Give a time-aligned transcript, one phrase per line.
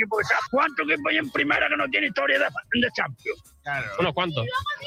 [0.00, 0.48] equipo de Champions.
[0.50, 2.44] ¿Cuántos equipos hay en primera que no tiene historia de,
[2.80, 3.54] de Champions?
[3.98, 4.46] Unos cuantos.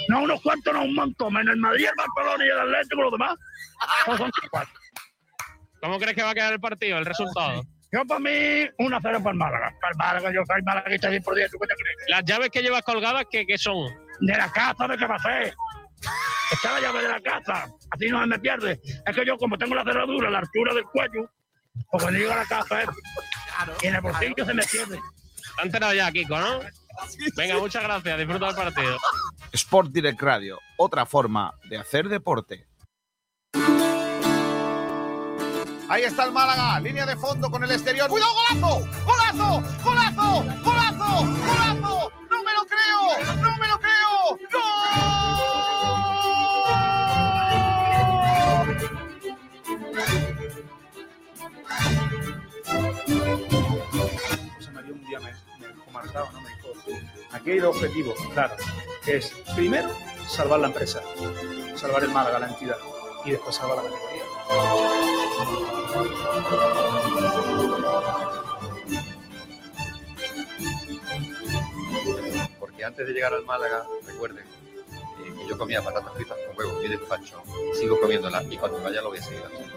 [0.09, 1.37] No, unos cuantos, no, un montón.
[1.37, 3.35] En el Madrid, el Barcelona y el Atlético, los demás.
[4.07, 4.73] No son cuatro.
[5.81, 7.61] ¿Cómo crees que va a quedar el partido, el resultado?
[7.91, 9.75] Yo, para mí, 1-0 para el Málaga.
[9.79, 11.51] Para el Málaga, yo soy malaguista 100 por 10.
[11.51, 11.97] ¿Tú qué te crees?
[12.07, 13.87] Las llaves que llevas colgadas, ¿qué, qué son?
[14.21, 15.53] De la casa, ¿de qué va a ser?
[16.51, 17.67] Está la llave de la casa.
[17.91, 18.79] Así no se me pierde.
[19.05, 21.29] Es que yo, como tengo la cerradura a la altura del cuello,
[21.91, 22.87] pues cuando llego a la casa, eh,
[23.81, 24.97] y en el bolsillo se me pierde.
[24.97, 26.59] Te has enterado ya, Kiko, ¿no?
[27.35, 28.17] Venga, muchas gracias.
[28.17, 28.97] Disfruta del partido.
[29.51, 32.67] Sport Direct Radio, otra forma de hacer deporte.
[35.89, 38.09] Ahí está el Málaga, línea de fondo con el exterior.
[38.09, 38.79] ¡Cuidado, golazo!
[39.05, 39.63] ¡Golazo!
[39.83, 40.43] ¡Golazo!
[40.63, 41.25] ¡Golazo!
[41.45, 42.11] ¡Golazo!
[42.31, 43.35] ¡No me lo creo!
[43.35, 44.72] ¡No me lo creo!
[55.93, 56.41] Marcado, ¿no?
[56.41, 56.49] Me
[57.31, 58.55] aquí hay dos objetivos, claro,
[59.05, 59.89] es primero
[60.27, 61.01] salvar la empresa,
[61.75, 62.77] salvar el Málaga, la entidad,
[63.25, 64.23] y después salvar la categoría.
[72.59, 76.83] porque antes de llegar al Málaga, recuerden eh, que yo comía patatas fritas con huevos
[76.83, 77.41] y despacho,
[77.79, 79.73] sigo comiéndolas y cuando vaya lo voy a seguir haciendo.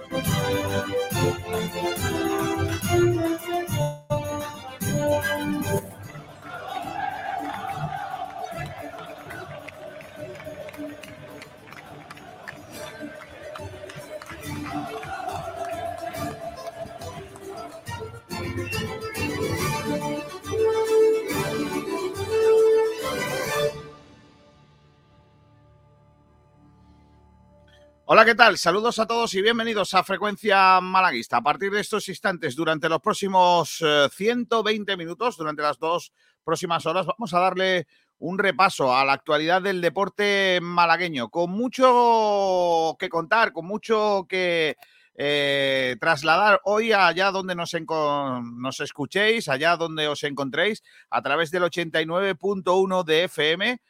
[28.09, 28.57] Hola, ¿qué tal?
[28.57, 31.39] Saludos a todos y bienvenidos a Frecuencia Malaguista.
[31.39, 36.13] A partir de estos instantes, durante los próximos eh, 120 minutos, durante las dos
[36.45, 42.95] próximas horas, vamos a darle un repaso a la actualidad del deporte malagueño, con mucho
[42.97, 44.77] que contar, con mucho que
[45.17, 51.65] eh, trasladar hoy allá donde nos, nos escuchéis, allá donde os encontréis, a través del
[51.65, 53.83] 89.1 de FM.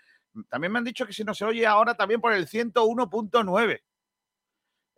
[0.48, 3.82] También me han dicho que si no se oye ahora también por el 101.9.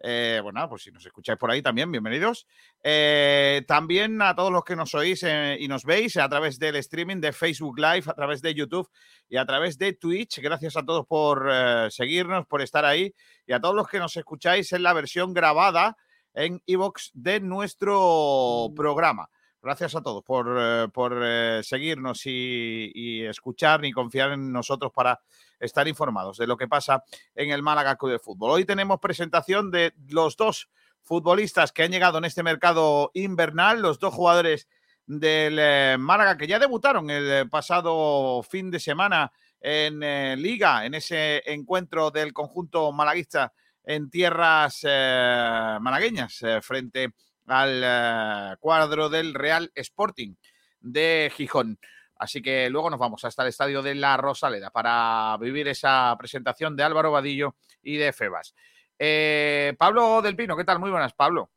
[0.01, 2.47] Eh, bueno, pues si nos escucháis por ahí también, bienvenidos.
[2.83, 6.77] Eh, también a todos los que nos oís eh, y nos veis a través del
[6.77, 8.89] streaming de Facebook Live, a través de YouTube
[9.29, 10.39] y a través de Twitch.
[10.41, 13.13] Gracias a todos por eh, seguirnos, por estar ahí
[13.47, 15.97] y a todos los que nos escucháis en la versión grabada
[16.35, 19.29] en iVoox de nuestro programa.
[19.61, 24.93] Gracias a todos por, eh, por eh, seguirnos y, y escuchar y confiar en nosotros
[24.95, 25.21] para
[25.59, 27.03] estar informados de lo que pasa
[27.35, 28.53] en el Málaga Club de Fútbol.
[28.53, 30.71] Hoy tenemos presentación de los dos
[31.03, 34.69] futbolistas que han llegado en este mercado invernal, los dos jugadores
[35.07, 41.43] del eh, Málaga que ya debutaron el pasado fin de semana en Liga, en ese
[41.53, 43.53] encuentro del conjunto malaguista
[43.83, 47.13] en tierras malagueñas frente
[47.49, 50.35] al eh, cuadro del Real Sporting
[50.81, 51.79] de Gijón.
[52.17, 56.75] Así que luego nos vamos hasta el estadio de La Rosaleda para vivir esa presentación
[56.77, 58.55] de Álvaro Vadillo y de Febas.
[58.99, 60.81] Eh, Pablo del Pino, ¿qué tal?
[60.81, 61.51] Muy buenas, Pablo.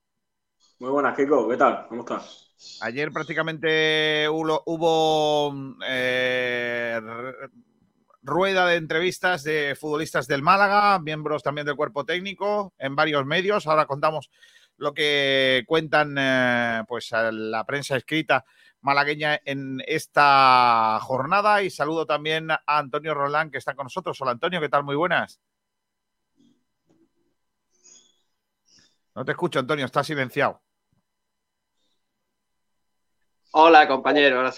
[0.79, 1.49] Muy buenas, Kiko.
[1.49, 1.87] ¿Qué tal?
[1.87, 2.79] ¿Cómo estás?
[2.81, 6.99] Ayer prácticamente hubo, hubo, eh,
[8.21, 13.65] rueda de entrevistas de futbolistas del Málaga, miembros también del cuerpo técnico, en varios medios.
[13.67, 14.29] Ahora contamos
[14.81, 18.43] lo que cuentan eh, pues a la prensa escrita
[18.81, 24.19] malagueña en esta jornada y saludo también a Antonio Roland que está con nosotros.
[24.21, 24.83] Hola Antonio, ¿qué tal?
[24.83, 25.39] Muy buenas.
[29.13, 30.59] No te escucho, Antonio, está silenciado.
[33.51, 34.51] Hola, compañero, ahora.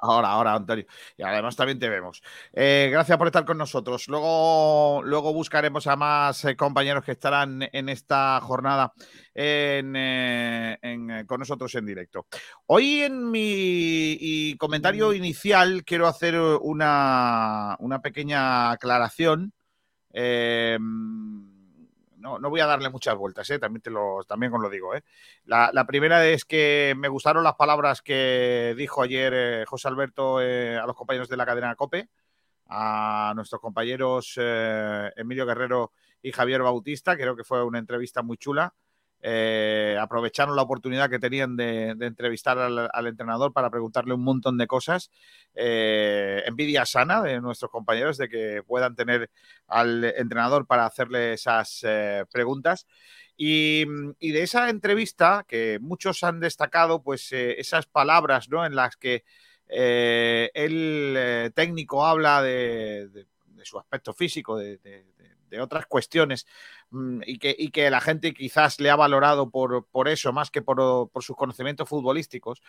[0.00, 0.86] Ahora, ahora, Antonio.
[1.16, 2.22] Y además también te vemos.
[2.52, 4.08] Eh, gracias por estar con nosotros.
[4.08, 8.92] Luego, luego buscaremos a más eh, compañeros que estarán en esta jornada
[9.34, 12.26] en, eh, en, con nosotros en directo.
[12.66, 19.52] Hoy en mi comentario inicial quiero hacer una, una pequeña aclaración.
[22.22, 23.58] No, no voy a darle muchas vueltas, ¿eh?
[23.58, 24.94] también, te lo, también os lo digo.
[24.94, 25.02] ¿eh?
[25.44, 30.38] La, la primera es que me gustaron las palabras que dijo ayer eh, José Alberto
[30.38, 32.08] a los compañeros de la cadena COPE,
[32.68, 35.92] a nuestros compañeros Emilio Guerrero
[36.22, 37.16] y Javier Bautista.
[37.16, 38.72] Creo que fue una entrevista muy chula.
[39.24, 44.66] Eh, aprovecharon la oportunidad que tenían de, entrevistar al, entrenador para preguntarle un montón de
[44.66, 45.10] cosas.
[45.54, 49.30] Eh, envidia sana de nuestros compañeros de que puedan tener
[49.68, 52.86] al entrenador para hacerle esas eh, preguntas.
[53.36, 53.84] Y,
[54.18, 58.66] y, de esa entrevista, que muchos han destacado, pues eh, esas palabras ¿no?
[58.66, 59.24] en las que
[59.68, 64.78] el técnico habla de, de- de su aspecto físico, de,
[65.60, 66.46] otras cuestiones,
[66.90, 67.38] mm, y,
[67.70, 72.62] que, la gente quizás le ha valorado por, eso más que por, sus conocimientos futbolísticos.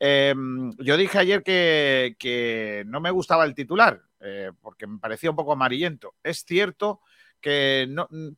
[0.00, 0.34] Eh,
[0.78, 5.52] yo dije ayer que, no me gustaba el titular, eh, porque me parecía un poco
[5.52, 6.14] amarillento.
[6.22, 7.00] Es cierto
[7.40, 7.88] que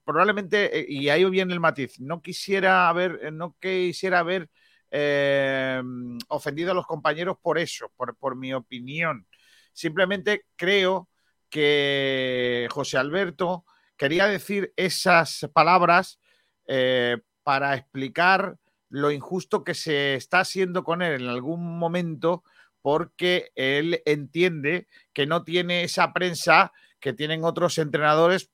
[0.04, 4.50] probablemente, eh, y ahí viene el matiz, no quisiera haber, eh, no quisiera haber
[4.90, 5.82] eh,
[6.28, 9.26] ofendido a los compañeros por eso, por mi opinión.
[9.72, 11.08] Simplemente creo
[11.48, 13.64] que José Alberto
[14.00, 16.18] quería decir esas palabras
[16.66, 18.56] eh, para explicar
[18.88, 22.42] lo injusto que se está haciendo con él en algún momento
[22.80, 28.50] porque él entiende que no tiene esa prensa que tienen otros entrenadores,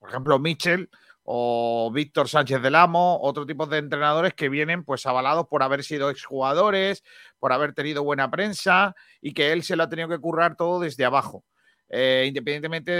[0.00, 0.90] por ejemplo, Mitchell
[1.22, 5.84] o Víctor Sánchez del Amo, otro tipo de entrenadores que vienen pues avalados por haber
[5.84, 7.04] sido exjugadores,
[7.38, 10.80] por haber tenido buena prensa y que él se lo ha tenido que currar todo
[10.80, 11.44] desde abajo,
[11.88, 12.92] eh, independientemente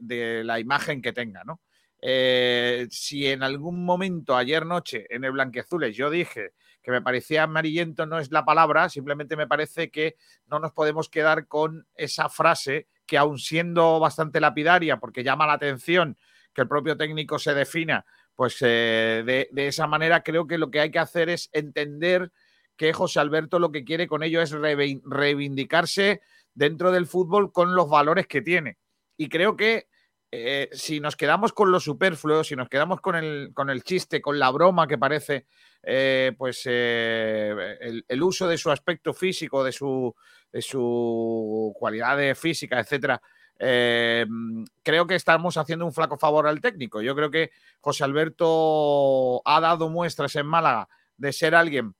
[0.00, 1.60] de, la imagen que tenga, ¿no?
[2.02, 6.52] Eh, si en algún momento ayer noche en el Blanqueazules yo dije
[6.82, 11.10] que me parecía amarillento no es la palabra, simplemente me parece que no nos podemos
[11.10, 16.16] quedar con esa frase que aun siendo bastante lapidaria porque llama la atención
[16.54, 20.80] que el propio técnico se defina, pues eh, de, esa manera creo que lo que
[20.80, 22.32] hay que hacer es entender
[22.76, 26.22] que José Alberto lo que quiere con ello es reivindicarse
[26.54, 28.78] dentro del fútbol con los valores que tiene.
[29.16, 29.88] Y creo que
[30.32, 34.22] eh, si nos quedamos con lo superfluo, si nos quedamos con el, con el chiste,
[34.22, 35.46] con la broma que parece,
[35.82, 40.14] eh, pues eh, el, el, uso de su aspecto físico, de su,
[40.52, 43.20] de su cualidad de física, etcétera,
[43.58, 47.02] creo que estamos haciendo un flaco favor al técnico.
[47.02, 47.50] Yo creo que
[47.80, 51.94] José Alberto ha dado muestras en Málaga de ser alguien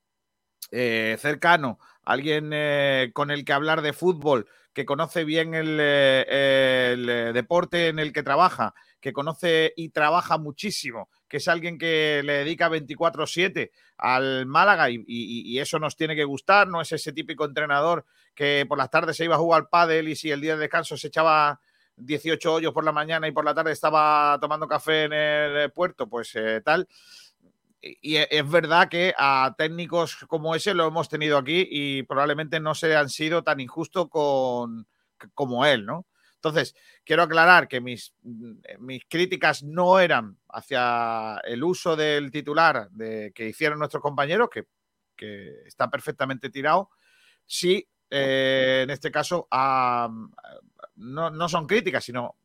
[0.70, 1.78] cercano,
[2.10, 7.86] alguien eh, con el que hablar de fútbol, que conoce bien el, eh, el, deporte
[7.86, 12.68] en el que trabaja, que conoce y trabaja muchísimo, que es alguien que le dedica
[12.68, 18.04] 24/7 al Málaga y, eso nos tiene que gustar, no es ese típico entrenador
[18.34, 20.62] que por las tardes se iba a jugar al pádel y si el día de
[20.62, 21.60] descanso se echaba
[21.96, 26.08] 18 hoyos por la mañana y por la tarde estaba tomando café en el puerto,
[26.08, 26.88] pues eh, tal.
[27.82, 32.74] Y es verdad que a técnicos como ese lo hemos tenido aquí y probablemente no
[32.74, 34.86] se han sido tan injustos con,
[35.34, 36.06] como él, ¿no?
[36.34, 36.74] Entonces,
[37.04, 38.14] quiero aclarar que mis,
[38.78, 44.64] mis críticas no eran hacia el uso del titular de, que hicieron nuestros compañeros, que,
[45.14, 46.88] que está perfectamente tirado.
[47.44, 52.36] Sí, eh, en este caso, no, no, son críticas, sino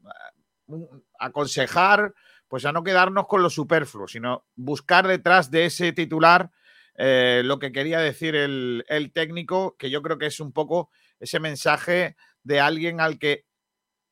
[1.18, 2.14] aconsejar
[2.56, 6.52] pues a no quedarnos con lo superfluo, sino buscar detrás de ese titular
[6.98, 10.90] eh, lo que quería decir el, el, técnico, que yo creo que es un poco
[11.20, 13.46] ese mensaje de alguien al que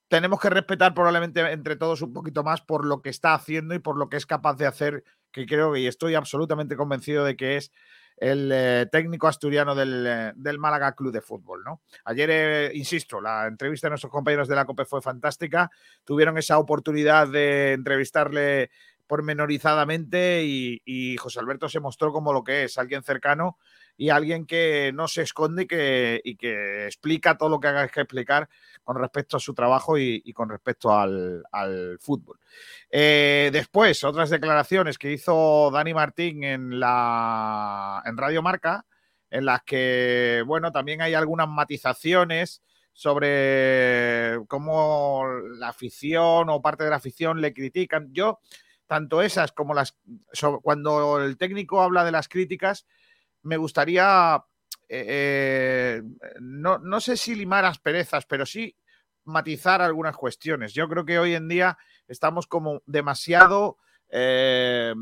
[0.09, 3.79] tenemos que respetar probablemente entre todos un poquito más por lo que está haciendo y
[3.79, 7.55] por lo que es capaz de hacer, que creo y estoy absolutamente convencido de que
[7.55, 7.71] es
[8.23, 11.61] el eh, técnico asturiano del, eh, del, Málaga Club de Fútbol.
[11.65, 11.81] ¿no?
[12.05, 15.69] Ayer, eh, insisto, la entrevista de nuestros compañeros de la COPE fue fantástica.
[16.05, 18.71] Tuvieron esa oportunidad de entrevistarle
[19.07, 23.57] pormenorizadamente y, y, José Alberto se mostró como lo que es, alguien cercano
[23.95, 27.87] y alguien que no se esconde y que, y que explica todo lo que haga
[27.87, 28.49] que explicar
[28.83, 32.39] con respecto a su trabajo y, con respecto al, al fútbol.
[32.89, 38.85] Eh, después, otras declaraciones que hizo Dani Martín en, la, en Radio Marca,
[39.29, 45.25] en las que, bueno, también hay algunas matizaciones sobre cómo
[45.57, 48.13] la afición o parte de la afición le critican.
[48.13, 48.39] Yo,
[48.85, 49.97] tanto esas como las...
[50.61, 52.85] Cuando el técnico habla de las críticas,
[53.43, 54.43] me gustaría
[54.89, 56.01] eh,
[56.39, 58.75] no, no, sé si limar asperezas, pero sí
[59.25, 60.73] matizar algunas cuestiones.
[60.73, 63.77] Yo creo que hoy en día estamos como demasiado
[64.09, 64.93] eh,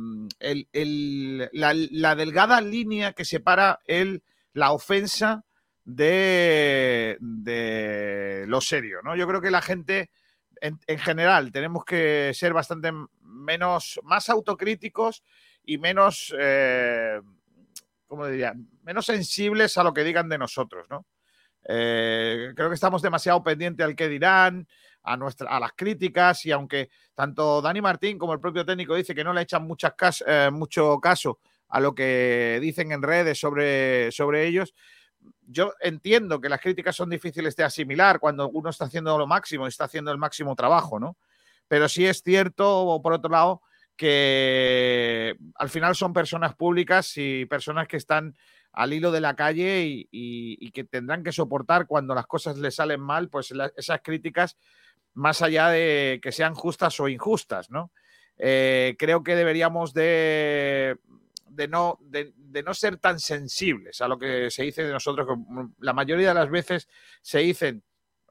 [1.51, 5.43] la, delgada línea que separa el, la ofensa
[5.83, 9.00] de, de, lo serio.
[9.03, 9.15] ¿no?
[9.15, 10.12] Yo creo que la gente,
[10.62, 15.24] en, en general, tenemos que ser bastante menos, más autocríticos
[15.65, 16.33] y menos...
[16.39, 17.19] Eh,
[18.11, 18.53] ¿cómo diría?
[18.83, 21.05] Menos sensibles a lo que digan de nosotros, ¿no?
[21.63, 24.67] Eh, creo que estamos demasiado pendientes al que dirán,
[25.03, 29.15] a, nuestra, a las críticas, y aunque tanto Dani Martín como el propio técnico dice
[29.15, 31.39] que no le echan muchas cas eh, mucho caso
[31.69, 34.75] a lo que dicen en redes sobre, sobre ellos,
[35.47, 39.67] yo entiendo que las críticas son difíciles de asimilar cuando uno está haciendo lo máximo
[39.67, 41.15] y está haciendo el máximo trabajo, ¿no?
[41.69, 43.61] Pero sí es cierto, por otro lado,
[44.01, 48.36] que al final son personas públicas y personas que están
[48.72, 53.00] al hilo de la calle y, que tendrán que soportar cuando las cosas les salen
[53.00, 54.58] mal, pues esas críticas,
[55.13, 57.91] más allá de que sean justas o injustas, ¿no?
[58.39, 60.98] Eh, creo que deberíamos de,
[61.48, 62.34] de no, de,
[62.65, 65.27] no ser tan sensibles a lo que se dice de nosotros.
[65.77, 66.89] La mayoría de las veces
[67.22, 67.84] se dicen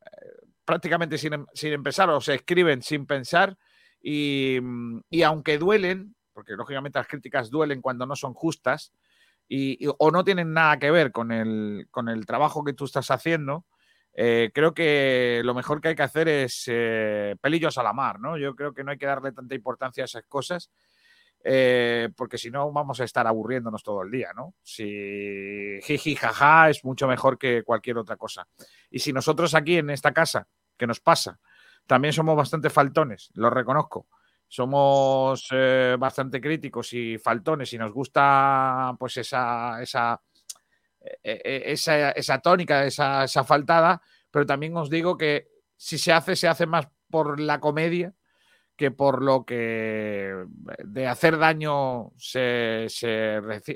[0.05, 3.57] eh, prácticamente sin, sin, empezar o se escriben sin pensar
[4.03, 4.59] y,
[5.11, 8.93] y, aunque duelen, porque lógicamente las críticas duelen cuando no son justas
[9.49, 13.11] y, o no tienen nada que ver con el, con el trabajo que tú estás
[13.11, 13.67] haciendo,
[14.13, 18.21] eh, creo que lo mejor que hay que hacer es eh, pelillos a la mar,
[18.21, 18.37] ¿no?
[18.39, 20.71] Yo creo que no hay que darle tanta importancia a esas cosas
[21.43, 24.55] eh, porque si no vamos a estar aburriéndonos todo el día, ¿no?
[24.63, 28.47] Si jiji, jaja, es mucho mejor que cualquier otra cosa.
[28.91, 31.41] Y si nosotros aquí en esta casa, ¿qué nos pasa?
[31.91, 34.07] También somos bastante faltones, lo reconozco.
[34.47, 40.23] Somos eh, bastante críticos y faltones y nos gusta pues esa, esa,
[41.01, 46.37] e, e, esa, tónica, esa, esa faltada, pero también os digo que si se hace,
[46.37, 48.15] se hace más por la comedia
[48.77, 50.33] que por lo que
[50.85, 52.87] de hacer daño se,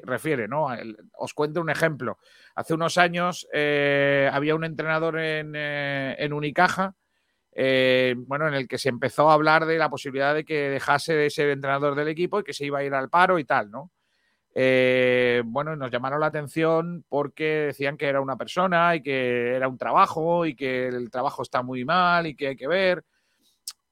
[0.05, 0.69] refiere, ¿no?
[1.19, 2.19] Os cuento un ejemplo.
[2.55, 6.95] Hace unos años eh, había un entrenador en, eh, Unicaja,
[7.55, 11.15] eh, bueno, en el que se empezó a hablar de la posibilidad de que dejase
[11.15, 13.71] de ser entrenador del equipo y que se iba a ir al paro y tal,
[13.71, 13.91] ¿no?
[15.47, 19.77] bueno, nos llamaron la atención porque decían que era una persona y que era un
[19.77, 23.05] trabajo y que el trabajo está muy mal y que hay que ver.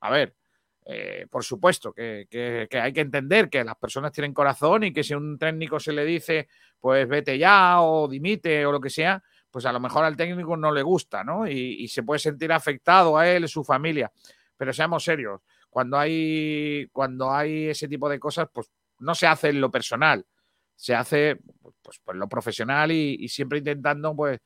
[0.00, 0.37] A ver,
[0.85, 2.26] eh, por supuesto que,
[2.73, 5.92] hay que entender que las personas tienen corazón y que si a un técnico se
[5.92, 6.49] le dice,
[6.81, 9.23] pues vete ya o dimite o lo que sea,
[9.53, 11.47] pues a lo mejor al técnico no le gusta, ¿no?
[11.47, 14.11] Y, se puede sentir afectado a él, su familia.
[14.57, 15.41] Pero seamos serios,
[15.71, 20.27] cuando hay, cuando hay ese tipo de cosas, pues no se hace en lo personal,
[20.75, 21.39] se hace
[21.83, 24.41] pues, lo profesional y, y siempre intentando, pues,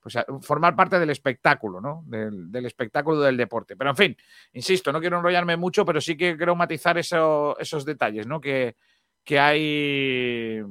[0.00, 2.02] pues, formar parte del espectáculo, ¿no?
[2.06, 3.76] Del, espectáculo del deporte.
[3.76, 4.16] Pero en fin,
[4.52, 8.40] insisto, no quiero enrollarme mucho, pero sí que quiero matizar esos detalles, ¿no?
[8.40, 8.76] Que,
[9.22, 10.62] que hay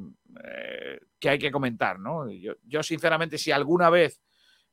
[0.43, 2.29] eh, que hay que comentar, ¿no?
[2.31, 4.21] Yo, sinceramente, si alguna vez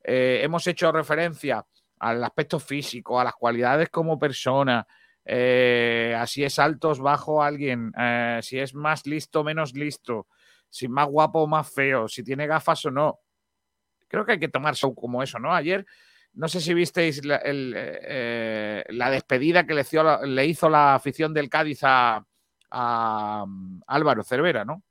[0.03, 1.65] eh, hemos hecho referencia
[1.99, 4.87] al aspecto físico, a las cualidades como persona,
[5.25, 7.93] eh, así es altos, bajo alguien,
[8.43, 10.27] si es más listo, menos listo,
[10.69, 13.21] si más guapo o más feo, si tiene gafas o no
[14.15, 15.53] creo que hay que tomar show como eso, ¿no?
[15.53, 15.85] Ayer,
[16.35, 22.25] no sé si visteis la, eh, despedida que le hizo, la, afición del Cádiz a,
[23.47, 24.83] mm, Álvaro Cervera, ¿no?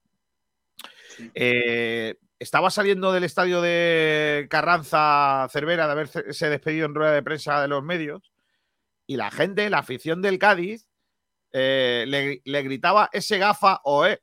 [1.34, 7.62] Eh, estaba saliendo del estadio de Carranza Cervera de haberse despedido en rueda de prensa
[7.62, 8.32] de los medios
[9.08, 10.88] y la gente, la afición del Cádiz,
[11.51, 14.22] eh, le, gritaba ese gafa o e.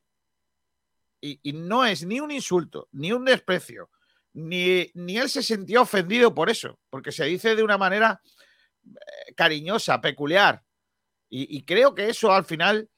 [1.20, 3.90] y no es ni un insulto, ni un desprecio,
[4.32, 8.20] ni, ni él se sintió ofendido por eso, porque se dice de una manera
[8.84, 10.62] eh, cariñosa, peculiar.
[11.32, 12.90] Y, creo que eso al final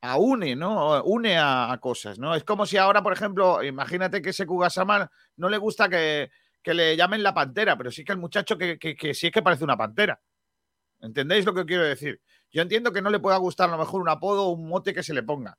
[0.00, 1.02] aúne, ¿no?
[1.04, 2.34] Une a, cosas, ¿no?
[2.34, 6.30] Es como si ahora, por ejemplo, imagínate que ese Kugasama no le gusta que,
[6.64, 9.64] le llamen la pantera, pero sí que el muchacho que, que, sí es que parece
[9.64, 10.20] una pantera.
[11.00, 12.20] ¿Entendéis lo que quiero decir?
[12.50, 14.92] Yo entiendo que no le pueda gustar a lo mejor un apodo o un mote
[14.92, 15.56] que se le ponga,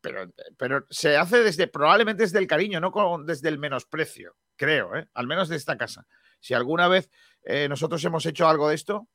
[0.00, 2.92] pero, pero se hace desde, probablemente desde el cariño, no
[3.24, 5.08] desde el menosprecio creo, ¿eh?
[5.14, 6.06] al menos de esta casa.
[6.38, 7.10] Si alguna vez
[7.44, 9.08] eh, nosotros hemos hecho algo de esto,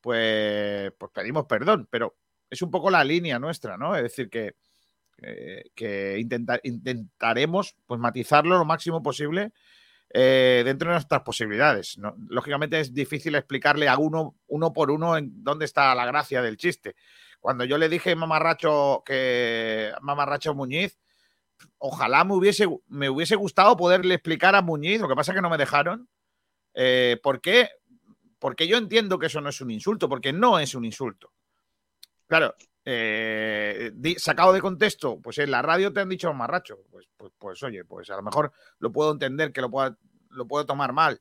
[0.00, 2.16] pues, pues pedimos perdón, pero
[2.50, 3.94] es un poco la línea nuestra, ¿no?
[3.96, 4.54] Es decir, que,
[5.74, 6.18] que
[6.62, 9.52] intentaremos pues, matizarlo lo máximo posible
[10.10, 11.98] eh, dentro de nuestras posibilidades.
[12.28, 16.56] Lógicamente es difícil explicarle a uno, uno por uno en dónde está la gracia del
[16.56, 16.96] chiste.
[17.40, 20.98] Cuando yo le dije mamarracho que mamarracho Muñiz,
[21.76, 25.42] ojalá me hubiese, me hubiese gustado poderle explicar a Muñiz, lo que pasa es que
[25.42, 26.08] no me dejaron,
[26.74, 27.68] eh, ¿por qué?
[28.38, 31.32] Porque yo entiendo que eso no es un insulto, porque no es un insulto.
[32.28, 32.54] Claro,
[32.84, 36.76] eh, sacado de contexto, pues en la radio te han dicho marracho.
[36.90, 39.70] Pues, pues, pues, oye, pues a lo mejor lo puedo entender, que lo,
[40.30, 41.20] lo puedo tomar mal.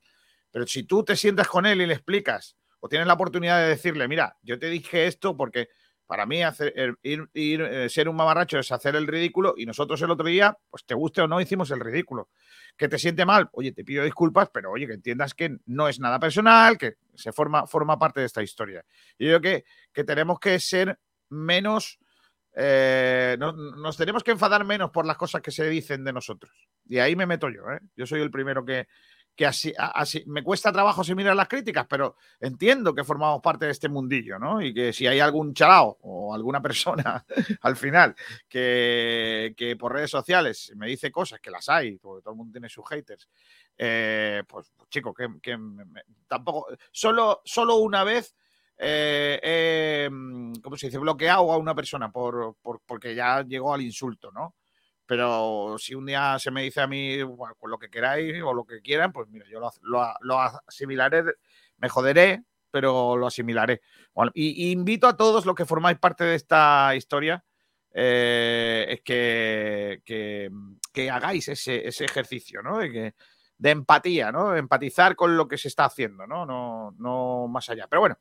[0.51, 3.69] Pero si tú te sientas con él y le explicas, o tienes la oportunidad de
[3.69, 5.69] decirle, mira, yo te dije esto porque
[6.07, 10.57] para mí, eh, ser un mamarracho es hacer el ridículo y nosotros el otro día,
[10.69, 12.29] pues te guste o no, hicimos el ridículo.
[12.77, 15.99] Que te siente mal, oye, te pido disculpas, pero oye, que entiendas que no es
[15.99, 18.85] nada personal, que se forma, forma parte de esta historia.
[19.19, 20.97] Yo creo que, que tenemos que ser
[21.29, 21.99] menos,
[22.55, 26.53] eh, nos tenemos que enfadar menos por las cosas que se dicen de nosotros.
[26.85, 27.79] Y ahí me meto yo, ¿eh?
[27.97, 28.87] Yo soy el primero que,
[29.38, 29.72] que así,
[30.25, 34.62] me cuesta trabajo asimilar las críticas, pero entiendo que formamos parte de este mundillo, ¿no?
[34.62, 37.24] Y que si hay algún chalao o alguna persona
[37.62, 38.15] al final
[38.50, 42.51] que, que por redes sociales me dice cosas, que las hay, porque todo el mundo
[42.53, 43.29] tiene sus haters,
[43.77, 45.58] eh, pues chico, que, que
[46.27, 48.36] tampoco, solo, solo una vez
[48.79, 50.10] eh, eh,
[50.62, 50.98] ¿cómo se dice?
[51.00, 54.56] Bloqueado a una persona por, por- porque ya llegó al insulto, ¿no?
[55.07, 58.53] Pero si un día se me dice a mí, bueno, pues lo que queráis o
[58.53, 59.71] lo que quieran, pues mira, yo lo,
[60.21, 61.23] lo- asimilaré,
[61.77, 63.81] me joderé, pero lo asimilaré.
[64.13, 67.43] Bueno, y, invito a todos los que formáis parte de esta historia
[67.93, 70.01] eh, que-
[70.93, 72.77] que hagáis ese, ese ejercicio, ¿no?
[72.79, 73.13] De, que-
[73.57, 74.55] de empatía, ¿no?
[74.55, 76.45] Empatizar con lo que se está haciendo, ¿no?
[76.45, 77.87] No, no más allá.
[77.89, 78.17] Pero bueno,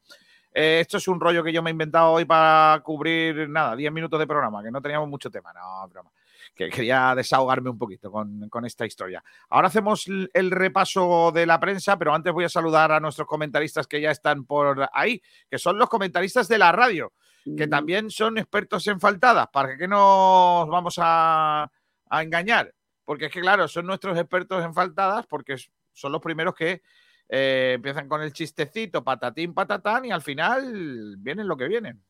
[0.52, 3.92] eh, esto es un rollo que yo me he inventado hoy para cubrir, nada, 10
[3.92, 6.10] minutos de programa, que no teníamos mucho tema, no, broma.
[6.56, 9.22] Que quería desahogarme un poquito con, con esta historia.
[9.50, 13.86] Ahora hacemos el repaso de la prensa, pero antes voy a saludar a nuestros comentaristas
[13.86, 17.12] que ya están por ahí, que son los comentaristas de la radio,
[17.56, 19.48] que también son expertos en faltadas.
[19.52, 21.70] ¿Para qué nos vamos a,
[22.08, 22.74] a engañar?
[23.04, 25.56] Porque es que, claro, son nuestros expertos en faltadas, porque
[25.92, 26.82] son los primeros que
[27.28, 32.02] eh, empiezan con el chistecito, patatín, patatán, y al final vienen lo que vienen.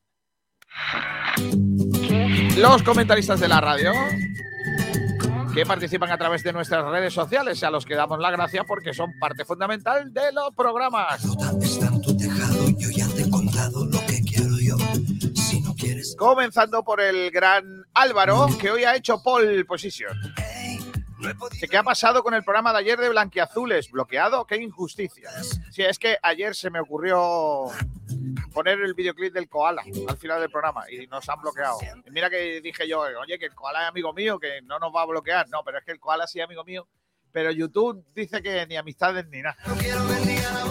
[2.57, 3.91] Los comentaristas de la radio
[5.53, 8.93] que participan a través de nuestras redes sociales, a los que damos la gracia porque
[8.93, 11.21] son parte fundamental de los programas.
[16.17, 20.17] Comenzando por el gran Álvaro, que hoy ha hecho pole position.
[21.19, 21.59] No he podido.
[21.59, 23.91] ¿Qué, ¿Qué ha pasado con el programa de ayer de Blanquiazules?
[23.91, 24.45] ¿Bloqueado?
[24.45, 25.29] ¡Qué injusticia!
[25.71, 27.67] Sí, es que ayer se me ocurrió
[28.53, 31.77] poner el videoclip del koala al final del programa y nos han bloqueado.
[32.05, 34.93] Y mira que dije yo, oye, que el koala es amigo mío, que no nos
[34.93, 35.47] va a bloquear.
[35.49, 36.87] No, pero es que el koala sí es amigo mío.
[37.37, 39.55] Pero YouTube dice que ni amistades ni nada.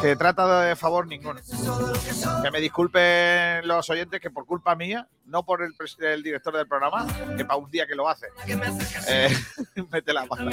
[0.03, 1.41] Que trata de favor ninguno.
[2.43, 7.07] Que me disculpen los oyentes que por culpa mía, no por el, director del programa,
[7.37, 8.27] que para un día que lo hace,
[9.09, 9.29] eh,
[9.93, 10.51] mete la pata.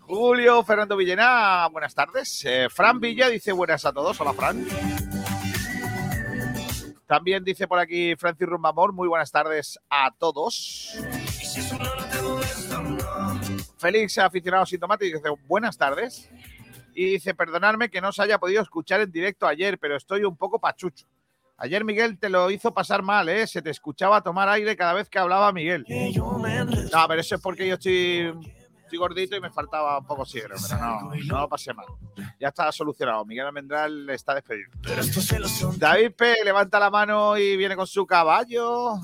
[0.00, 2.44] Julio Fernando Villena, buenas tardes.
[2.46, 4.20] Eh, Fran Villa dice buenas a todos.
[4.20, 4.66] Hola, Fran.
[7.06, 10.98] También dice por aquí Francis Rumbamor, muy buenas tardes a todos.
[13.78, 16.30] Félix, aficionado sintomático, dice buenas tardes.
[16.94, 20.36] Y dice, perdonadme que no os haya podido escuchar en directo ayer, pero estoy un
[20.36, 21.06] poco pachucho.
[21.58, 23.46] Ayer Miguel te lo hizo pasar mal, ¿eh?
[23.46, 25.84] Se te escuchaba tomar aire cada vez que hablaba Miguel.
[26.92, 28.32] No, pero eso es porque yo estoy,
[28.82, 31.86] estoy gordito y me faltaba un poco oxígeno, pero no, no lo pasé mal.
[32.38, 33.24] Ya está solucionado.
[33.24, 34.70] Miguel Almendral está despedido.
[35.76, 36.36] David P.
[36.44, 39.00] levanta la mano y viene con su caballo.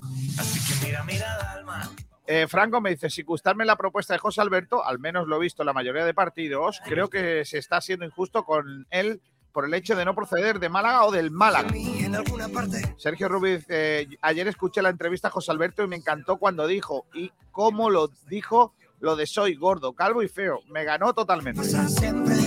[2.27, 5.41] Eh, Franco me dice, sin gustarme la propuesta de José Alberto, al menos lo he
[5.41, 9.21] visto en la mayoría de partidos, creo que se está siendo injusto con él
[9.53, 11.69] por el hecho de no proceder de Málaga o del Málaga.
[11.75, 15.97] En alguna parte, Sergio Rubiz, eh, ayer escuché la entrevista a José Alberto y me
[15.97, 20.61] encantó cuando dijo y cómo lo dijo lo de soy gordo, calvo y feo.
[20.69, 21.61] Me ganó totalmente.
[21.61, 22.42] pasa siempre.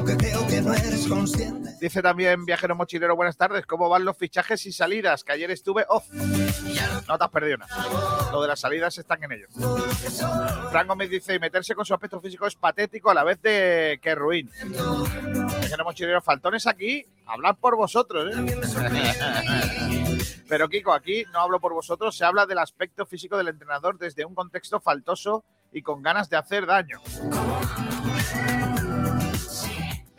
[0.00, 3.66] Aunque creo que no eres consciente, Dice también Viajero Mochilero, buenas tardes.
[3.66, 5.24] ¿Cómo van los fichajes y salidas?
[5.24, 6.08] Que ayer estuve off.
[7.06, 8.30] No te has perdido nada.
[8.32, 9.46] Lo de las salidas están en ello.
[10.70, 14.14] Franco me dice, meterse con su aspecto físico es patético a la vez de que
[14.14, 14.50] ruin.
[15.60, 18.34] Viajero Mochilero, faltones aquí, hablar por vosotros.
[18.34, 18.56] ¿eh?
[20.48, 24.24] Pero Kiko, aquí no hablo por vosotros, se habla del aspecto físico del entrenador desde
[24.24, 27.02] un contexto faltoso y con ganas de hacer daño.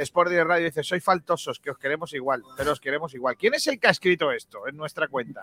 [0.03, 3.35] Sport Direct Radio dice, soy faltosos, que os queremos igual, pero os queremos igual.
[3.37, 5.41] ¿Quién es el que ha escrito esto en nuestra cuenta?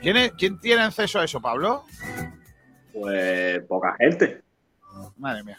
[0.00, 1.84] ¿Quién, es- quién tiene acceso a eso, Pablo?
[2.92, 4.42] Pues poca gente.
[5.18, 5.58] Madre mía.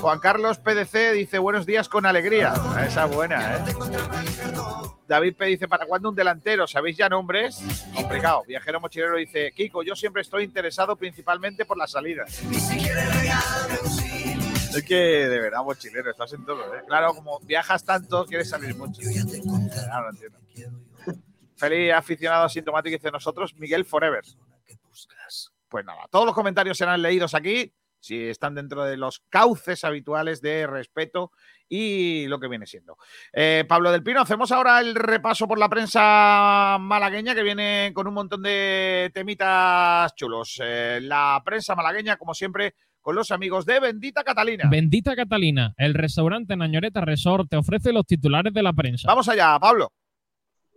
[0.00, 2.52] Juan Carlos PDC dice, buenos días con alegría.
[2.86, 3.60] Esa es buena, ¿eh?
[5.08, 6.66] David P dice, ¿para cuándo un delantero?
[6.66, 7.62] ¿Sabéis ya nombres?
[7.94, 8.44] Complicado.
[8.46, 12.40] Viajero Mochilero dice, Kiko, yo siempre estoy interesado principalmente por las salidas.
[14.74, 16.82] Es que, de verdad, mochilero, estás en todo, ¿eh?
[16.86, 19.00] Claro, como viajas tanto, quieres salir mucho.
[19.02, 20.10] Claro.
[21.56, 24.24] Feliz aficionado asintomático dice nosotros, Miguel Forever.
[25.68, 30.40] Pues nada, todos los comentarios serán leídos aquí, si están dentro de los cauces habituales
[30.40, 31.32] de respeto
[31.68, 32.96] y lo que viene siendo.
[33.32, 38.08] Eh, Pablo del Pino, hacemos ahora el repaso por la prensa malagueña que viene con
[38.08, 40.60] un montón de temitas chulos.
[40.64, 44.68] Eh, la prensa malagueña, como siempre, con los amigos de Bendita Catalina.
[44.70, 49.08] Bendita Catalina, el restaurante Nañoreta Resort te ofrece los titulares de la prensa.
[49.08, 49.90] Vamos allá, Pablo.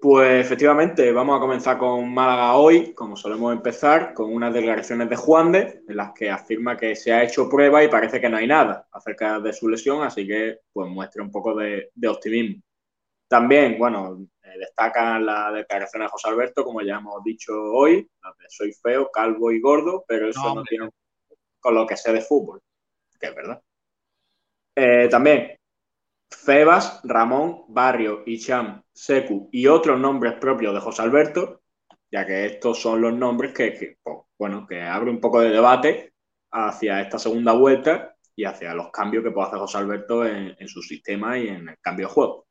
[0.03, 5.15] Pues efectivamente, vamos a comenzar con Málaga hoy, como solemos empezar, con unas declaraciones de
[5.15, 8.36] Juan de, en las que afirma que se ha hecho prueba y parece que no
[8.36, 12.62] hay nada acerca de su lesión, así que pues muestra un poco de, de optimismo.
[13.29, 18.38] También, bueno, eh, destacan las declaraciones de José Alberto, como ya hemos dicho hoy, las
[18.38, 20.89] de soy feo, calvo y gordo, pero eso No, no, tiene
[21.63, 22.62] con lo que sé de fútbol,
[23.19, 23.62] que es verdad.
[24.76, 25.58] Eh, también,
[26.30, 31.62] Febas, Ramón, Barrio, Icham, Secu y otros nombres propios de José Alberto,
[32.12, 35.52] ya que estos son los nombres que, que, pues, bueno, que abre un poco de
[35.52, 36.13] debate
[36.52, 40.67] hacia esta segunda vuelta y hacia los cambios que puede hacer José Alberto en, en
[40.67, 42.47] su sistema y en el cambio de juego.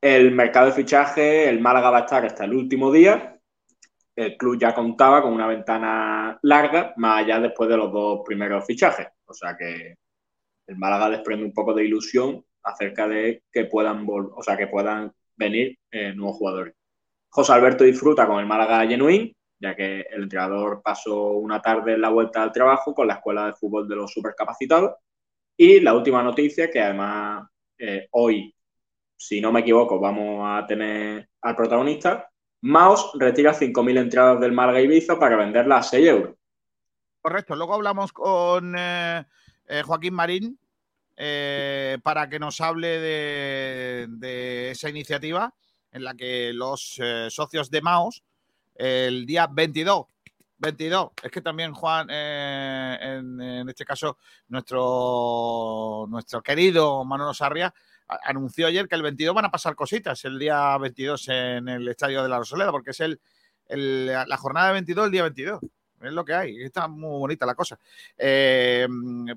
[0.00, 3.31] El mercado de fichaje, el Málaga va a estar hasta el último día.
[4.14, 8.66] El club ya contaba con una ventana larga, más allá después de los dos primeros
[8.66, 9.08] fichajes.
[9.24, 9.94] O sea que
[10.66, 15.12] el Málaga desprende un poco de ilusión acerca de que puedan, o sea, que puedan
[15.36, 16.74] venir eh, nuevos jugadores.
[17.28, 22.00] José Alberto disfruta con el Málaga Genuín, ya que el entrenador pasó una tarde en
[22.00, 24.96] la vuelta al trabajo con la escuela de fútbol de los supercapacitados.
[25.56, 27.48] Y la última noticia, que además
[27.78, 28.54] eh, hoy,
[29.16, 32.28] si no me equivoco, vamos a tener al protagonista.
[32.62, 36.36] Maos retira 5.000 entradas del Málaga Ibiza para venderlas a 6 euros.
[37.20, 37.56] Correcto.
[37.56, 39.24] Luego hablamos con eh,
[39.66, 40.58] eh, Joaquín Marín
[41.16, 45.52] eh, para que nos hable de, esa iniciativa
[45.90, 48.22] en la que los socios de Maos
[48.76, 50.06] el día 22
[50.58, 51.10] 22.
[51.22, 57.74] Es que también Juan, en, este caso, nuestro, nuestro querido Manolo Sarria
[58.24, 62.22] anunció ayer que el 22 van a pasar cositas el día 22 en el Estadio
[62.22, 63.20] de la Rosaleda, porque es el,
[63.68, 65.60] el- la jornada de 22 el día 22.
[66.02, 67.78] Es lo que hay, está muy bonita la cosa.
[68.18, 68.88] Eh,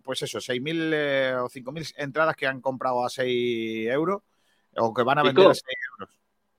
[0.04, 4.24] pues eso, 6.000 eh, o 5.000 entradas que han comprado a 6 euros
[4.78, 5.52] o que van a vender Chico.
[5.52, 6.16] a 6 euros.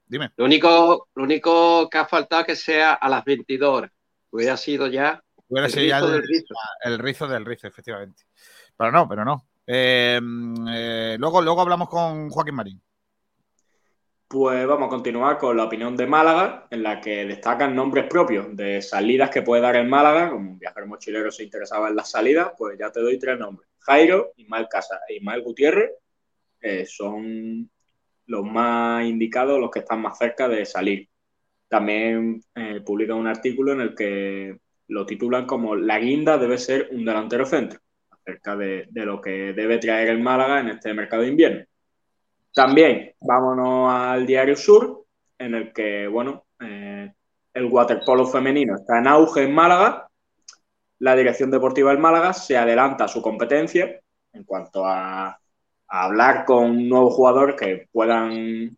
[0.06, 0.30] Dime.
[0.36, 3.90] Lo único, lo único que ha faltado es que sea a las 22 horas.
[4.30, 6.54] Hubiera sido ya Hubiera el sido ya rizo el, del rizo.
[6.82, 8.22] el rizo del rizo, efectivamente.
[8.76, 9.45] Pero no, pero no.
[9.66, 10.20] Eh,
[10.70, 12.82] eh, luego, luego hablamos con Joaquín Marín.
[14.28, 18.56] Pues vamos a continuar con la opinión de Málaga, en la que destacan nombres propios
[18.56, 20.30] de salidas que puede dar el Málaga.
[20.30, 23.68] Como un viajero mochilero se interesaba en las salidas, pues ya te doy tres nombres.
[23.78, 25.92] Jairo, Ismael Casa e Ismael Gutiérrez
[26.60, 27.70] eh, son
[28.26, 31.08] los más indicados, los que están más cerca de salir.
[31.68, 36.88] También eh, publican un artículo en el que lo titulan como La guinda debe ser
[36.90, 37.80] un delantero centro,
[38.26, 41.64] acerca de, lo que debe traer el Málaga en este mercado de invierno.
[42.52, 45.04] También vámonos al Diario Sur,
[45.38, 47.12] en el que, bueno, eh,
[47.54, 50.08] el waterpolo femenino está en auge en Málaga.
[50.98, 54.00] La dirección deportiva del Málaga se adelanta a su competencia
[54.32, 55.38] en cuanto a,
[55.88, 58.76] hablar con nuevos jugadores que puedan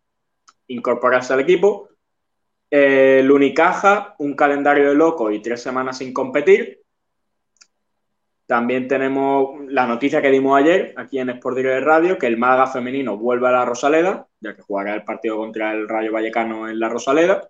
[0.67, 1.89] incorporarse al equipo.
[2.69, 6.78] El Unicaja, un calendario de loco y tres semanas sin competir.
[8.49, 12.65] También tenemos la noticia que dimos ayer aquí en Sport Direct Radio, que el Málaga
[12.65, 16.79] femenino vuelve a la Rosaleda, ya que jugará el partido contra el Rayo Vallecano en
[16.79, 17.47] la Rosaleda.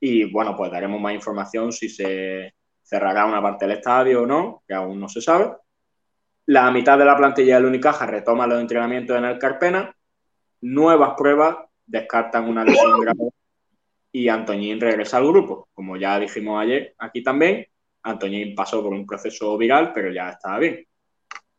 [0.00, 4.62] Y bueno, pues daremos más información si se cerrará una parte del estadio o no,
[4.66, 5.52] que aún no se sabe.
[6.46, 9.94] La mitad de la plantilla del Unicaja retoma los entrenamientos en el Carpena.
[10.62, 13.28] Nuevas pruebas descartan una lesión grave
[14.12, 15.68] y Antoñín regresa al grupo.
[15.74, 17.66] Como ya dijimos ayer aquí también,
[18.06, 20.86] Antoñín pasó por un proceso viral, pero ya estaba bien.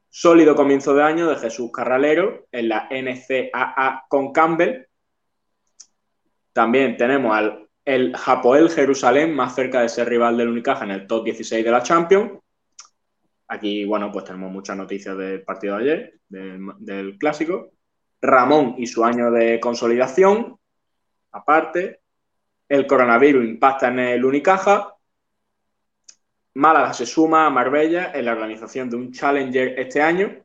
[0.09, 4.87] Sólido comienzo de año de Jesús Carralero en la NCAA con Campbell.
[6.53, 11.07] También tenemos al el Hapoel Jerusalén, más cerca de ser rival del Unicaja en el
[11.07, 12.33] top 16 de la Champions.
[13.47, 17.69] Aquí, bueno, pues tenemos muchas noticias del partido de ayer, del clásico.
[18.21, 20.59] Ramón y su año de consolidación,
[21.31, 22.01] aparte.
[22.67, 24.96] El coronavirus impacta en el Unicaja.
[26.57, 30.43] Málaga se suma a Marbella en la organización de un Challenger este año.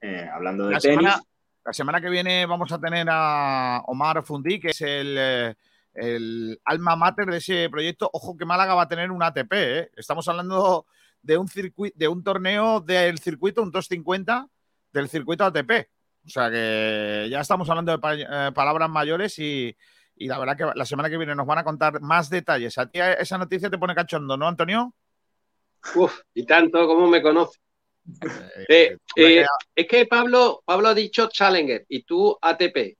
[0.00, 0.98] Eh, hablando de La tenis.
[0.98, 1.22] semana,
[1.64, 5.54] la semana que viene vamos a tener a Omar Fundí, que es el, eh,
[5.94, 8.08] el alma mater de ese proyecto.
[8.12, 9.52] Ojo que Málaga va a tener un ATP.
[9.52, 9.90] ¿eh?
[9.96, 10.86] Estamos hablando
[11.20, 14.46] de un, circuito, de un torneo del circuito, un 250
[14.92, 15.88] del circuito ATP.
[16.24, 19.76] O sea que ya estamos hablando de pa eh, palabras mayores y,
[20.14, 22.78] y, la verdad que la semana que viene nos van a contar más detalles.
[22.78, 24.94] A ti esa noticia te pone cachondo, ¿no, Antonio?
[25.94, 27.58] Uf, y tanto como me conoce.
[28.68, 32.96] Eh, eh, es que Pablo, Pablo ha dicho Challenger y tú ATP.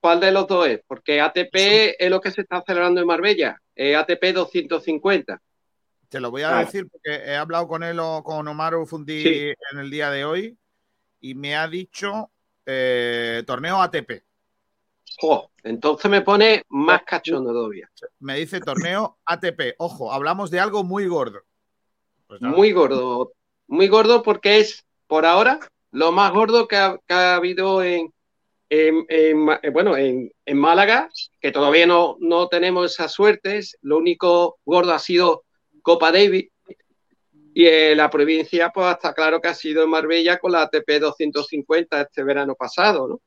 [0.00, 0.80] ¿Cuál de los dos es?
[0.86, 1.94] Porque ATP sí.
[1.98, 5.40] es lo que se está celebrando en Marbella, eh, ATP 250.
[6.08, 6.64] Te lo voy a ah.
[6.64, 9.52] decir porque he hablado con él o con Omar Fundi sí.
[9.72, 10.58] en el día de hoy
[11.20, 12.30] y me ha dicho
[12.64, 14.22] eh, torneo ATP.
[15.20, 17.90] Jo, entonces me pone más cachondo todavía.
[18.20, 19.74] Me dice torneo ATP.
[19.78, 21.42] Ojo, hablamos de algo muy gordo.
[22.30, 23.32] Pues muy gordo.
[23.66, 25.58] Muy gordo porque es, por ahora,
[25.90, 28.14] lo más gordo que ha, habido en,
[28.68, 31.08] en, bueno, en, en, Málaga,
[31.40, 33.60] que todavía no, no tenemos esa suerte.
[33.82, 35.42] Lo único gordo ha sido
[35.82, 36.50] Copa Davis.
[37.52, 41.00] Y en la provincia, pues está claro que ha sido en Marbella con la ATP
[41.00, 43.20] 250 este verano pasado, ¿no?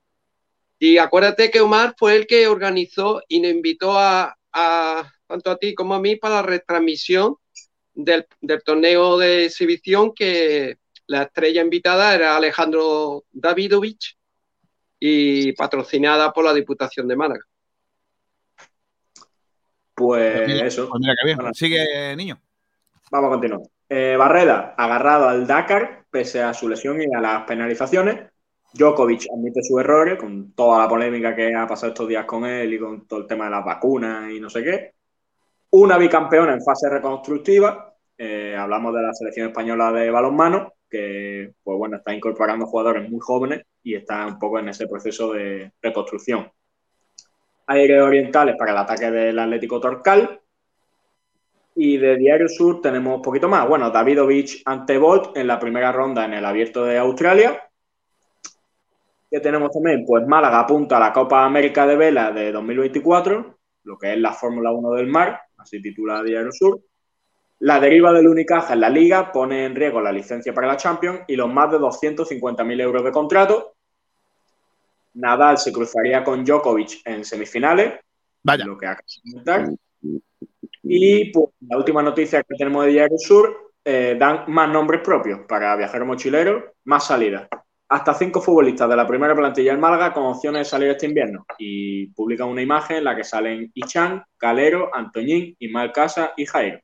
[0.79, 4.33] Y acuérdate que Omar fue el que organizó y nos invitó a
[5.27, 7.35] tanto a ti como a mí para la retransmisión
[7.93, 10.77] del, del, torneo de exhibición que
[11.07, 14.17] la estrella invitada era Alejandro Davidovich
[14.99, 17.45] y patrocinada por la Diputación de Málaga.
[19.95, 20.89] Pues eso.
[20.89, 21.37] Pues mira que bien.
[21.37, 22.41] Bueno, Sigue, niño.
[23.11, 23.61] Vamos a continuar.
[23.89, 28.21] Eh, Barreda, agarrado al Dakar, pese a su lesión y a las penalizaciones.
[28.73, 32.73] Djokovic admite sus errores con toda la polémica que ha pasado estos días con él
[32.73, 34.93] y con todo el tema de las vacunas y no sé qué.
[35.75, 37.95] Una bicampeona en fase reconstructiva.
[38.15, 43.19] Eh, hablamos de la selección española de balonmano, que pues bueno, está incorporando jugadores muy
[43.19, 46.51] jóvenes y está un poco en ese proceso de reconstrucción.
[47.65, 50.39] Aires orientales para el ataque del Atlético Torcal.
[51.75, 53.67] Y de Diario Sur tenemos un poquito más.
[53.67, 57.59] Bueno, Davidovich ante Bolt en la primera ronda en el Abierto de Australia
[59.31, 60.05] que tenemos también?
[60.05, 64.31] Pues Málaga apunta a la Copa América de Vela de 2024, lo que es la
[64.31, 66.81] Fórmula 1 del mar, así titula Diario Sur.
[67.59, 71.21] La deriva del Unicaja en la Liga pone en riesgo la licencia para la Champions
[71.27, 73.75] y los más de 250.000 euros de contrato.
[75.15, 77.93] Nadal se cruzaría con Djokovic en semifinales,
[78.43, 78.65] Vaya.
[78.65, 79.69] lo que acaba de comentar.
[80.83, 85.41] Y pues, la última noticia que tenemos de Diario Sur, eh, dan más nombres propios
[85.47, 87.47] para viajeros mochileros, más salidas
[87.93, 91.45] hasta cinco futbolistas de la primera plantilla del Málaga con opciones de salir este invierno
[91.59, 96.79] y publican una imagen en la que salen Ichan, Calero, Antoñín, Ismael Casa y Jairo.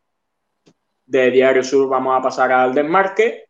[1.08, 3.46] De Diario Sur vamos a pasar al desmarque,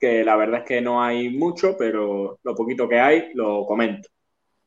[0.00, 4.08] que la verdad es que no hay mucho, pero lo poquito que hay lo comento.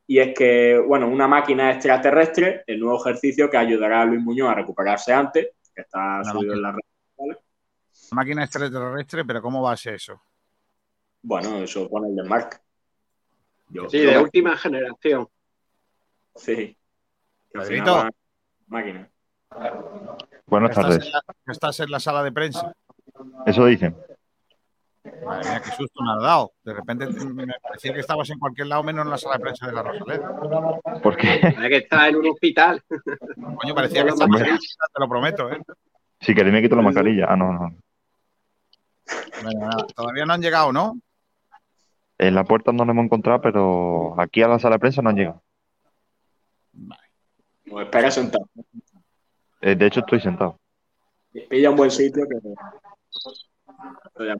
[0.06, 4.52] Y es que, bueno, una máquina extraterrestre, el nuevo ejercicio que ayudará a Luis Muñoz
[4.52, 7.38] a recuperarse antes, que está subido en las redes sociales.
[8.12, 10.22] Máquina extraterrestre, pero ¿cómo va a ser eso?
[11.22, 12.58] Bueno, eso pone el desmarque.
[13.70, 15.28] Yo- Sí, de última generación.
[16.36, 16.78] Sí.
[17.52, 18.08] Que Pedrito.
[18.68, 19.10] Máquina.
[20.46, 21.06] Buenas Estás tardes.
[21.06, 21.22] en, la,
[21.54, 22.74] estás en la sala de prensa.
[23.46, 23.96] Eso dicen.
[25.26, 26.52] Madre mía, qué susto me has dado.
[26.64, 29.68] De repente me parecía que estabas en cualquier lado menos en la sala de prensa
[29.68, 30.36] de la Rosaleda.
[31.02, 31.28] ¿Por qué?
[31.58, 32.84] Hay que estar en un hospital.
[33.56, 35.62] Coño, parecía que estabas en te lo prometo, ¿eh?
[36.20, 37.26] Si queréis me quito la mascarilla.
[37.30, 37.76] Ah, no, no.
[39.44, 41.00] Nada, Todavía no han llegado, ¿no?
[42.20, 45.10] En la puerta no nos hemos encontrado, pero aquí a la sala de prensa no
[45.10, 45.44] han llegado.
[47.70, 48.46] Pues espera sentado.
[49.62, 50.60] Eh, de hecho, estoy sentado.
[51.50, 52.38] Pilla un buen sitio que.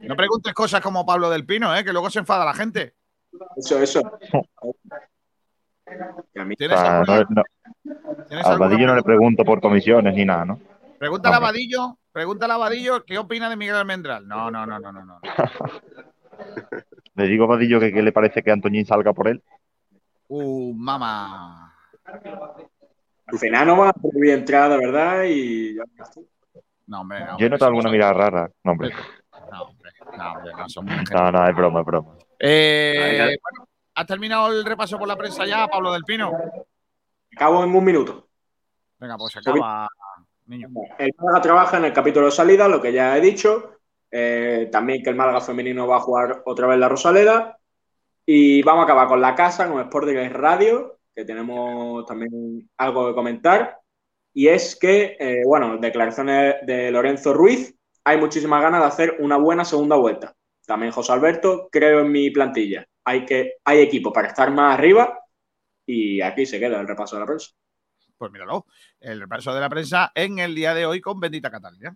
[0.08, 1.84] No preguntes cosas como Pablo del Pino, ¿eh?
[1.84, 2.96] Que luego se enfada la gente.
[3.56, 4.02] Eso, eso.
[6.34, 7.44] Que a mí- ¿Tienes alguna- no-
[7.84, 10.60] no- ¿Tienes al alguna vadillo no le pregunto por comisiones ni nada, ¿no?
[10.98, 11.40] Pregúntale a.
[11.40, 14.28] Vadillo, pregúntale a Vadillo qué opina de Miguel Almendral.
[14.28, 15.20] No, no, no, no, no, no.
[17.18, 19.42] Le digo a Vadillo que qué le parece que Antoñín salga por él.
[20.28, 21.74] Uh, mamá.
[22.06, 25.24] Al final no va a prohibir entrada, ¿verdad?
[25.28, 25.84] Y ya.
[26.86, 27.40] No, hombre, no.
[27.40, 28.52] Yo he notado alguna mirada rara.
[28.64, 28.92] No, hombre.
[29.52, 30.52] No, hombre, no, hombre,
[31.12, 31.22] no.
[31.24, 32.18] No, no, es broma, es broma.
[32.40, 36.32] Eh, bueno, ¿has terminado el repaso por la prensa ya, Pablo del Pino?
[37.36, 38.28] Acabo en un minuto.
[39.00, 39.88] Venga, pues acaba,
[40.46, 40.70] niño.
[41.00, 43.77] El Málaga trabaja en el capítulo de salida, lo que ya he dicho.
[44.12, 47.58] Eh, también que el Málaga femenino va a jugar otra vez la Rosaleda.
[48.26, 53.16] Y vamos a acabar con la casa, con Sport Radio, que tenemos también algo que
[53.16, 53.80] comentar.
[54.34, 59.38] Y es que, eh, bueno, declaraciones de Lorenzo Ruiz, hay muchísimas ganas de hacer una
[59.38, 60.36] buena segunda vuelta.
[60.66, 62.86] También José Alberto, creo en mi plantilla.
[63.06, 65.18] Hay, que, hay equipo para estar más arriba
[65.86, 67.52] y aquí se queda el repaso de la prensa.
[68.18, 68.66] Pues míralo,
[69.00, 71.96] el repaso de la prensa en el día de hoy con Bendita Catalina.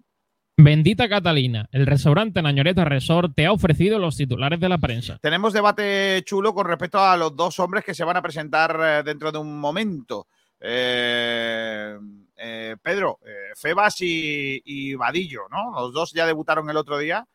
[0.64, 5.18] Bendita Catalina, el restaurante Nañoreta Resort te ha ofrecido los titulares de la prensa.
[5.22, 9.04] Tenemos debate chulo con respecto a los dos hombres que se van a presentar eh,
[9.04, 10.28] dentro de un momento.
[10.60, 11.98] Eh,
[12.38, 15.72] eh, Pedro, eh, Febas y, y Vadillo, ¿no?
[15.80, 17.26] Los dos ya debutaron el otro día.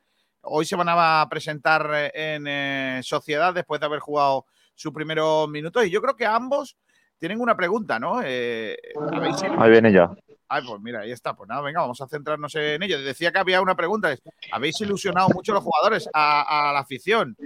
[0.43, 5.85] Hoy se van a presentar en eh, Sociedad después de haber jugado sus primeros minutos.
[5.85, 6.77] Y yo creo que ambos
[7.19, 8.21] tienen una pregunta, ¿no?
[8.23, 8.77] Eh,
[9.13, 10.11] ¿habéis, ido, Ahí viene ya.
[10.49, 11.35] Ay, pues mira, ahí está.
[11.35, 13.03] Pues nada, venga, vamos a centrarnos en ello.
[13.03, 14.13] Decía que había una pregunta.
[14.13, 17.37] es, ¿Habéis ilusionado mucho a los jugadores, a, a la afición?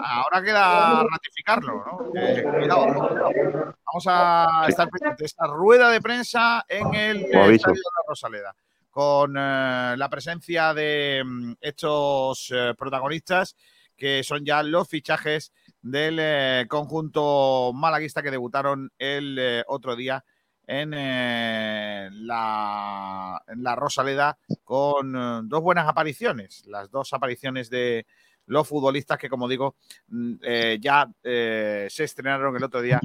[0.00, 2.20] Ahora queda ratificarlo, ¿no?
[2.20, 3.74] Eh, cuidado, cuidado.
[3.86, 7.24] Vamos a estar pendientes de esta rueda de prensa en el.
[7.24, 8.54] Estadio de la Rosaleda.
[8.90, 13.54] Con eh, la presencia de mm, estos eh, protagonistas
[13.96, 20.24] que son ya los fichajes del eh, conjunto malaguista que debutaron el otro día
[20.66, 28.06] en, eh, la, en la Rosaleda con eh, dos buenas apariciones, las dos apariciones de
[28.46, 29.76] los futbolistas que, como digo,
[30.08, 33.00] mm, eh, ya eh, se estrenaron el otro día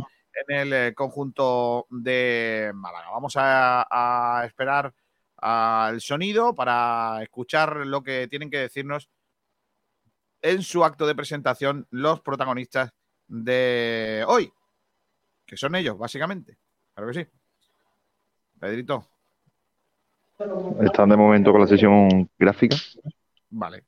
[0.48, 3.10] en el conjunto de Málaga.
[3.12, 4.94] Vamos a esperar
[5.38, 9.10] al sonido para escuchar lo que tienen que decirnos
[10.42, 12.92] en su acto de presentación los protagonistas
[13.28, 14.52] de hoy,
[15.46, 16.58] que son ellos, básicamente.
[16.94, 17.41] Claro que sí.
[18.62, 19.04] Pedrito,
[20.82, 22.76] Están de momento con la sesión gráfica.
[23.50, 23.84] vale.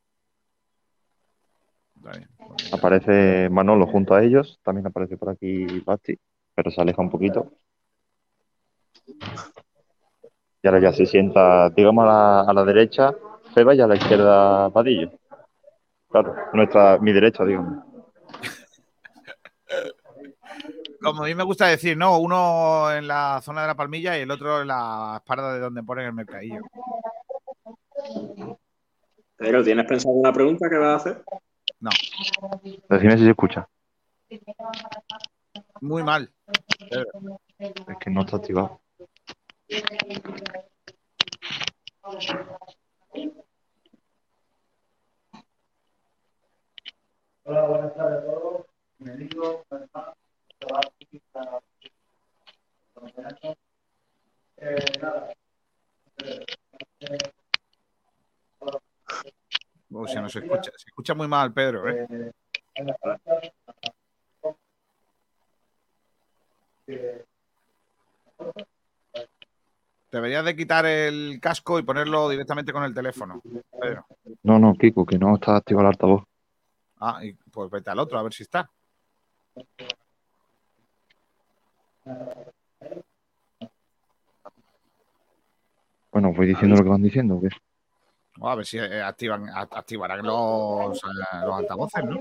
[2.72, 4.60] Aparece Manolo junto a ellos.
[4.64, 6.18] También aparece por aquí Basti,
[6.56, 7.54] pero se aleja un poquito.
[10.64, 13.14] Y ahora ya se sienta, digamos, a la, a la derecha
[13.54, 15.12] Feba y a la izquierda Padillo.
[16.10, 17.86] Claro, nuestra, mi derecha, digamos.
[21.04, 22.18] Como a mí me gusta decir, ¿no?
[22.20, 25.84] Uno en la zona de la palmilla y el otro en la espalda de donde
[25.84, 26.62] ponen el mercadillo.
[29.36, 31.24] Pero, ¿tienes pensado una pregunta que vas a hacer?
[31.82, 31.90] No,
[32.90, 33.68] Decime si se escucha.
[35.82, 36.32] muy mal.
[36.90, 38.80] Es que no está activado.
[47.44, 48.66] Hola, buenas tardes a todos.
[49.06, 49.30] Eh,
[60.22, 60.72] no se escucha.
[60.76, 62.08] Se escucha muy mal, Pedro, ¿eh?
[70.12, 73.42] Deberías de quitar el casco y ponerlo directamente con el teléfono,
[73.82, 74.06] Pedro.
[74.44, 76.24] No, no, Kiko, que no está activado el altavoz.
[77.00, 78.70] Ah, y pues vete al otro a ver si está.
[86.12, 87.36] Bueno, voy diciendo lo que van diciendo.
[87.36, 87.50] ¿o qué?
[88.42, 92.18] A ver si eh, activan, activarán los, eh, los altavoces, ¿no?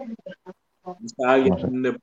[1.05, 2.01] ¿Está alguien.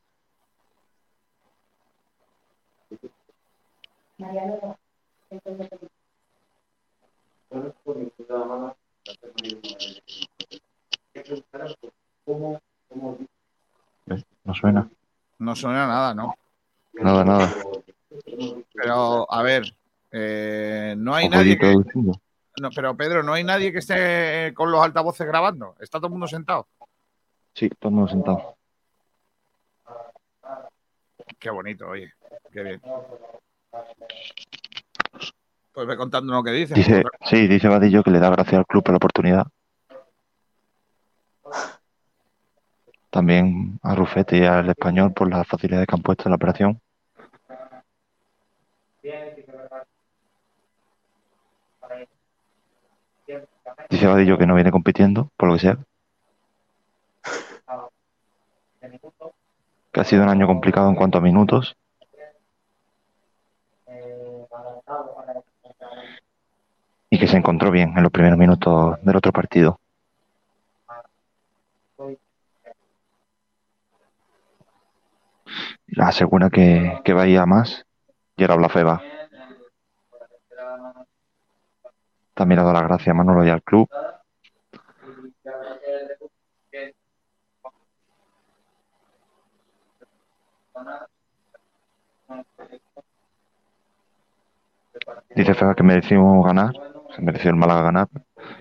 [14.43, 14.89] No suena.
[15.37, 16.35] No suena nada, ¿no?
[16.93, 17.53] Nada, nada.
[18.81, 19.75] Pero, a ver,
[20.11, 21.75] eh, no hay nadie que...
[22.61, 25.75] No, pero Pedro, no hay nadie que esté con los altavoces grabando.
[25.79, 26.67] Está todo el mundo sentado.
[27.53, 28.55] Sí, todo el mundo sentado.
[31.37, 32.13] Qué bonito, oye.
[32.51, 32.81] Qué bien.
[35.71, 36.73] Pues ve contando lo que dice.
[36.73, 39.47] Dice, sí, dice Vadillo que le da gracias al club por la oportunidad.
[43.09, 46.81] También a Rufete y al español por las facilidades que han puesto en la operación.
[53.89, 55.77] Dice Vadillo que no viene compitiendo, por lo que sea.
[59.91, 61.75] Que ha sido un año complicado en cuanto a minutos.
[67.09, 69.79] Y que se encontró bien en los primeros minutos del otro partido.
[75.97, 77.85] Asegura que, que va a ir a más.
[78.37, 79.01] Y era Blafeva.
[82.39, 83.89] También ha dado las gracias a Manolo y al club.
[95.35, 96.71] Dice Feba que merecimos ganar,
[97.13, 98.07] se mereció el Málaga ganar,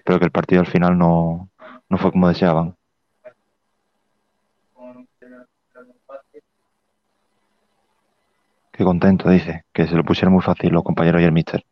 [0.05, 1.49] pero que el partido al final no,
[1.89, 2.75] no fue como deseaban.
[8.73, 11.65] Qué contento, dice, que se lo pusieron muy fácil los compañeros y el míster.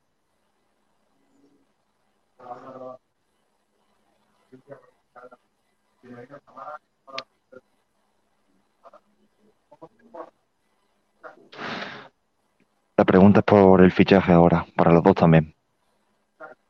[12.96, 15.54] La pregunta es por el fichaje ahora, para los dos también.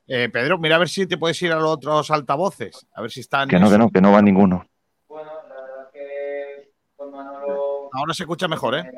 [0.08, 2.86] Eh, Pedro, mira a ver si te puedes ir a los otros altavoces.
[2.94, 3.48] A ver si están.
[3.48, 4.66] Que no, que no, que no va ninguno.
[7.92, 8.90] Ahora se escucha mejor, ¿eh?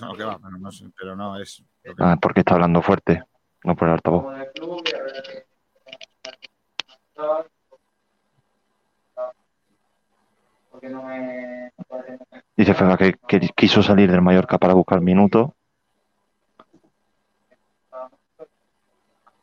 [0.00, 1.62] No, que va, pero no, sé, pero no es.
[1.82, 3.22] que- Ah, porque está hablando fuerte,
[3.64, 4.22] no por el altavoz.
[4.24, 4.82] Como del club,
[10.76, 11.72] porque no me
[12.54, 15.50] Dice Feba que, que quiso salir del Mallorca para buscar minutos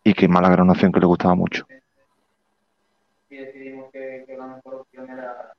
[0.03, 1.65] y que Málaga era una opción que le gustaba mucho.
[3.29, 5.53] y decidimos que, que la mejor opción era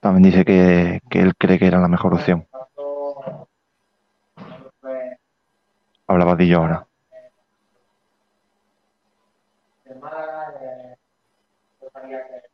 [0.00, 2.48] También dice que, que él cree que era la mejor opción.
[6.08, 6.86] Habla Vadillo ahora.
[9.84, 10.54] el Málaga.
[10.60, 10.96] eh,
[11.80, 12.52] yo sabía que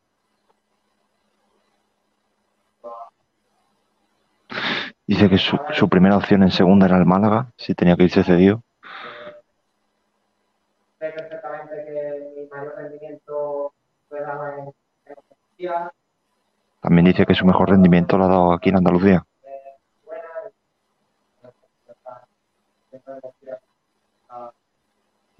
[5.09, 8.23] Dice que su, su primera opción en segunda era el Málaga, si tenía que irse
[8.23, 8.61] cedido.
[10.99, 13.73] sé perfectamente que mi mayor rendimiento
[14.07, 15.91] fue dado en en Andalucía,
[16.79, 19.25] También dice que su mejor rendimiento lo ha dado aquí en Andalucía.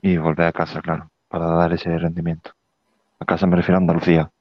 [0.01, 2.53] Y volver a casa, claro, para dar ese rendimiento.
[3.19, 4.31] A casa me refiero a Andalucía.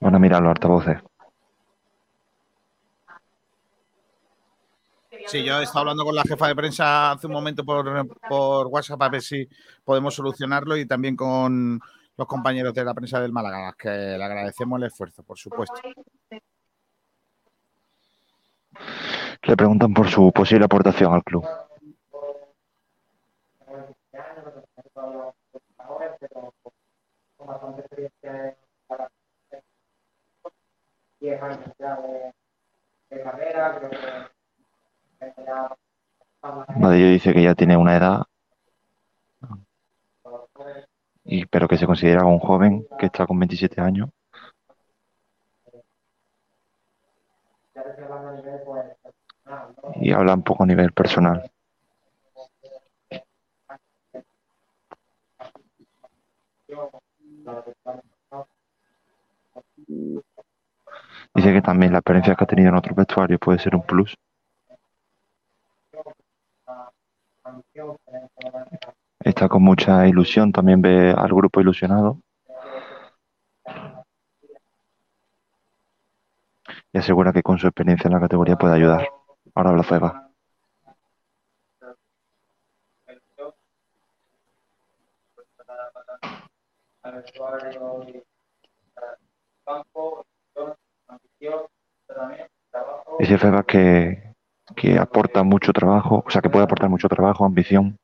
[0.00, 0.98] Van a mirar los altavoces.
[5.26, 8.66] Sí, yo he estado hablando con la jefa de prensa hace un momento por, por
[8.66, 9.48] WhatsApp a ver si
[9.82, 11.80] podemos solucionarlo y también con
[12.16, 15.80] los compañeros de la prensa del Málaga, que le agradecemos el esfuerzo, por supuesto.
[19.42, 21.44] Le preguntan por su posible aportación al club.
[26.28, 28.56] Con bastante experiencia en
[28.86, 29.10] para
[31.20, 32.34] 10 años ya de,
[33.10, 35.76] de carrera, creo que ya
[36.76, 38.22] Vadillo dice que ya tiene una edad,
[41.24, 44.10] y, pero que se considera un joven que está con 27 años.
[48.64, 48.96] pues
[49.96, 51.50] y habla un poco a nivel personal.
[61.34, 64.16] Dice que también la experiencia que ha tenido en otros vestuarios puede ser un plus.
[69.20, 72.20] Está con mucha ilusión, también ve al grupo ilusionado.
[76.92, 79.08] Y asegura que con su experiencia en la categoría puede ayudar.
[79.54, 80.23] Ahora habla Feba.
[87.24, 88.04] Vestuario.
[93.18, 94.34] Dice Feba que,
[94.76, 97.98] que aporta mucho trabajo, o sea, que puede aportar mucho trabajo, ambición.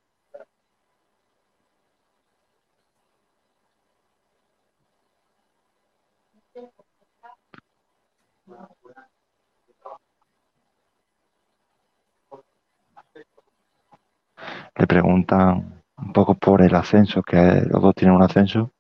[14.77, 18.73] Le preguntan un poco por el ascenso, que los dos tienen un ascenso.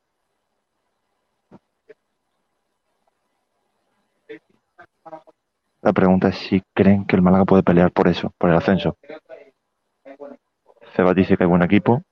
[5.82, 8.96] La pregunta es si creen que el Málaga puede pelear por eso, por el ascenso.
[10.94, 12.02] Cebas dice que hay buen equipo.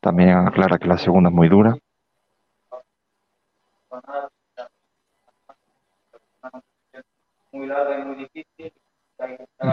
[0.00, 1.76] También aclara que la segunda es muy dura.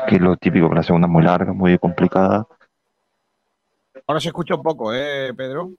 [0.08, 2.48] Que lo típico, que la segunda es muy larga, muy complicada.
[4.06, 5.72] Ahora se escucha un poco, ¿eh, Pedro?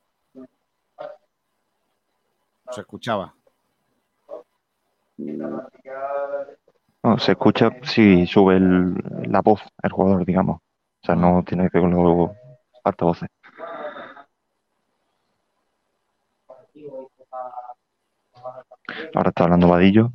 [2.71, 3.35] Se escuchaba.
[5.19, 5.69] No,
[7.19, 10.59] se escucha si sube la voz el jugador, digamos.
[10.59, 12.31] O sea, no tiene que ver con los
[12.85, 13.29] altavoces.
[19.15, 20.13] Ahora está hablando Vadillo.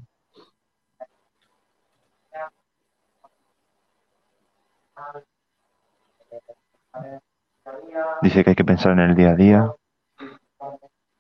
[8.21, 9.71] Dice que hay que pensar en el día a día,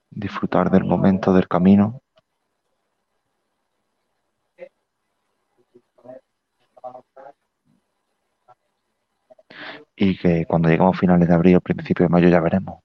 [0.09, 2.01] disfrutar del momento, del camino.
[9.95, 12.83] Y que cuando lleguemos a finales de abril o principios de mayo ya veremos.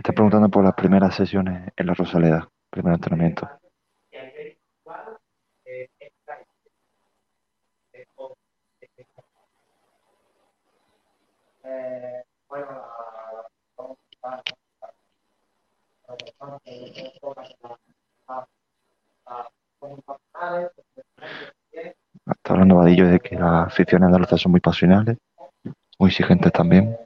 [0.00, 3.48] Me está preguntando por las primeras sesiones en la Rosaleda, primer entrenamiento.
[11.64, 12.24] Eh,
[22.26, 25.16] Está hablando Vadillo de que las aficiones andaluzas son muy pasionales,
[25.98, 26.96] muy exigentes también.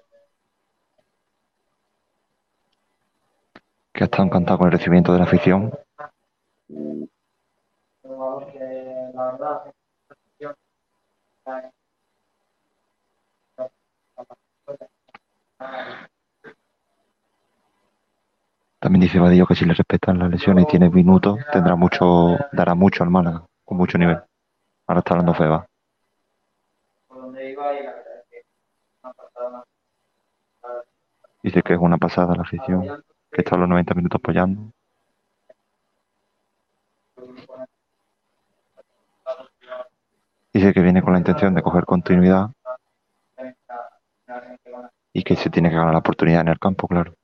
[3.92, 5.72] Que ha estado encantado con el recibimiento de la afición.
[6.68, 7.04] Mm.
[8.02, 9.74] la verdad,
[18.84, 22.74] También dice Vadillo que si le respetan las lesiones y tiene minutos, tendrá mucho, dará
[22.74, 24.18] mucho al Málaga, con mucho nivel.
[24.86, 25.66] Ahora está hablando Feba.
[31.42, 33.02] Dice que es una pasada la afición,
[33.32, 34.70] que está los 90 minutos apoyando.
[40.52, 42.50] Dice que viene con la intención de coger continuidad
[45.14, 47.14] y que se tiene que ganar la oportunidad en el campo, claro.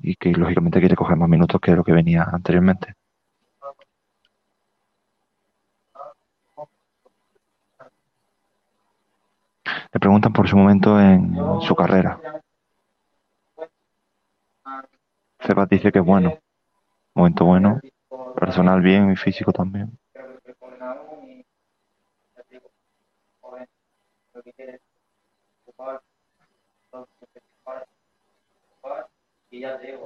[0.00, 2.94] Y que lógicamente quiere coger más minutos que lo que venía anteriormente.
[9.92, 12.18] Le preguntan por su momento en su carrera.
[15.40, 16.41] Cebat dice que es bueno.
[17.14, 17.80] Momento bueno.
[18.36, 19.98] Personal bien y físico también.
[29.50, 29.98] Y ya hacer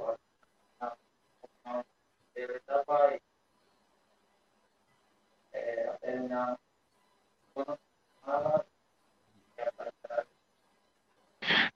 [6.21, 6.57] una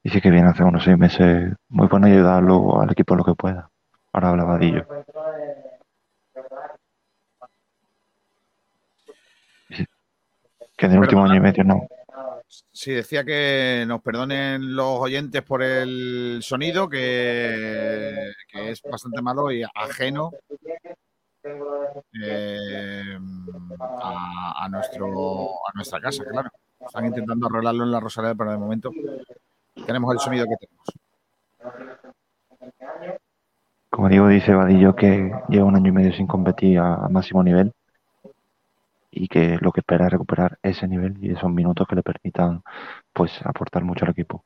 [0.04, 3.71] Dice que viene hace unos seis meses muy bueno ayudarlo al equipo lo que pueda.
[4.14, 4.86] Ahora habla Vadillo.
[9.70, 9.86] Dice
[10.78, 11.88] Que en el último año y medio no.
[12.74, 19.51] Sí, decía que nos perdonen los oyentes por el sonido, que, que es bastante malo
[19.51, 20.32] y ajeno
[22.22, 23.18] eh,
[23.80, 26.49] a, a nuestro, a nuestra casa, claro.
[26.80, 28.91] Están intentando arreglarlo en la Rosaleda, pero de momento
[29.86, 30.88] tenemos el sonido que tenemos.
[33.92, 37.44] Como digo, dice Vadillo que lleva un año y medio sin competir a, a máximo
[37.44, 37.74] nivel
[39.12, 42.64] y que lo que espera es recuperar ese nivel y esos minutos que le permitan
[43.12, 44.46] pues aportar mucho al equipo.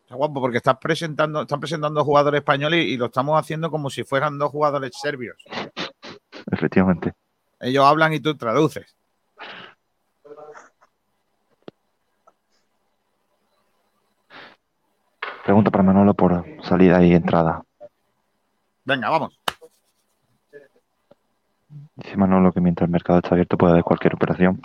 [0.00, 3.90] Está guapo porque estás presentando, están presentando jugadores españoles y, y lo estamos haciendo como
[3.90, 5.36] si fueran dos jugadores serbios.
[6.50, 7.12] Efectivamente.
[7.60, 8.96] Ellos hablan y tú traduces.
[15.44, 17.65] Pregunta para Manolo por salida y entrada.
[18.86, 19.36] Venga, vamos.
[21.96, 24.62] Dice Manolo que mientras el mercado está abierto puede haber cualquier operación.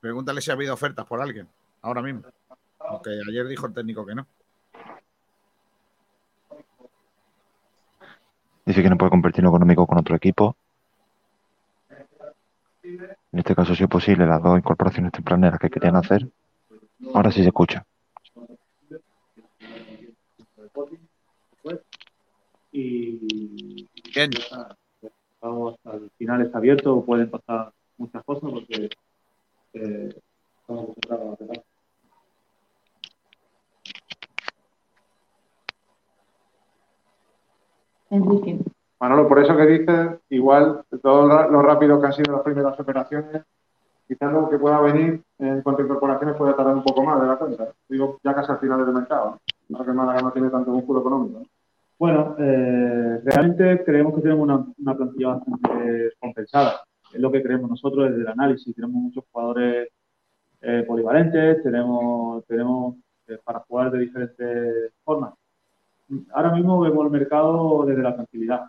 [0.00, 1.48] Pregúntale si ha habido ofertas por alguien,
[1.80, 2.22] ahora mismo.
[2.80, 4.26] Aunque ayer dijo el técnico que no.
[8.66, 10.56] Dice que no puede compartir lo económico con otro equipo.
[12.82, 16.28] En este caso, si es posible, las dos incorporaciones tempraneras que querían hacer.
[17.14, 17.86] Ahora sí se escucha.
[22.72, 24.30] Y Bien.
[25.40, 28.88] vamos al final está abierto, pueden pasar muchas cosas porque
[29.74, 30.14] eh,
[30.60, 31.62] estamos acostumbrados a pasa.
[38.10, 38.58] Enrique.
[39.00, 43.42] Manolo, por eso que dices, igual todo lo rápido que han sido las primeras operaciones,
[44.06, 47.26] quizás lo que pueda venir en cuanto a incorporaciones puede tardar un poco más de
[47.26, 47.72] la cuenta.
[47.88, 49.40] Digo, ya casi al final del mercado,
[49.72, 49.84] ¿no?
[49.84, 51.40] Que Málaga no tiene tanto músculo económico.
[51.40, 51.46] ¿no?
[51.98, 56.80] Bueno, eh, realmente creemos que tenemos una, una plantilla bastante compensada.
[57.12, 58.74] Es lo que creemos nosotros desde el análisis.
[58.74, 59.88] Tenemos muchos jugadores
[60.62, 62.96] eh, polivalentes, tenemos, tenemos
[63.28, 65.34] eh, para jugar de diferentes formas.
[66.32, 68.62] Ahora mismo vemos el mercado desde la tranquilidad.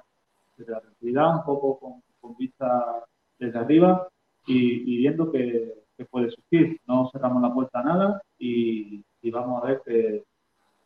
[0.56, 3.04] Desde la tranquilidad, un poco con, con vista
[3.40, 4.08] desde arriba
[4.46, 6.80] y, y viendo que, que puede surgir.
[6.86, 10.24] No cerramos la puerta a nada y, y vamos a ver que,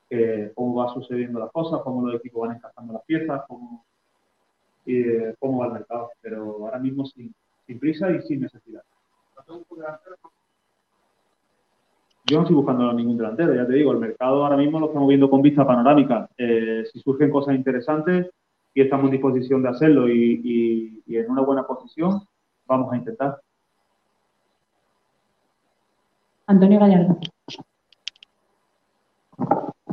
[0.10, 3.86] que cómo va sucediendo las cosas, cómo los equipos van encajando las piezas, cómo,
[4.86, 6.10] eh, cómo va el mercado.
[6.22, 7.34] Pero ahora mismo sin,
[7.66, 8.82] sin prisa y sin necesidad.
[12.30, 15.08] Yo no estoy buscando ningún delantero, ya te digo, el mercado ahora mismo lo estamos
[15.08, 16.30] viendo con vista panorámica.
[16.38, 18.30] Eh, si surgen cosas interesantes
[18.74, 22.22] y estamos en disposición de hacerlo y, y- y en una buena posición,
[22.66, 23.40] vamos a intentar.
[26.48, 27.18] Antonio Gallardo.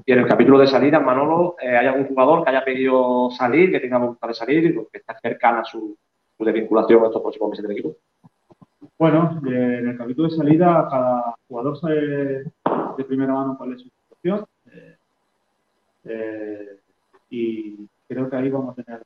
[0.07, 3.70] Y en el capítulo de salidas, Manolo, eh, ¿hay algún jugador que haya pedido salir,
[3.70, 5.96] que tenga voluntad de salir, que esté cercana a su,
[6.38, 7.96] desvinculación a estos próximos meses del equipo?
[8.98, 12.44] Bueno, en el capítulo de salida, cada jugador sabe
[12.96, 14.46] de primera mano cuál es su situación.
[14.66, 14.96] eh,
[16.05, 16.80] eh,
[17.30, 19.02] y creo que ahí vamos a tener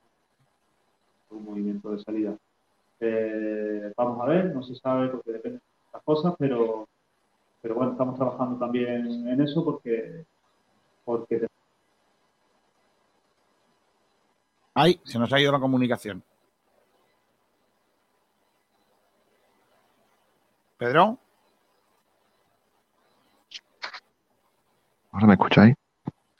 [1.30, 2.36] un movimiento de salida.
[3.00, 6.86] Eh, vamos a ver, no se sabe porque depende de las cosas, pero
[7.62, 10.24] bueno, estamos trabajando también en eso porque,
[11.08, 11.46] porque
[14.74, 16.22] Ay, se nos ha ido la comunicación.
[20.76, 21.18] Pedro,
[25.10, 25.74] ¿Ahora me escucháis?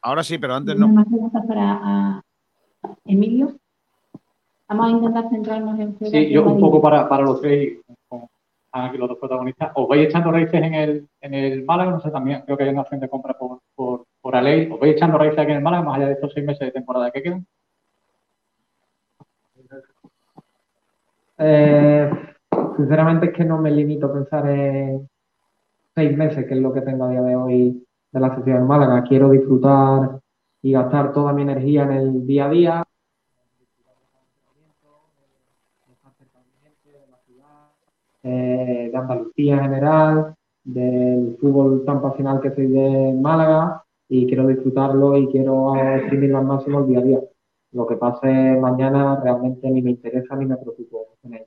[0.02, 1.00] ahora sí, pero antes ¿Tenemos no.
[1.00, 2.22] más preguntas para ah,
[3.06, 3.56] Emilio?
[4.68, 7.78] Vamos a intentar centrarnos en Sí, yo un poco para, para los tres,
[8.72, 9.72] aquí los dos protagonistas.
[9.74, 11.92] ¿Os vais echando raíces en el, en el Málaga?
[11.92, 14.70] No sé, también creo que hay una opción de compra por, por, por Aley.
[14.70, 16.72] ¿Os vais echando raíces aquí en el Málaga más allá de estos seis meses de
[16.72, 17.46] temporada que quedan?
[21.38, 22.10] Eh,
[22.76, 25.08] sinceramente es que no me limito a pensar en
[25.94, 28.64] seis meses, que es lo que tengo a día de hoy de la sociedad de
[28.64, 29.02] Málaga.
[29.04, 30.20] Quiero disfrutar
[30.62, 32.84] y gastar toda mi energía en el día a día.
[38.22, 45.16] De Andalucía en general, del fútbol tan pasional que soy de Málaga y quiero disfrutarlo
[45.16, 47.20] y quiero exprimirlo al máximo el día a día.
[47.72, 51.46] Lo que pase mañana realmente ni me interesa ni me preocupo en ello.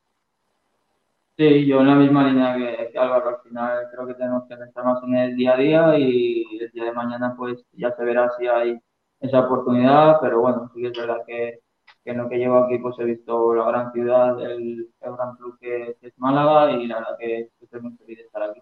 [1.38, 4.56] Sí, yo en la misma línea que, que Álvaro, al final creo que tenemos que
[4.56, 8.04] pensar más en el día a día y el día de mañana pues ya se
[8.04, 8.80] verá si hay
[9.20, 11.60] esa oportunidad, pero bueno, sí que es verdad que,
[12.04, 15.36] que en lo que llevo aquí pues he visto la gran ciudad, el, el gran
[15.36, 18.62] club que, que es Málaga y la verdad que estoy muy feliz de estar aquí.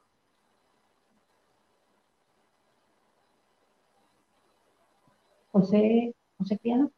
[5.52, 6.92] José, José Criado.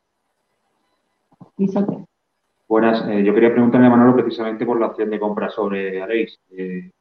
[2.67, 6.39] Buenas, eh, yo quería preguntarle a Manolo precisamente por la opción de compra sobre Aleix.
[6.49, 6.91] Eh,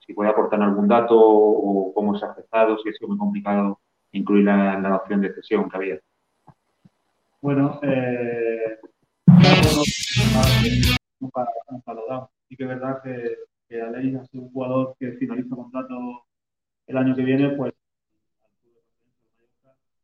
[0.00, 3.78] si puede aportar algún dato o cómo se ha afectado, si ha sido muy complicado
[4.12, 6.00] incluir la, la opción de cesión que había.
[7.40, 8.79] Bueno, eh,
[11.20, 11.46] nunca,
[12.60, 13.36] que es verdad que,
[13.68, 16.24] que Aleix ha sido un jugador que finaliza contrato
[16.86, 17.72] el año que viene, pues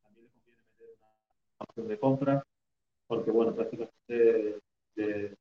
[0.02, 0.30] también le conviene
[0.62, 0.96] meter
[1.58, 2.42] una opción de compra,
[3.06, 4.58] porque bueno, prácticamente
[4.94, 5.36] de,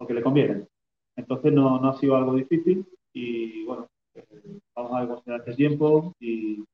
[0.00, 0.66] lo que le conviene.
[1.16, 4.24] Entonces no, no ha sido algo difícil y bueno, eh,
[4.74, 6.64] vamos a será este tiempo y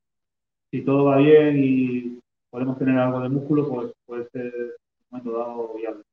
[0.71, 5.39] si todo va bien y podemos tener algo de músculo, pues puede ser un momento
[5.39, 6.06] dado viable.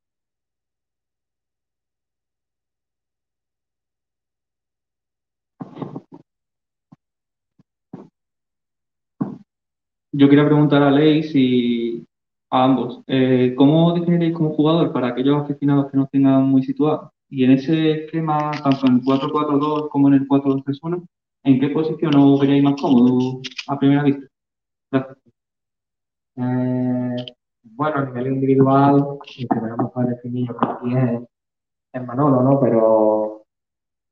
[10.16, 12.06] Yo quería preguntar a Ley si
[12.52, 17.10] a ambos, eh, ¿cómo definiréis como jugador para aquellos aficionados que no tengan muy situados?
[17.30, 21.04] Y en ese esquema, tanto en el 4-4-2 como en el 4-2-3-1,
[21.46, 24.28] ¿en qué posición os veríais más cómodo a primera vista?
[24.92, 25.18] Gracias.
[26.36, 27.26] Eh,
[27.64, 31.22] bueno, a nivel individual, y vamos a definir yo creo que es,
[31.94, 32.60] es Manolo, ¿no?
[32.60, 33.46] Pero,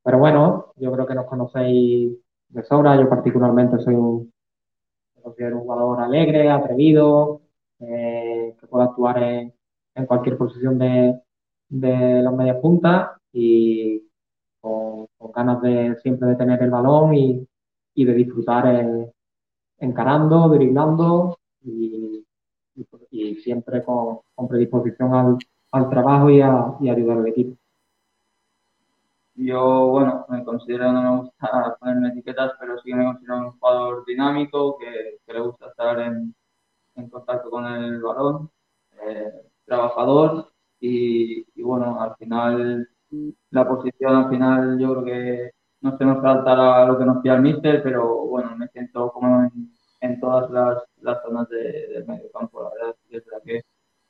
[0.04, 2.18] pero bueno, yo creo que nos conocéis
[2.49, 2.99] de sobra.
[2.99, 4.32] Yo particularmente soy un,
[5.22, 7.42] me considero un jugador alegre, atrevido,
[7.80, 9.54] eh, que puede actuar en,
[10.08, 11.20] cualquier posición de,
[11.70, 14.04] de las medias puntas y
[14.60, 17.48] con, ganas de siempre de tener el balón y,
[17.96, 19.12] y de disfrutar eh,
[19.80, 22.26] encarando, driblando y,
[22.76, 25.38] y, y siempre con, con predisposición al,
[25.72, 27.61] al trabajo y a, y a ayudar al equipo.
[29.44, 33.52] Yo, bueno, me considero, no me gusta ponerme etiquetas, pero sí que me considero un
[33.60, 36.36] jugador dinámico, que, le gusta estar en,
[37.12, 38.52] contacto con el balón,
[39.08, 39.32] eh,
[39.66, 42.89] trabajador y, bueno, al final
[43.52, 47.34] la posición al final yo creo que no se nos salta lo que nos pide
[47.36, 49.50] el míster, pero bueno, me siento como
[50.02, 53.62] en, todas las, zonas de- del medio campo, la verdad es que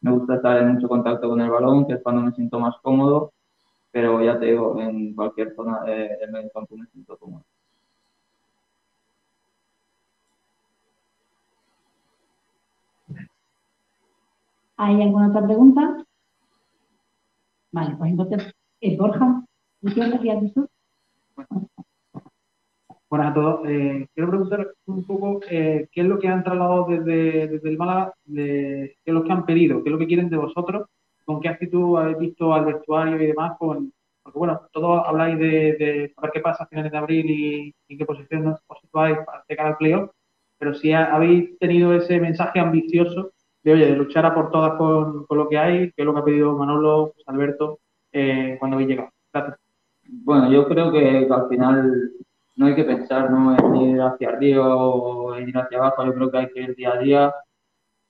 [0.02, 2.76] me gusta estar en mucho contacto con el balón, que es cuando me siento más
[2.82, 3.34] cómodo,
[3.92, 7.44] pero ya te digo, en cualquier zona de- del medio campo me siento cómodo.
[14.78, 16.04] ¿Hay alguna otra pregunta?
[17.72, 19.44] Vale, pues entonces, eh, Borja,
[19.82, 20.68] ¿qué decías eso?
[23.10, 23.70] Buenas a todos.
[23.70, 27.78] Eh, quiero preguntar un poco eh, qué es lo que han trasladado desde, desde el
[27.78, 30.88] Málaga, de- qué es lo que han pedido, qué es lo que quieren de vosotros,
[31.32, 33.58] con qué actitud habéis visto al vestuario y demás.
[33.58, 33.92] Con,
[34.24, 37.74] porque bueno, todos habláis de, de a ver qué pasa a finales de abril y,
[37.88, 39.18] y qué posición os os situáis
[39.48, 40.12] de cara playoff,
[40.60, 43.32] pero si ha- habéis tenido ese mensaje ambicioso
[43.64, 46.14] de, oye, de luchar a por todas con, con lo que hay, que es lo
[46.14, 47.80] que ha pedido Manolo, José Alberto,
[48.12, 49.10] eh, cuando habéis llegado.
[49.34, 49.58] Gracias.
[50.04, 52.12] bueno, yo creo que, al final
[52.56, 53.56] no hay que pensar ¿no?
[53.58, 56.06] en ir hacia arriba o en ir hacia abajo.
[56.06, 57.34] Yo creo que hay que ir día a día,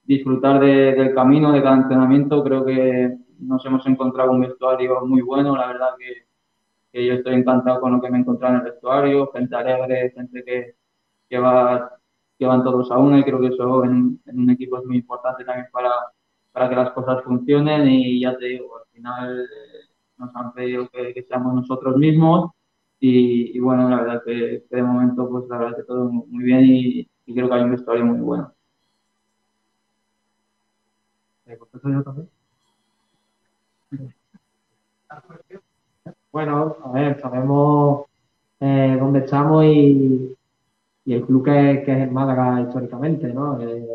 [0.03, 2.43] disfrutar de- del camino, de cada entrenamiento.
[2.43, 5.55] Creo que nos hemos encontrado un vestuario muy bueno.
[5.55, 6.27] La verdad que,
[6.93, 9.31] yo estoy encantado con lo que me he encontrado en el vestuario.
[9.31, 10.75] Gente alegre, gente que,
[11.29, 11.91] que va
[12.41, 15.45] que van todos a una y creo que eso en, un equipo es muy importante
[15.45, 15.91] también para,
[16.51, 20.89] para que las cosas funcionen y ya te digo, al final eh, nos han pedido
[20.89, 22.51] que, seamos nosotros mismos
[22.99, 26.61] y, bueno, la verdad que, que de momento pues la verdad que todo muy bien
[26.65, 28.51] y creo que hay un vestuario muy bueno.
[36.31, 38.05] Bueno, a ver, sabemos
[38.59, 40.35] eh, dónde estamos y,
[41.05, 43.59] el club que, es el Málaga históricamente, ¿no?
[43.59, 43.85] Eh,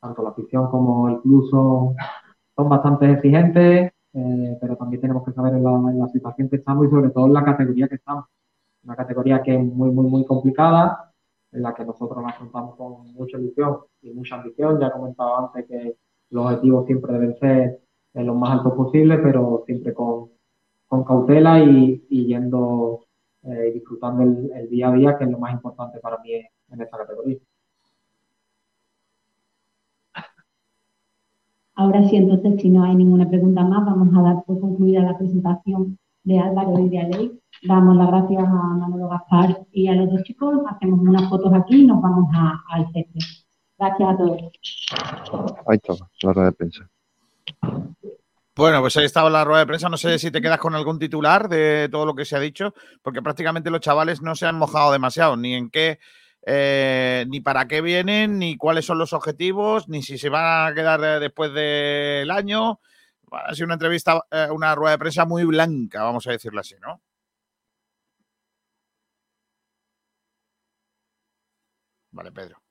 [0.00, 1.94] tanto la afición como el club son,
[2.56, 6.56] son bastante exigentes, eh, pero también tenemos que saber en la, en la situación que
[6.56, 8.24] estamos y sobre todo en la categoría que estamos.
[8.84, 11.12] Una categoría que es muy, muy, muy complicada,
[11.52, 14.80] en la que nosotros la afrontamos con mucha ilusión y mucha ambición.
[14.80, 15.96] Ya he comentado antes que
[16.30, 17.80] los objetivos siempre deben ser
[18.14, 20.30] los más altos posibles, pero siempre con,
[20.86, 23.00] con cautela y, yendo
[23.42, 26.98] eh, disfrutando el, día a día, que es lo más importante para mí en, esta
[26.98, 27.38] categoría.
[31.74, 35.16] Ahora sí, entonces, si no hay ninguna pregunta más, vamos a dar por concluida la
[35.18, 37.40] presentación de Álvaro y de Aley.
[37.62, 41.82] Damos las gracias a Manolo Gaspar y a los dos chicos, hacemos unas fotos aquí
[41.82, 43.45] y nos vamos a- al césped.
[43.78, 44.40] Gracias a todos.
[45.66, 46.90] Ahí está, la rueda de prensa.
[48.56, 49.90] Bueno, pues ahí estaba la rueda de prensa.
[49.90, 52.72] No sé si te quedas con algún titular de todo lo que se ha dicho,
[53.02, 55.98] porque prácticamente los chavales no se han mojado demasiado, ni en qué,
[56.46, 60.74] eh, ni para qué vienen, ni cuáles son los objetivos, ni si se van a
[60.74, 62.80] quedar eh, después del año.
[63.30, 66.76] Ha sido una entrevista, eh, una rueda de prensa muy blanca, vamos a decirlo así,
[66.80, 67.02] ¿no?
[72.12, 72.65] Vale, Pedro.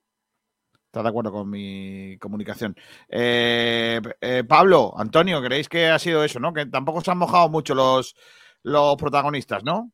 [0.95, 2.73] ¿Estás de acuerdo con mi comunicación?
[3.09, 6.53] Eh, eh, Pablo, Antonio, ¿creéis que ha sido eso, no?
[6.53, 8.15] Que tampoco se han mojado mucho los,
[8.63, 9.91] los protagonistas, ¿no?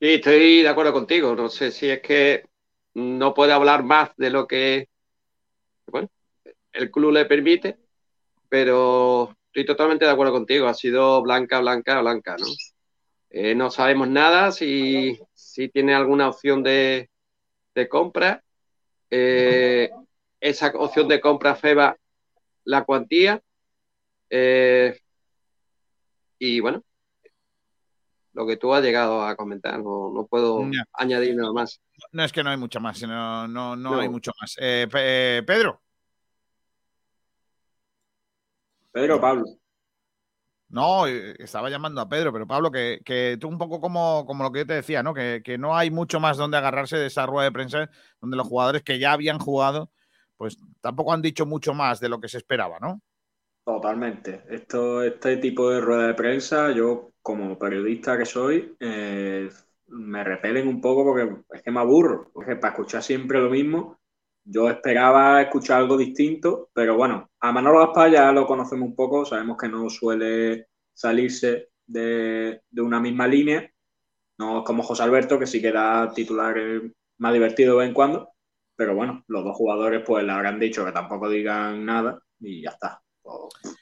[0.00, 1.36] Sí, estoy de acuerdo contigo.
[1.36, 2.46] No sé si es que
[2.94, 4.88] no puede hablar más de lo que
[5.86, 6.08] bueno,
[6.72, 7.78] el club le permite,
[8.48, 10.66] pero estoy totalmente de acuerdo contigo.
[10.66, 12.46] Ha sido blanca, blanca, blanca, ¿no?
[13.30, 17.08] Eh, no sabemos nada si, si tiene alguna opción de,
[17.76, 18.42] de compra.
[19.10, 19.90] Eh,
[20.40, 21.96] esa opción de compra FEBA
[22.64, 23.42] la cuantía.
[24.30, 24.98] Eh,
[26.38, 26.82] y bueno,
[28.34, 30.84] lo que tú has llegado a comentar, no, no puedo Ya.
[30.92, 31.80] añadir nada más.
[32.12, 34.00] No es que no hay mucho más, no, no, no, No.
[34.00, 34.54] hay mucho más.
[34.60, 35.80] Eh, Pe- eh, Pedro.
[38.92, 39.44] Pedro, Pablo.
[40.70, 44.44] No, eh, estaba llamando a Pedro, pero Pablo, que, que tú un poco como, como
[44.44, 45.14] lo que yo te decía, ¿no?
[45.14, 47.90] Que, que no hay mucho más donde agarrarse de esa rueda de prensa
[48.20, 49.90] donde los jugadores que ya habían jugado,
[50.36, 53.00] pues tampoco han dicho mucho más de lo que se esperaba, ¿no?
[53.64, 54.44] Totalmente.
[54.48, 59.50] Esto, este tipo de rueda de prensa, yo como periodista que soy, eh,
[59.88, 63.97] me repelen un poco porque es que me aburro, porque para escuchar siempre lo mismo,
[64.50, 69.26] yo esperaba escuchar algo distinto, pero bueno, a Manolo Gaspar ya lo conocemos un poco,
[69.26, 73.70] sabemos que no suele salirse de, de una misma línea,
[74.38, 76.82] no es como José Alberto, que sí que da titulares
[77.18, 78.30] más divertidos de vez en cuando,
[78.74, 82.70] pero bueno, los dos jugadores pues le habrán dicho que tampoco digan nada y ya
[82.70, 83.02] está.
[83.20, 83.77] Pues,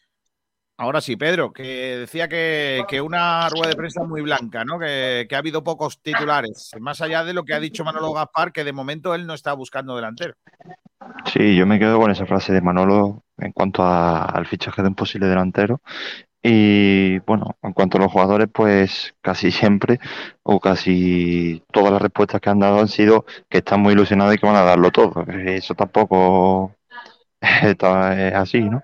[0.79, 4.79] Ahora sí, Pedro, que decía que, que una rueda de prensa muy blanca, ¿no?
[4.79, 8.53] Que, que ha habido pocos titulares, más allá de lo que ha dicho Manolo Gaspar,
[8.53, 10.35] que de momento él no está buscando delantero.
[11.33, 14.95] Sí, yo me quedo con esa frase de Manolo en cuanto al fichaje de un
[14.95, 15.81] posible delantero.
[16.43, 19.99] Y bueno, en cuanto a los jugadores, pues casi siempre
[20.43, 24.39] o casi todas las respuestas que han dado han sido que están muy ilusionados y
[24.39, 25.25] que van a darlo todo.
[25.27, 26.75] Eso tampoco
[27.41, 28.83] está- es así, ¿no?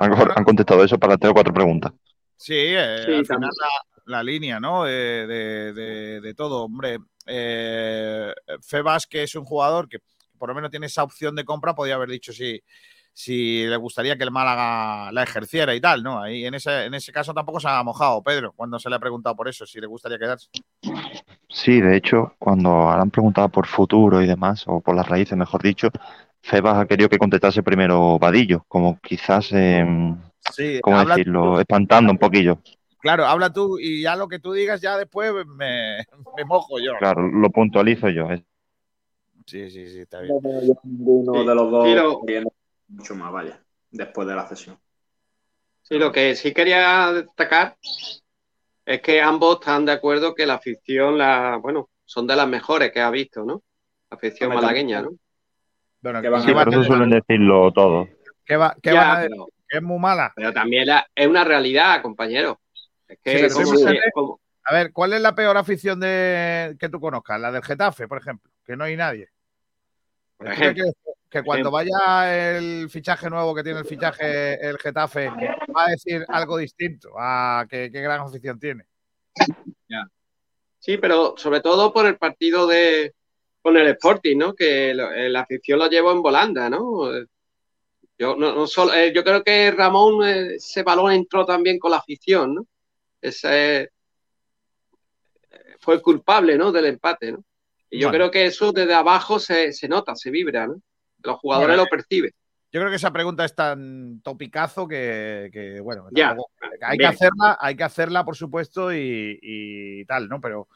[0.00, 1.92] Han, han contestado eso para tres o cuatro preguntas.
[2.36, 2.76] Sí, eh,
[3.06, 4.84] Sí, al final la, la línea, ¿no?
[4.84, 6.98] De, de- de- de todo, hombre.
[7.26, 8.32] Eh,
[8.62, 9.98] Febas, que es un jugador que
[10.38, 12.60] por lo menos tiene esa opción de compra, podía haber dicho si,
[13.12, 16.20] si le gustaría que el Málaga la ejerciera y tal, ¿no?
[16.20, 18.98] Ahí en ese, en ese caso tampoco se ha mojado Pedro cuando se le ha
[18.98, 20.48] preguntado por eso, si le gustaría quedarse.
[21.48, 25.62] Sí, de hecho, cuando han preguntado por futuro y demás, o por las raíces, mejor
[25.62, 25.88] dicho,
[26.42, 30.16] Febas ha querido que contestase primero Vadillo, como quizás, em,
[30.52, 31.60] Sí, ¿cómo decirlo?
[31.60, 32.58] Espantando un poquillo.
[33.00, 36.04] Claro, habla tú y ya lo que tú digas, ya después me,
[36.36, 36.92] me mojo yo.
[36.98, 38.28] Claro, lo puntualizo yo.
[39.46, 40.34] Sí, sí, sí, está bien.
[40.34, 42.20] no veo yo ninguno de los dos lo-
[42.88, 44.78] mucho más, vaya, después de la sesión.
[45.82, 47.76] Sí, lo que sí quería destacar
[48.84, 52.92] Es que ambos están de acuerdo que la afición, la, bueno, son de las mejores
[52.92, 53.62] que ha visto, ¿no?
[54.10, 55.10] La afición malagueña, ¿no?
[56.02, 58.08] Bueno, Que van Sí, a pero eso tener- suelen decirlo todo.
[58.44, 59.30] ¿Qué, va, qué Ya, van a decir?
[59.30, 60.32] pero- Que es muy mala.
[60.36, 62.60] Pero también la- es una realidad, compañero.
[63.08, 66.88] Es que Sí, como- fíjate- como- A ver, ¿cuál es la peor afición de que
[66.88, 67.40] tú conozcas?
[67.40, 69.28] La del Getafe, por ejemplo, que no hay nadie.
[70.36, 74.76] por ¿Tú ejemplo, que, que cuando vaya el fichaje nuevo que tiene el fichaje el
[74.78, 78.84] Getafe va a decir algo distinto a qué, qué gran afición tiene?
[80.80, 83.14] Sí, pero sobre todo por el partido de
[83.62, 84.54] con el Sporting, ¿no?
[84.54, 87.08] Que eh, la afición lo llevó en volanda, ¿no?
[88.18, 91.90] Yo no, no solo, eh, yo creo que Ramón eh, ese balón entró también con
[91.90, 92.66] la afición, ¿no?
[93.20, 93.90] Ese eh,
[95.80, 96.70] fue el culpable, ¿no?
[96.72, 97.44] Del empate, ¿no?
[97.90, 100.80] Y yo creo que eso desde abajo se, se nota, se vibra, ¿no?
[101.22, 102.30] Los jugadores Bueno, lo perciben.
[102.70, 106.34] Yo creo que esa pregunta es tan topicazo que, que, bueno, Ya,
[106.80, 110.40] hay que hacerla, hay que hacerla, por supuesto, y, y tal, ¿no?
[110.40, 110.68] Pero,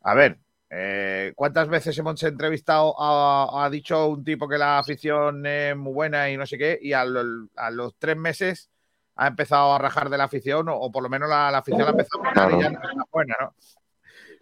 [0.00, 0.38] a ver,
[0.74, 5.92] eh, ¿cuántas veces hemos entrevistado a, ha dicho un tipo que la afición es muy
[5.92, 8.70] buena y no sé qué, y a, lo- a los tres meses
[9.16, 11.82] ha empezado a rajar de la afición, o, o por lo menos la, la afición
[11.82, 13.54] la ha empezado a rajar y ya no es buena, ¿no?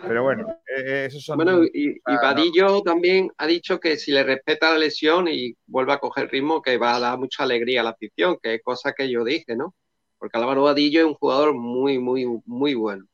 [0.07, 0.47] Pero bueno,
[0.79, 1.37] eh, esos son.
[1.37, 2.21] Bueno, y, y Ah, no.
[2.23, 6.63] Vadillo también ha dicho que si le respeta la lesión y vuelve a coger ritmo,
[6.63, 9.57] que va a dar mucha alegría a la afición, que es cosa que yo dije,
[9.57, 9.75] ¿no?
[10.19, 13.05] Porque Álvaro Vadillo es un jugador muy, muy, muy bueno.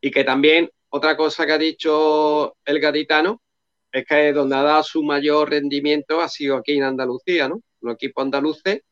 [0.00, 3.42] Y que también, otra cosa que ha dicho el gaditano,
[3.92, 7.62] es que donde ha dado su mayor rendimiento ha sido aquí en Andalucía, ¿no?
[7.80, 8.82] Los equipos andaluces.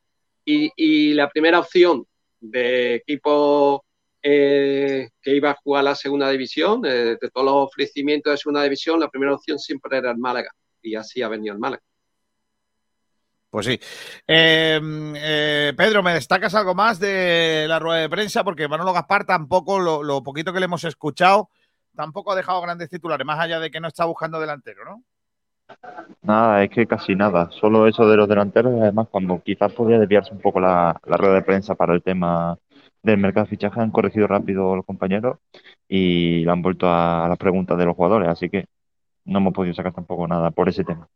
[0.44, 2.06] Y, la primera opción
[2.38, 3.84] de equipo
[4.22, 8.62] eh, que iba a jugar la segunda división, eh, de todos los ofrecimientos de segunda
[8.62, 10.52] división, la primera opción siempre era el Málaga.
[10.80, 11.82] Y así ha venido el Málaga.
[13.50, 13.80] Pues sí.
[14.28, 18.44] Eh, Pedro, ¿me destacas algo más de la rueda de prensa?
[18.44, 21.50] Porque Manolo Gaspar tampoco, lo poquito que le hemos escuchado,
[21.96, 25.02] tampoco ha dejado grandes titulares, más allá de que no está buscando delantero, ¿no?
[26.22, 27.50] Nada, es que casi nada.
[27.60, 31.16] Solo eso de los delanteros y además cuando quizás podría desviarse un poco la, la
[31.16, 32.56] rueda de prensa para el tema
[33.02, 35.38] del mercado de fichaje, han corregido rápido los compañeros
[35.88, 38.66] y le han vuelto a, a las preguntas de los jugadores, así que
[39.24, 41.08] no hemos podido sacar tampoco nada por ese tema.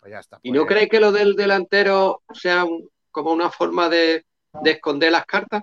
[0.00, 0.38] Pues ya está.
[0.42, 4.24] ¿Y no crees que lo del delantero sea un- como una forma de,
[4.62, 5.62] de esconder las cartas?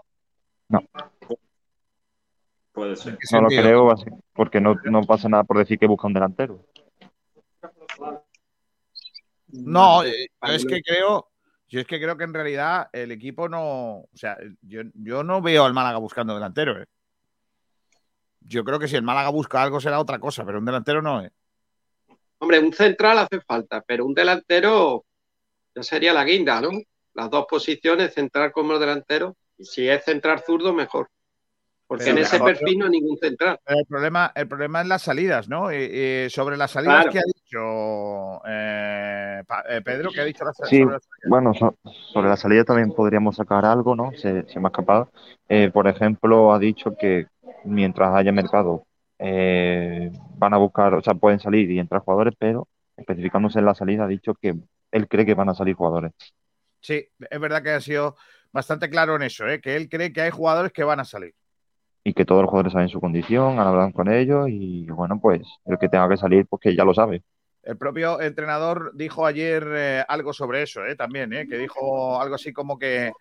[2.79, 3.17] Puede ser.
[3.33, 3.93] No lo creo
[4.31, 6.65] porque no, no pasa nada por decir que busca un delantero.
[9.47, 11.29] No, eh, yo es que creo,
[11.67, 15.41] yo es que creo que en realidad el equipo no, o sea, yo, yo no
[15.41, 16.85] veo al Málaga buscando delantero, ¿eh?
[18.39, 21.21] Yo creo que si el Málaga busca algo será otra cosa, pero un delantero no,
[21.21, 21.31] ¿eh?
[22.37, 25.03] Hombre, un central hace falta, pero un delantero
[25.75, 26.69] ya sería la guinda, ¿no?
[27.13, 29.35] Las dos posiciones, central como delantero.
[29.57, 31.09] Y si es central zurdo, mejor.
[31.89, 33.59] Porque Pero en ese mejor, perfil no hay ningún central.
[33.65, 35.73] El problema, el problema es las salidas, ¿no?
[35.73, 37.11] Y- y sobre las salidas Claro.
[37.11, 41.51] que ha dicho eh, Pa- eh, Pedro, que ha dicho las, Sí, sobre las bueno,
[41.55, 41.75] so-
[42.13, 44.11] sobre la salida también podríamos sacar algo, ¿no?
[44.11, 45.09] Se, se me ha escapado.
[45.47, 47.25] Eh, por ejemplo, ha dicho que
[47.65, 48.83] mientras haya mercado
[49.17, 52.67] eh, van a buscar, o sea, pueden salir y entrar jugadores, pero
[52.97, 54.53] especificándose en la salida ha dicho que
[54.91, 56.11] él cree que van a salir jugadores.
[56.81, 58.15] Sí, es verdad que ha sido
[58.51, 59.59] bastante claro en eso, ¿eh?
[59.59, 61.33] que él cree que hay jugadores que van a salir.
[62.09, 65.41] Y que todos los jugadores saben su condición, han hablado con ellos y bueno, pues
[65.65, 67.23] el que tenga que salir, pues que ya lo sabe.
[67.61, 70.95] El propio entrenador dijo ayer eh, algo sobre eso, ¿eh?
[70.95, 71.47] también, ¿eh?
[71.47, 73.11] que dijo algo así como que,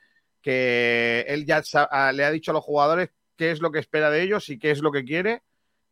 [0.40, 4.10] que él ya ah, le ha dicho a los jugadores qué es lo que espera
[4.10, 5.42] de ellos y qué es lo que quiere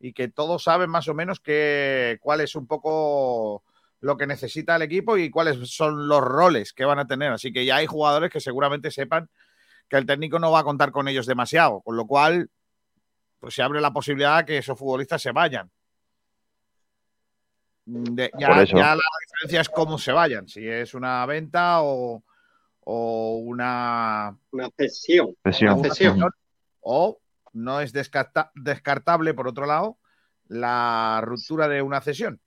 [0.01, 3.63] y que todos saben más o menos que, cuál es un poco
[4.01, 7.33] lo que necesita el equipo y cuáles son los roles que van a tener.
[7.33, 9.29] Así que ya hay jugadores que seguramente sepan
[9.89, 12.51] que el técnico no va a contar con ellos demasiado, con lo cual
[13.39, 15.71] pues se abre la posibilidad de que esos futbolistas se vayan.
[17.85, 22.25] De- Por ya, la diferencia es cómo se vayan, si es una venta o,
[22.81, 25.37] o una, Una cesión.
[25.45, 25.79] Cesión.
[25.79, 26.31] una cesión,
[26.81, 27.21] o
[27.53, 29.99] no es descarta- descartable, por otro lado,
[30.49, 32.41] la ruptura de una cesión,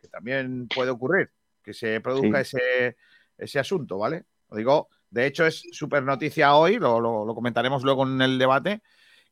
[0.00, 1.30] que también puede ocurrir,
[1.62, 2.96] que se produzca ese,
[3.38, 4.24] ese asunto, ¿vale?
[4.50, 8.38] Lo digo, de hecho es súper noticia hoy, lo, lo- lo comentaremos luego en el
[8.40, 8.82] debate,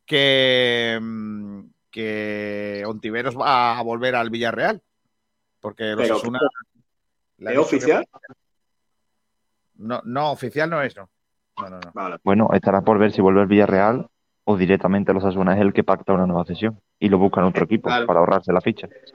[0.06, 4.80] que, mm, que Ontiveros va a volver al Villarreal,
[5.60, 6.38] porque los Pero, Osasuna
[7.38, 8.06] ¿Es que- oficial?
[9.76, 11.08] No, no, oficial no es, no.
[11.60, 12.18] No, no, no.
[12.24, 14.08] Bueno, estará por ver si vuelve el Villarreal
[14.44, 17.46] o directamente los Asuna es el que pacta una nueva cesión y lo busca en
[17.46, 18.06] otro equipo Claro.
[18.06, 18.86] para ahorrarse la ficha.
[18.86, 19.12] Es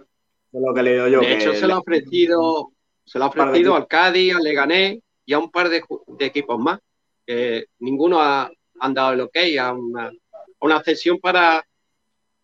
[0.51, 1.19] lo que le digo yo.
[1.19, 2.71] De que hecho, se lo ha ofrecido,
[3.05, 5.83] se lo ha ofrecido al Cádiz, al Leganés y a un par de
[6.19, 6.79] equipos más.
[7.25, 10.11] Que ninguno ha han dado el ok a una,
[10.59, 11.65] una cesión para,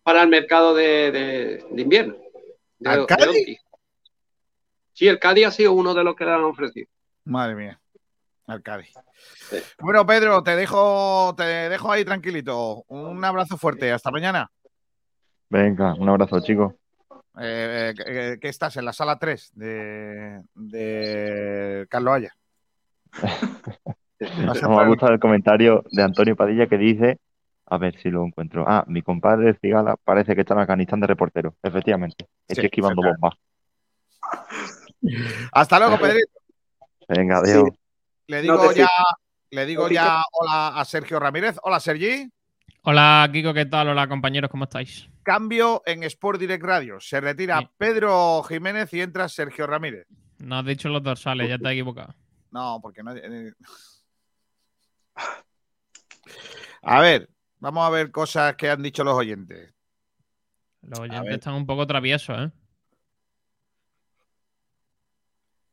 [0.03, 2.15] para el mercado de, de- de invierno.
[2.79, 3.59] de- ¿Al Cádiz?
[4.93, 6.87] Sí, el Cádiz ha sido uno de los que le han ofrecido.
[7.25, 7.79] Madre mía.
[8.45, 8.93] Al Cádiz.
[9.79, 12.83] Bueno, Pedro, te dejo, te dejo ahí tranquilito.
[12.87, 13.91] Un abrazo fuerte.
[13.91, 14.51] Hasta mañana.
[15.49, 16.73] Venga, un abrazo, chicos.
[17.39, 18.75] Eh, eh, ¿Qué estás?
[18.77, 22.35] En la sala 3 de, de Carlos Haya.
[24.19, 24.45] Me
[24.81, 27.19] ha gustado el comentario de Antonio Padilla que dice,
[27.65, 28.65] a ver si lo encuentro.
[28.67, 31.55] Ah, mi compadre Cigala parece que está en Afganistán de reportero.
[31.63, 33.33] Efectivamente, estoy Sí, esquivando bombas.
[35.51, 36.31] Hasta luego, Pedrito.
[37.07, 37.69] Venga, adiós.
[38.27, 38.87] Le digo ya,
[39.51, 41.57] le digo No ya hola a Sergio Ramírez.
[41.63, 42.29] Hola, Sergi.
[42.83, 43.89] Hola, Kiko, ¿qué tal?
[43.89, 45.09] Hola, compañeros, ¿cómo estáis?
[45.23, 46.99] Cambio en Sport Direct Radio.
[46.99, 50.05] Se retira Pedro Jiménez y entra Sergio Ramírez.
[50.39, 52.13] No has dicho los dorsales, ya te has equivocado.
[52.51, 53.13] No, porque no.
[53.15, 53.53] eh.
[56.81, 57.29] A ver,
[57.63, 59.73] vamos a ver cosas que han dicho los oyentes.
[60.81, 62.51] Los oyentes están un poco traviesos, ¿eh?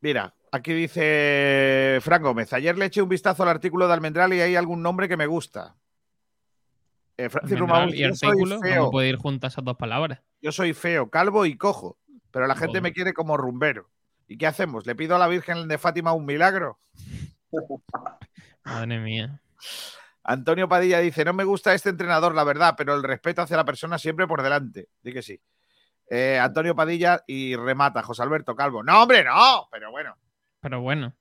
[0.00, 2.52] Mira, aquí dice Fran Gómez.
[2.52, 5.26] Ayer le eché un vistazo al artículo de Almendral y hay algún nombre que me
[5.26, 5.76] gusta.
[7.16, 8.60] Eh, Francis Rumaúl, y artículo.
[8.60, 10.20] ¿cómo puede ir juntas esas dos palabras?
[10.40, 11.98] Yo soy feo, calvo y cojo,
[12.30, 12.82] pero la gente Joder.
[12.82, 13.90] me quiere como rumbero.
[14.28, 14.86] ¿Y qué hacemos?
[14.86, 16.78] ¿Le pido a la Virgen de Fátima un milagro?
[18.64, 19.42] Madre mía.
[20.22, 23.64] Antonio Padilla dice, no me gusta este entrenador, la verdad, pero el respeto hacia la
[23.64, 24.88] persona siempre por delante.
[25.02, 25.40] Di que sí.
[26.08, 28.82] Eh, Antonio Padilla y remata, José Alberto Calvo.
[28.82, 30.16] No, hombre, no, pero bueno.
[30.60, 31.14] Pero bueno.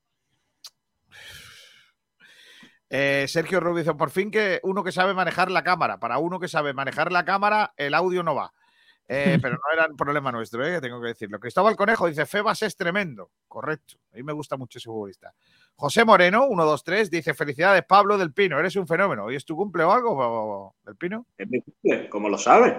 [2.89, 5.99] Eh, Sergio Rubio dice, por fin que uno que sabe manejar la cámara.
[5.99, 8.53] Para uno que sabe manejar la cámara, el audio no va.
[9.11, 11.39] Eh, pero no era un problema nuestro, eh, tengo que decirlo.
[11.39, 13.31] Cristóbal Conejo dice, Febas es tremendo.
[13.47, 13.95] Correcto.
[14.13, 15.33] A mí me gusta mucho ese futbolista.
[15.75, 19.25] José Moreno, 123, dice, felicidades Pablo del Pino, eres un fenómeno.
[19.25, 21.25] ¿Hoy es tu cumple o algo, del Pino?
[21.37, 22.75] Es mi cumple, como lo sabes.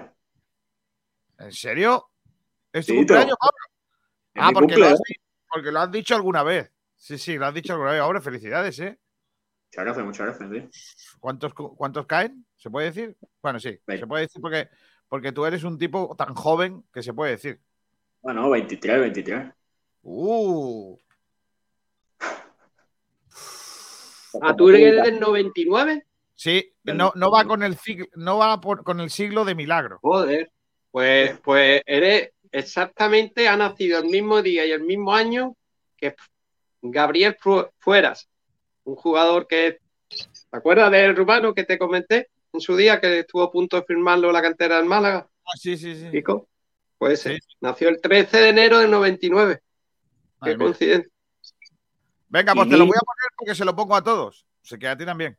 [1.39, 2.09] ¿En serio?
[2.71, 3.57] ¿Es tu Sí, cumpleaños, Pablo?
[4.35, 5.15] Ah, mi porque cumple, lo, has, ¿eh?
[5.51, 6.71] porque lo has dicho alguna vez.
[6.95, 8.01] Sí, sí, lo has dicho alguna vez.
[8.01, 8.97] Ahora, felicidades, ¿eh?
[9.73, 11.17] Muchas gracias, muchas gracias, sí.
[11.19, 12.45] ¿Cuántos, cu- ¿Cuántos caen?
[12.55, 13.17] ¿Se puede decir?
[13.41, 14.69] Bueno, sí, se puede decir porque,
[15.11, 17.59] porque tú eres un tipo tan joven que se puede decir.
[18.21, 19.51] Bueno, 23, 23.
[20.03, 20.97] Uh,
[24.41, 26.05] Ah, ¿tú eres del 99?
[26.33, 29.99] sí, no, no va con el siglo, no va por- con el siglo de milagro.
[30.01, 30.49] Joder.
[30.91, 35.57] Pues, pues eres exactamente, ha nacido el mismo día y el mismo año
[35.97, 36.15] que
[36.81, 38.29] Gabriel Fu- Fueras,
[38.85, 43.43] un jugador que, ¿te acuerdas del rumano que te comenté en su día que estuvo
[43.43, 45.27] a punto de firmarlo en la cantera del Málaga?
[45.45, 46.09] Ah, sí, sí, sí.
[46.11, 46.47] Pico.
[46.97, 47.39] Pues ese.
[47.61, 49.61] nació el 13 de enero del 99.
[50.39, 50.65] Madre Qué mía.
[50.65, 51.11] coincidencia.
[52.29, 54.45] Venga, pues Y- te lo voy a poner porque se lo pongo a todos.
[54.61, 55.37] Se queda a ti también.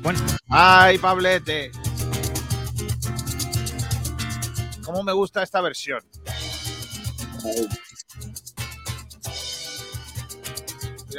[0.00, 0.20] Bueno.
[0.48, 1.72] Ay, Pablete.
[4.84, 6.00] ¿Cómo me gusta esta versión?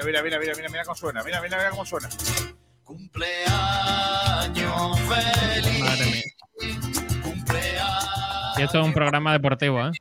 [0.06, 1.24] Mira, mira, mira, mira, mira, mira cómo suena.
[1.24, 2.08] Mira, mira, mira cómo suena.
[5.80, 6.24] Madre mía.
[8.58, 9.92] Y esto es un programa deportivo, ¿eh?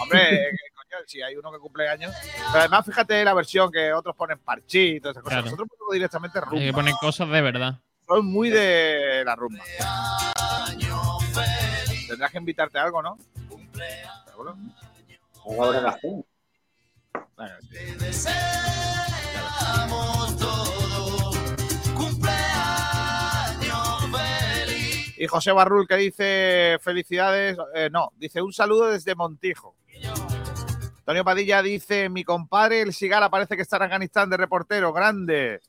[0.00, 2.14] Hombre, eh, coño, si hay uno que cumple años.
[2.52, 5.34] Pero además, fíjate la versión que otros ponen parchitos, esas cosas.
[5.34, 5.44] Claro.
[5.46, 6.60] Nosotros ponemos directamente rumba.
[6.60, 7.80] Hay que poner cosas de verdad.
[8.06, 9.64] Soy muy de la rumba.
[12.06, 13.18] Tendrás que invitarte a algo, ¿no?
[14.26, 14.56] Seguro.
[15.44, 15.98] Ahora.
[17.36, 17.58] Venga,
[18.12, 18.30] sí.
[25.18, 29.74] Y José Barrul que dice felicidades, eh, no, dice un saludo desde Montijo.
[30.98, 35.60] Antonio Padilla dice, mi compadre el Sigala parece que está en Afganistán de reportero, grande.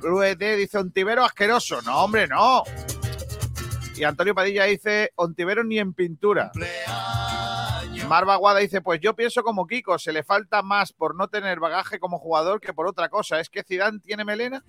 [0.00, 1.82] Ruete dice, Ontivero asqueroso.
[1.82, 2.64] No, hombre, no.
[3.96, 6.50] Y Antonio Padilla dice, Ontivero ni en pintura.
[8.10, 11.60] Marva Guada dice, pues yo pienso como Kiko, se le falta más por no tener
[11.60, 13.38] bagaje como jugador que por otra cosa.
[13.38, 14.64] ¿Es que Zidane tiene melena?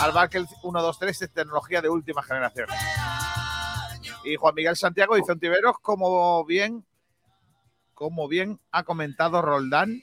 [0.00, 2.68] Albarkel 123 es tecnología de última generación.
[4.22, 6.84] Y Juan Miguel Santiago dice, Ontiveros, como bien,
[7.94, 10.02] como bien ha comentado Roldán,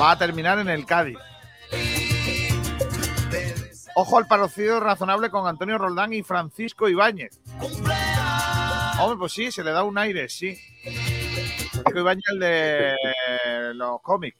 [0.00, 1.18] va a terminar en el Cádiz.
[3.96, 7.38] Ojo al parecido razonable con Antonio Roldán y Francisco Ibáñez.
[9.00, 10.56] Hombre, pues sí, se le da un aire, sí.
[10.82, 12.94] Francisco Ibáñez, el de
[13.74, 14.38] los cómics.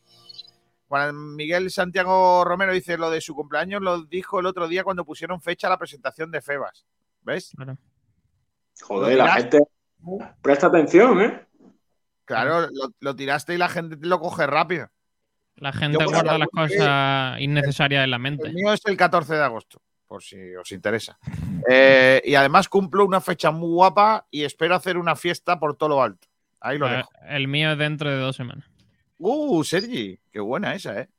[0.89, 5.05] Juan Miguel Santiago Romero dice lo de su cumpleaños, lo dijo el otro día cuando
[5.05, 6.85] pusieron fecha a la presentación de Febas.
[7.23, 7.53] ¿Ves?
[8.83, 9.61] Joder, la gente
[10.43, 11.47] presta atención, ¿eh?
[12.25, 14.89] Claro, lo, lo tiraste y la gente lo coge rápido.
[15.57, 18.49] La gente Yo, guarda bueno, las cosas innecesarias en la El mente.
[18.51, 21.17] mío es el 14 de agosto, por si os interesa.
[21.69, 25.91] Eh, y además cumplo una fecha muy guapa y espero hacer una fiesta por todo
[25.91, 26.27] lo alto.
[26.59, 27.11] Ahí lo dejo.
[27.29, 28.65] El mío es dentro de dos semanas.
[29.19, 31.11] Uh, Sergi, qué buena esa, ¿eh?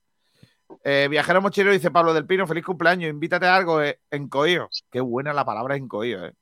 [0.83, 4.67] Eh, viajero mochilero dice Pablo del Pino, feliz cumpleaños, invítate a algo eh, en Coío.
[4.89, 6.33] Qué buena la palabra en Coío, ¿eh?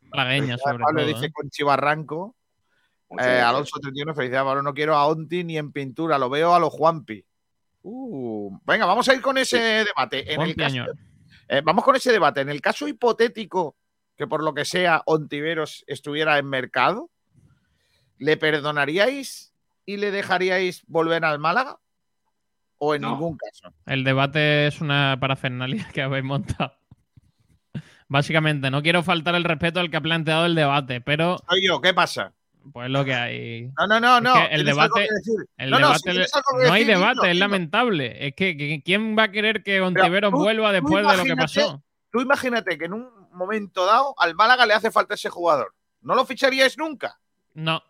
[0.00, 1.12] Malagueña, sobre Pablo todo.
[1.12, 1.32] dice ¿eh?
[1.32, 2.34] Conchi Barranco.
[3.18, 3.40] Eh.
[3.40, 4.62] Alonso 31, felicidades, Pablo.
[4.62, 7.22] No quiero a Onti ni en pintura, lo veo a los Juanpi.
[7.82, 10.32] Uh, venga, vamos a ir con ese debate.
[10.32, 10.86] En el caso-.
[11.48, 12.40] Eh, vamos con ese debate.
[12.40, 13.76] En el caso hipotético
[14.16, 17.10] que por lo que sea Ontiveros estuviera en mercado,
[18.18, 19.52] ¿le perdonaríais
[19.84, 21.78] y le dejaríais volver al Málaga?
[22.78, 23.10] ¿O en No.
[23.12, 23.72] ningún caso?
[23.86, 26.74] El debate es una parafernalia que habéis montado.
[28.08, 31.80] Básicamente, no quiero faltar el respeto al que ha planteado el debate, pero Soy yo,
[31.80, 32.32] ¿qué pasa?
[32.72, 33.70] Pues lo que hay.
[33.78, 34.34] No, no, no, Es no.
[34.34, 35.08] que el ¿tienes algo debate,
[35.56, 36.08] el No, no, debate si
[36.66, 38.26] no hay decir, debate, es lamentable.
[38.28, 41.82] Es que, que- ¿quién va a querer que Ontiveros vuelva después de lo que pasó?
[42.10, 45.74] Tú imagínate que en un momento dado al Málaga le hace falta ese jugador.
[46.02, 47.18] ¿No lo ficharíais nunca?
[47.54, 47.82] No.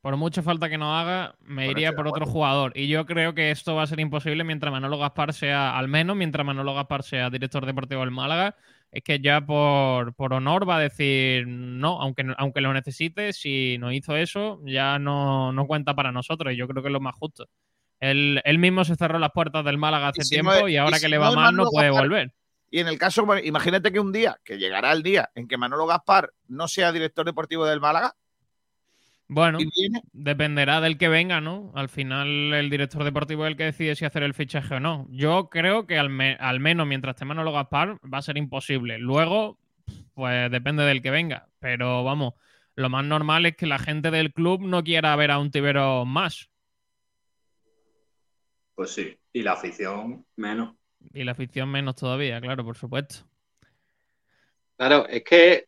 [0.00, 2.72] Por mucha falta que no haga, me iría por otro jugador.
[2.76, 6.16] Y yo creo que esto va a ser imposible mientras Manolo Gaspar sea, al menos
[6.16, 8.54] mientras Manolo Gaspar sea director deportivo del Málaga.
[8.90, 13.76] Es que ya por, por honor va a decir no, aunque, aunque lo necesite, si
[13.78, 16.52] no hizo eso, ya no, no cuenta para nosotros.
[16.52, 17.48] Y yo creo que es lo más justo.
[18.00, 20.98] Él, él mismo se cerró las puertas del Málaga hace si tiempo no y ahora
[20.98, 22.32] y que le va mal no puede Gaspar, volver.
[22.70, 25.86] Y en el caso, imagínate que un día, que llegará el día en que Manolo
[25.86, 28.14] Gaspar no sea director deportivo del Málaga,
[29.30, 31.70] Bueno, viene, dependerá del que venga, ¿no?
[31.74, 35.06] Al final el director deportivo es el que decide si hacer el fichaje o no.
[35.10, 38.98] Yo creo que al, me- al menos mientras esté Manolo Gaspar va a ser imposible.
[38.98, 39.58] Luego,
[40.14, 41.48] pues depende del que venga.
[41.58, 42.34] Pero vamos,
[42.74, 46.06] lo más normal es que la gente del club no quiera ver a un tibero
[46.06, 46.48] más.
[48.74, 49.14] Pues sí.
[49.32, 50.74] Y la afición, menos.
[51.12, 53.28] Y la afición menos todavía, claro, por supuesto.
[54.76, 55.66] Claro, es que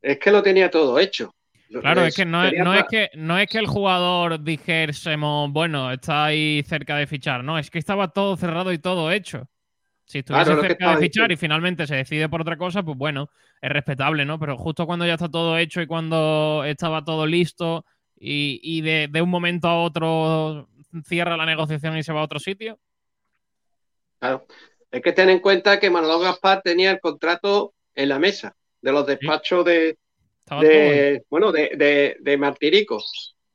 [0.00, 1.35] es que lo tenía todo hecho.
[1.68, 5.90] Claro, es que no es, no, es que no es que el jugador dijésemos, bueno,
[5.92, 7.42] está ahí cerca de fichar.
[7.44, 9.48] No, es que estaba todo cerrado y todo hecho.
[10.04, 11.32] Si estuviese Claro, cerca de fichar diciendo.
[11.32, 14.38] y finalmente se decide por otra cosa, pues bueno, es respetable, ¿no?
[14.38, 17.84] Pero justo cuando ya está todo hecho y cuando estaba todo listo
[18.16, 20.68] y, y de, de un momento a otro
[21.04, 22.78] cierra la negociación y se va a otro sitio.
[24.20, 24.46] Claro.
[24.92, 28.92] Hay que tener en cuenta que Manolo Gaspar tenía el contrato en la mesa de
[28.92, 29.98] los despachos de,
[30.60, 33.02] de bueno, de, de, de Martirico.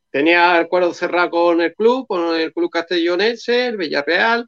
[0.10, 4.46] Tenía el acuerdo cerrado con el club, con el club castellonense, el Villarreal,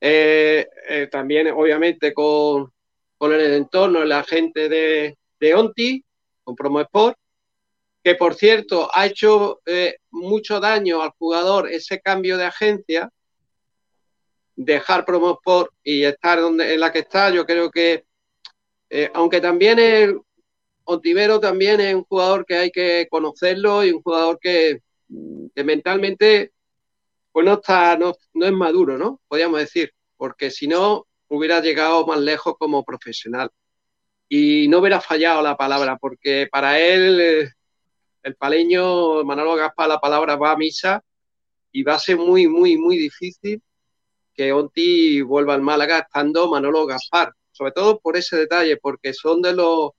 [0.00, 2.72] eh, eh, también obviamente con,
[3.18, 6.02] con el entorno, el agente de, de Onti,
[6.42, 7.18] con Promo Sport,
[8.02, 13.10] que por cierto ha hecho eh, mucho daño al jugador ese cambio de agencia,
[14.56, 18.04] dejar Promo Sport y estar donde, en la que está, yo creo que,
[19.12, 20.20] aunque también el
[20.84, 24.80] Ontivero también es un jugador que hay que conocerlo y un jugador que,
[25.54, 26.52] mentalmente
[27.32, 29.20] pues no está, no, no es maduro, ¿no?
[29.26, 33.50] Podríamos decir, porque si no hubiera llegado más lejos como profesional.
[34.28, 37.50] Y no hubiera fallado la palabra, porque para él, eh,
[38.22, 41.02] el paleño Manolo Gaspar, la palabra va a misa
[41.72, 43.60] y va a ser muy, muy, muy difícil
[44.34, 49.42] que Onti vuelva al Málaga estando Manolo Gaspar, sobre todo por ese detalle, porque son
[49.42, 49.90] de los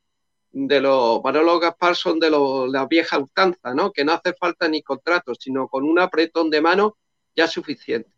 [0.58, 3.92] de los Manolo Gaspar son de los, la vieja ultanza, ¿no?
[3.92, 6.98] Que no hace falta ni contratos, sino con un apretón de mano
[7.36, 8.10] ya es suficiente.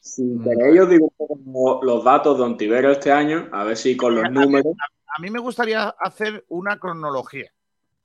[0.00, 3.96] Si queréis, os digo un poco los datos de Ontivero este año, a ver si
[3.96, 4.74] con los números.
[5.06, 7.52] a mí me gustaría hacer una cronología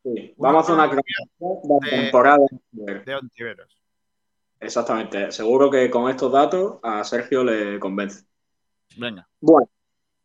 [0.03, 3.03] Sí, vamos a hacer una cronología de la temporada de Ontivero.
[3.05, 3.81] de Ontiveros.
[4.59, 5.31] Exactamente.
[5.31, 8.25] Seguro que con estos datos a Sergio le convence.
[8.97, 9.27] Venga.
[9.39, 9.67] Bueno,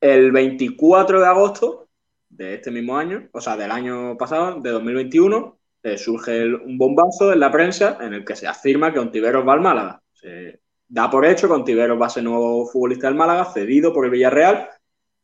[0.01, 1.89] el 24 de agosto
[2.29, 7.33] de este mismo año, o sea, del año pasado, de 2021, eh, surge un bombazo
[7.33, 10.03] en la prensa en el que se afirma que Ontiveros va al Málaga.
[10.13, 14.05] Se da por hecho que Ontiveros va a ser nuevo futbolista del Málaga, cedido por
[14.05, 14.69] el Villarreal,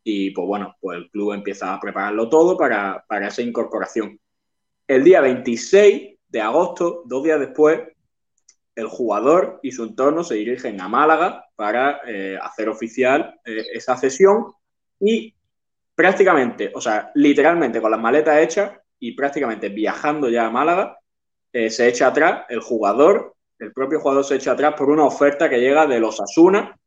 [0.04, 4.18] y pues bueno, pues el club empieza a prepararlo todo para, para esa incorporación.
[4.86, 7.80] El día 26 de agosto, dos días después,
[8.74, 13.96] el jugador y su entorno se dirigen a Málaga para eh, hacer oficial eh, esa
[13.96, 14.46] cesión
[15.04, 15.34] y
[15.94, 20.96] prácticamente, o sea, literalmente con las maletas hechas y prácticamente viajando ya a Málaga,
[21.52, 25.50] eh, se echa atrás el jugador, el propio jugador se echa atrás por una oferta
[25.50, 26.78] que llega de los Asuna,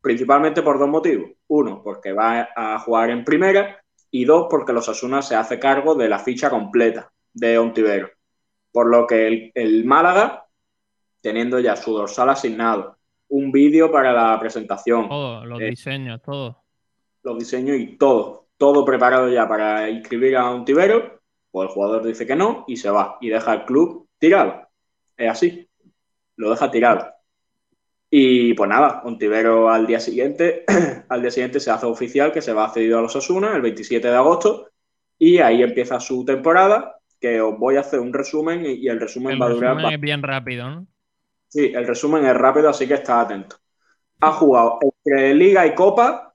[0.00, 1.30] principalmente por dos motivos.
[1.48, 5.94] Uno, porque va a jugar en primera y dos, porque los Asuna se hace cargo
[5.94, 8.10] de la ficha completa de Ontivero.
[8.72, 10.46] Por lo que el Málaga,
[11.20, 12.97] teniendo ya su dorsal asignado,
[13.28, 16.62] un vídeo para la presentación, Todo, los Eh, diseños, todo.
[17.22, 22.04] los diseños y todo, todo preparado ya para inscribir a un tibero, pues el jugador
[22.06, 24.68] dice que no y se va y deja el club tirado.
[25.16, 25.68] Es así,
[26.36, 27.06] lo deja tirado.
[28.10, 30.64] Y pues nada, Ontivero al día siguiente,
[31.08, 34.08] al día siguiente se hace oficial que se va cedido a los Osasuna el 27
[34.08, 34.68] de agosto
[35.18, 38.98] y ahí empieza su temporada, que os voy a hacer un resumen y, y el
[39.00, 40.86] resumen El va a durar resumen es bien rápido, ¿no?
[41.48, 43.56] Sí, el resumen es rápido, así que está atento.
[44.20, 46.34] Ha jugado entre Liga y Copa,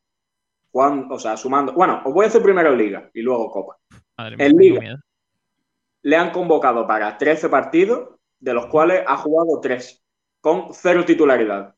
[0.72, 1.74] Juan, o sea, sumando.
[1.74, 3.78] Bueno, os voy a hacer primero Liga y luego Copa.
[4.18, 5.00] Madre mía, En Liga
[6.04, 8.10] le han convocado para 13 partidos,
[8.40, 10.04] de los cuales ha jugado 3,
[10.42, 11.76] con cero titularidad.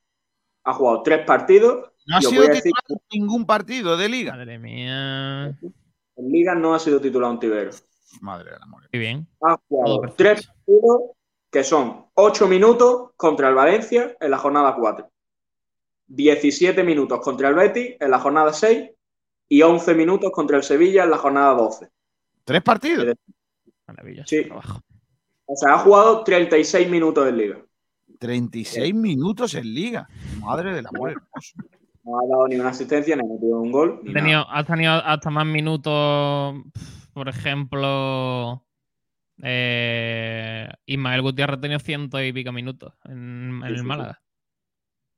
[0.63, 1.91] Ha jugado 3 partidos.
[2.07, 4.33] No ha sido decir titular en ningún partido de liga.
[4.33, 5.45] Madre mía.
[6.15, 7.71] en Liga no ha sido titular un tibero.
[8.21, 8.83] Madre del amor.
[8.91, 9.27] Muy bien.
[9.41, 11.01] Ha jugado 3 partidos
[11.55, 15.09] que son 8 minutos contra el Valencia en la jornada 4.
[16.07, 18.89] 17 minutos contra el Betis en la jornada 6
[19.47, 21.87] y 11 minutos contra el Sevilla en la jornada 12.
[22.43, 23.15] ¿Tres partidos?
[23.87, 24.27] Maravilloso.
[24.27, 24.49] Sí.
[25.45, 27.65] O sea, ha jugado 36 minutos en liga.
[28.19, 30.09] 36 minutos en liga.
[30.41, 31.55] Madre del amor hermoso.
[32.03, 34.01] No ha dado ni una asistencia, ni ha metido un gol.
[34.03, 36.53] ni Ha tenido, ha tenido hasta más minutos,
[37.13, 38.64] por ejemplo,
[39.43, 43.99] eh, Ismael Gutiérrez ha tenido ciento y pico minutos en, en Sí, el sí, sí.
[43.99, 44.21] Málaga.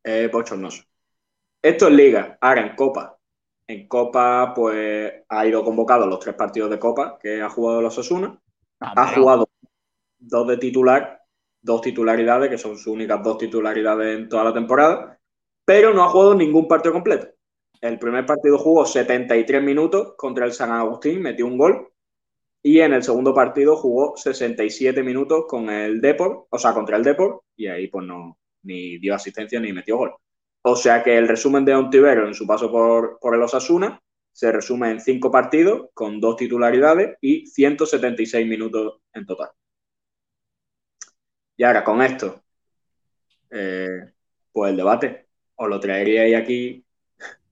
[0.03, 0.83] Es bochornoso.
[1.61, 2.37] Esto es liga.
[2.41, 3.19] Ahora en Copa.
[3.67, 7.97] En Copa, pues ha ido convocado los tres partidos de Copa que ha jugado los
[7.97, 8.39] Osasuna.
[8.95, 9.49] Ha jugado
[10.19, 11.21] dos de titular,
[11.61, 15.19] dos titularidades, que son sus únicas dos titularidades en toda la temporada,
[15.65, 17.29] pero no ha jugado ningún partido completo.
[17.81, 21.89] El primer partido jugó 73 minutos contra el San Agustín, metió un gol.
[22.67, 27.03] Y en el segundo partido jugó 67 minutos con el Depor, o sea, contra el
[27.05, 30.13] Depor, y ahí pues no, ni dio asistencia ni metió gol.
[30.63, 34.01] O sea que el resumen de Ontivero en su paso por, por el Osasuna
[34.33, 39.51] se resume en cinco partidos con dos titularidades y 176 minutos en total.
[41.55, 42.43] Y ahora con esto,
[43.49, 44.11] eh,
[44.51, 46.83] pues el debate, ¿os lo traeríais aquí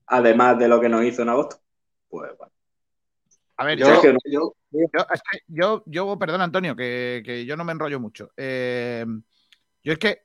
[0.08, 1.56] además de lo que nos hizo en agosto?
[2.06, 2.52] Pues bueno.
[3.58, 4.54] A ver, Yo- yo, yo-
[5.48, 8.30] yo- yo, perdón, Antonio, que, que yo no me enrollo mucho.
[8.36, 9.04] Eh,
[9.82, 10.22] yo es que,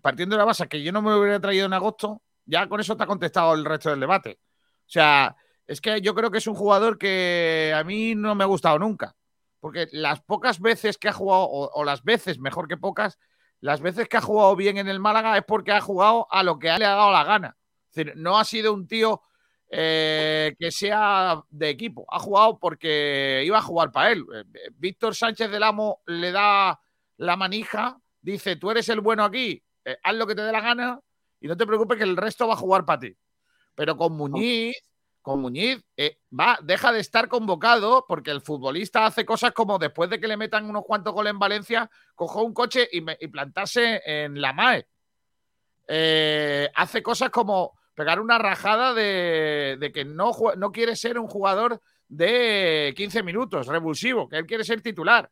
[0.00, 2.96] partiendo de la base que yo no me hubiera traído en agosto, ya con eso
[2.96, 4.40] te ha contestado el resto del debate.
[4.86, 8.44] O sea, es que yo creo que es un jugador que a mí no me
[8.44, 9.14] ha gustado nunca.
[9.60, 13.18] Porque las pocas veces que ha jugado, o, o las veces, mejor que pocas,
[13.60, 16.58] las veces que ha jugado bien en el Málaga es porque ha jugado a lo
[16.58, 17.56] que le ha dado la gana.
[17.90, 19.22] Es decir, no ha sido un tío
[19.74, 22.04] eh, que sea de equipo.
[22.10, 24.22] Ha jugado porque iba a jugar para él.
[24.34, 24.44] Eh,
[24.74, 26.78] Víctor Sánchez del Amo le da
[27.16, 30.60] la manija, dice, tú eres el bueno aquí, eh, haz lo que te dé la
[30.60, 31.00] gana
[31.40, 33.16] y no te preocupes que el resto va a jugar para ti.
[33.74, 34.76] Pero con Muñiz,
[35.22, 40.10] con Muñiz, eh, va, deja de estar convocado porque el futbolista hace cosas como después
[40.10, 43.28] de que le metan unos cuantos goles en Valencia, cojo un coche y, me- y
[43.28, 44.86] plantarse en la MAE.
[46.74, 51.80] Hace cosas como pegar una rajada de, de que no, no quiere ser un jugador
[52.08, 55.30] de 15 minutos, revulsivo, que él quiere ser titular.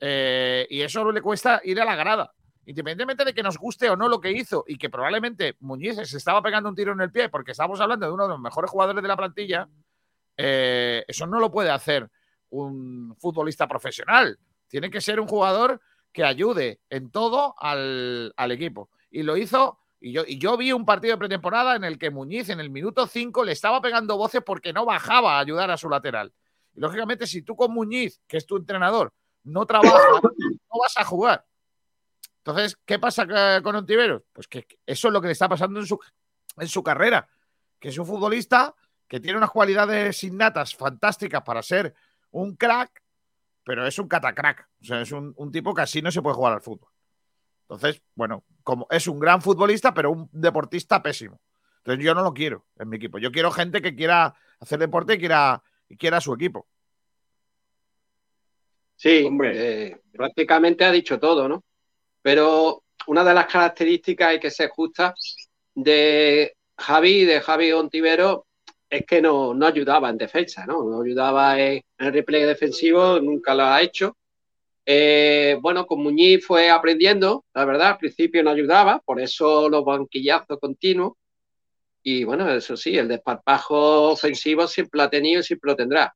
[0.00, 2.32] Eh, y eso le cuesta ir a la grada.
[2.64, 6.16] Independientemente de que nos guste o no lo que hizo y que probablemente Muñiz se
[6.16, 8.70] estaba pegando un tiro en el pie porque estamos hablando de uno de los mejores
[8.70, 9.68] jugadores de la plantilla,
[10.36, 12.08] eh, eso no lo puede hacer
[12.50, 14.38] un futbolista profesional.
[14.68, 15.80] Tiene que ser un jugador
[16.12, 18.88] que ayude en todo al, al equipo.
[19.10, 22.10] Y lo hizo, y yo, y yo vi un partido de pretemporada en el que
[22.10, 25.76] Muñiz en el minuto 5 le estaba pegando voces porque no bajaba a ayudar a
[25.76, 26.32] su lateral.
[26.74, 29.12] Y lógicamente, si tú con Muñiz, que es tu entrenador,
[29.44, 31.44] no trabajas, no vas a jugar.
[32.38, 34.22] Entonces, ¿qué pasa eh, con Ontiveros?
[34.32, 35.98] Pues que eso es lo que le está pasando en su,
[36.56, 37.28] en su carrera,
[37.78, 38.74] que es un futbolista
[39.06, 41.94] que tiene unas cualidades innatas fantásticas para ser
[42.30, 43.02] un crack,
[43.64, 44.66] pero es un catacrack.
[44.80, 46.89] O sea, es un, un tipo que así no se puede jugar al fútbol.
[47.70, 51.40] Entonces, bueno, como es un gran futbolista, pero un deportista pésimo.
[51.78, 53.18] Entonces yo no lo quiero en mi equipo.
[53.18, 56.66] Yo quiero gente que quiera hacer deporte y quiera, y quiera su equipo.
[58.96, 61.62] Sí, eh, prácticamente ha dicho todo, ¿no?
[62.20, 65.14] Pero una de las características, hay que ser justa,
[65.72, 68.48] de Javi, de Javi Ontivero,
[68.90, 70.82] es que no, no ayudaba en defensa, ¿no?
[70.82, 74.16] No ayudaba en, en el repliegue defensivo, nunca lo ha hecho.
[74.92, 79.84] Eh, bueno, con Muñiz fue aprendiendo, la verdad, al principio no ayudaba, por eso los
[79.84, 81.12] banquillazos continuos.
[82.02, 86.12] Y bueno, eso sí, el desparpajo ofensivo siempre lo ha tenido y siempre lo tendrá.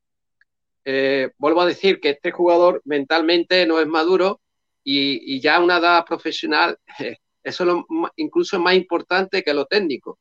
[0.84, 4.40] Eh, vuelvo a decir que este jugador mentalmente no es maduro
[4.82, 6.76] y, ya a una edad profesional,
[7.44, 7.86] eso es lo,
[8.16, 10.18] incluso es más importante que lo técnico.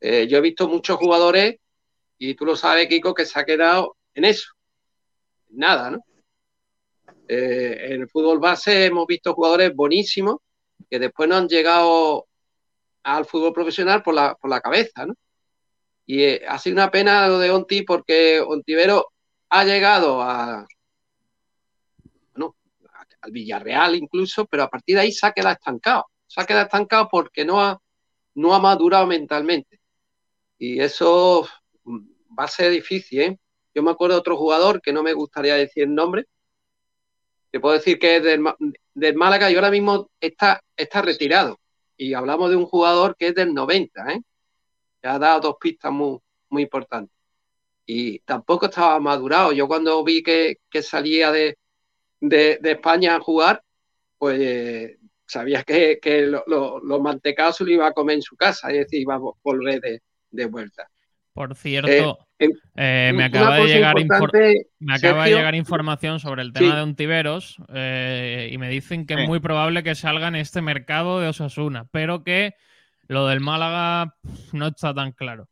[0.00, 1.56] Eh, yo he visto muchos jugadores,
[2.16, 4.54] y tú lo sabes, Kiko, que se ha quedado en eso.
[5.50, 6.00] Nada, ¿no?
[7.28, 10.36] Eh, en el fútbol base hemos visto jugadores buenísimos
[10.88, 12.26] que después no han llegado
[13.02, 15.14] al fútbol profesional por la, por la cabeza, ¿no?
[16.06, 19.12] Y eh, ha sido una pena lo de Onti porque Ontivero
[19.50, 20.66] ha llegado a,
[23.20, 26.06] al Villarreal incluso, pero a partir de ahí se ha quedado estancado.
[26.26, 27.80] Se ha quedado estancado porque no ha,
[28.34, 29.80] no ha madurado mentalmente.
[30.58, 31.46] Y eso
[32.38, 33.38] va a ser difícil, ¿eh?
[33.74, 36.26] Yo me acuerdo de otro jugador que no me gustaría decir el nombre,
[37.50, 41.58] que puedo decir que es del, Málaga y ahora mismo está, está retirado.
[41.96, 44.20] Y hablamos de un jugador que es del 90, ¿eh?
[45.00, 46.18] Que ha dado dos pistas muy,
[46.50, 47.14] muy importantes.
[47.86, 49.52] Y tampoco estaba madurado.
[49.52, 51.56] Yo cuando vi que, salía de,
[52.20, 53.62] de, España a jugar,
[54.18, 55.98] pues sabía que,
[56.46, 59.80] los mantecados se lo iba a comer en su casa, es decir, iba a volver
[59.80, 60.90] de, de vuelta.
[61.36, 63.94] Por cierto, eh, eh, me acaba, de llegar,
[64.78, 69.20] me acaba de llegar información sobre el tema de Ontiveros eh, y me dicen que
[69.20, 72.54] es muy probable que salga en este mercado de Osasuna, pero que
[73.06, 74.14] lo del Málaga
[74.54, 75.46] no está tan claro.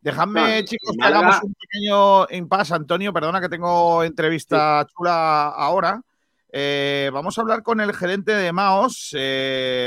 [0.00, 2.74] Dejadme, chicos, que hagamos un pequeño impasse.
[2.74, 6.02] Antonio, perdona que tengo entrevista chula ahora.
[7.12, 9.16] vamos a hablar con el gerente de Maos,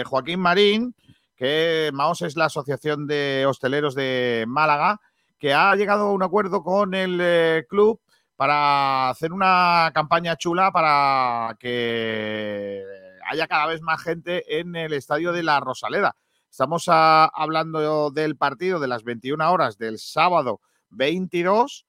[0.05, 0.95] Joaquín Marín
[1.35, 4.99] que Maos es la Asociación de Hosteleros de Málaga,
[5.37, 7.99] que ha llegado a un acuerdo con el eh, club
[8.35, 12.83] para hacer una campaña chula para que
[13.29, 16.15] haya cada vez más gente en el estadio de la Rosaleda.
[16.49, 21.85] Estamos hablando del partido de las 21 horas del sábado 22,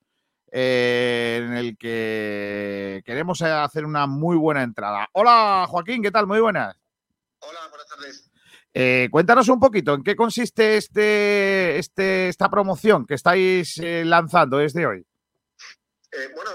[0.50, 5.08] eh, en el que queremos hacer una muy buena entrada.
[5.12, 6.26] Hola Joaquín, ¿qué tal?
[6.26, 6.76] Muy buenas.
[7.40, 8.25] Hola, buenas tardes.
[8.78, 14.58] Eh, cuéntanos un poquito, ¿en qué consiste este, este, esta promoción que estáis eh, lanzando
[14.58, 15.02] desde hoy?
[16.12, 16.50] Eh, bueno,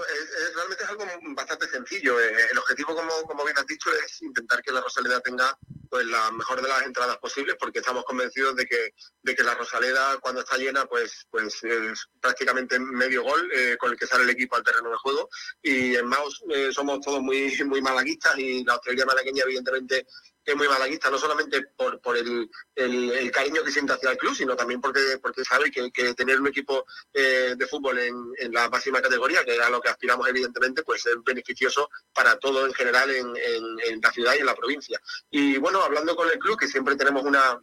[0.54, 1.04] realmente es algo
[1.34, 2.20] bastante sencillo.
[2.20, 5.58] el objetivo, como, como, bien has dicho, es intentar que la Rosaleda tenga
[5.90, 9.56] pues, la mejor de las entradas posibles, porque estamos convencidos de que, de que la
[9.56, 13.50] Rosaleda, cuando está llena, pues, pues es prácticamente medio gol
[13.80, 15.28] con el que sale el equipo al terreno de juego.
[15.60, 16.40] Y en Maus
[16.70, 20.06] somos todos muy, muy malaguistas y la hostelería malagueña, evidentemente,
[20.44, 24.34] es muy malaguista, no solamente por, por el, el, cariño que siente hacia el club,
[24.34, 28.68] sino también porque, porque sabe que, que tener un equipo eh, de fútbol en, la
[28.68, 32.74] máxima categoría, que es a lo que aspiramos evidentemente, pues es beneficioso para todo en
[32.74, 35.00] general en, en la ciudad y en la provincia.
[35.30, 37.58] Y bueno, hablando con el club, que siempre tenemos una,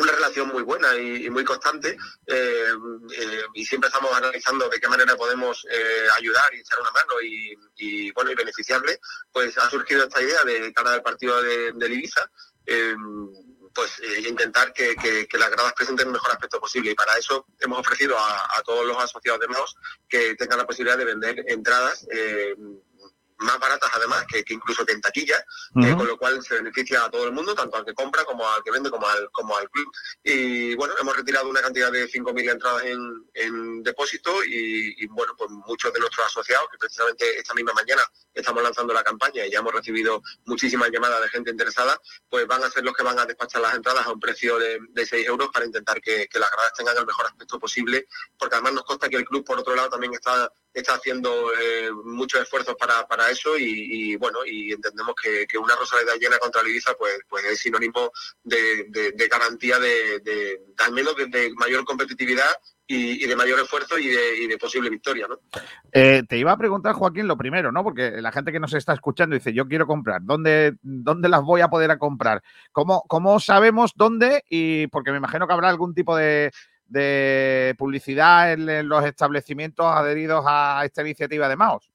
[0.00, 1.96] una relación muy buena y, muy constante
[2.26, 2.72] eh,
[3.12, 7.20] eh, y siempre estamos analizando de qué manera podemos eh, ayudar y echar una mano
[7.22, 8.98] y, bueno y beneficiarle
[9.32, 12.30] pues ha surgido esta idea de cara al partido de, Ibiza
[13.74, 16.90] pues intentar que, las gradas presenten el mejor aspecto posible.
[16.90, 19.76] Y para eso hemos ofrecido a, todos los asociados de MAOS
[20.08, 22.06] que tengan la posibilidad de vender entradas
[23.40, 25.44] más baratas además que, incluso que en taquilla,
[25.82, 28.48] eh, con lo cual se beneficia a todo el mundo, tanto al que compra como
[28.48, 29.90] al que vende como al, como al club.
[30.22, 35.92] Y bueno, hemos retirado una cantidad de 5.000 entradas en, depósito y, bueno, pues muchos
[35.92, 38.02] de nuestros asociados, que precisamente esta misma mañana
[38.34, 41.98] estamos lanzando la campaña y ya hemos recibido muchísimas llamadas de gente interesada,
[42.28, 44.78] pues van a ser los que van a despachar las entradas a un precio de,
[44.90, 48.06] de 6 euros para intentar que, que las gradas tengan el mejor aspecto posible,
[48.38, 51.90] porque además nos consta que el club, por otro lado, también está está haciendo eh,
[52.04, 56.60] muchos esfuerzos para, para eso y, bueno, y entendemos que, que, una Rosaleda llena contra
[56.60, 62.50] el Ibiza pues, pues es sinónimo de, de, garantía de, al menos de, mayor competitividad
[62.86, 65.38] y, de mayor esfuerzo y de, y de posible victoria, ¿no?
[65.92, 67.84] Eh, te iba a preguntar, Joaquín, lo primero, ¿no?
[67.84, 71.60] Porque la gente que nos está escuchando dice, yo quiero comprar, ¿dónde, dónde las voy
[71.60, 72.42] a poder a comprar?
[72.72, 74.42] ¿Cómo, ¿Cómo sabemos dónde?
[74.48, 76.50] Y porque me imagino que habrá algún tipo de,
[76.90, 81.90] de publicidad en, los establecimientos adheridos a esta iniciativa de Maos.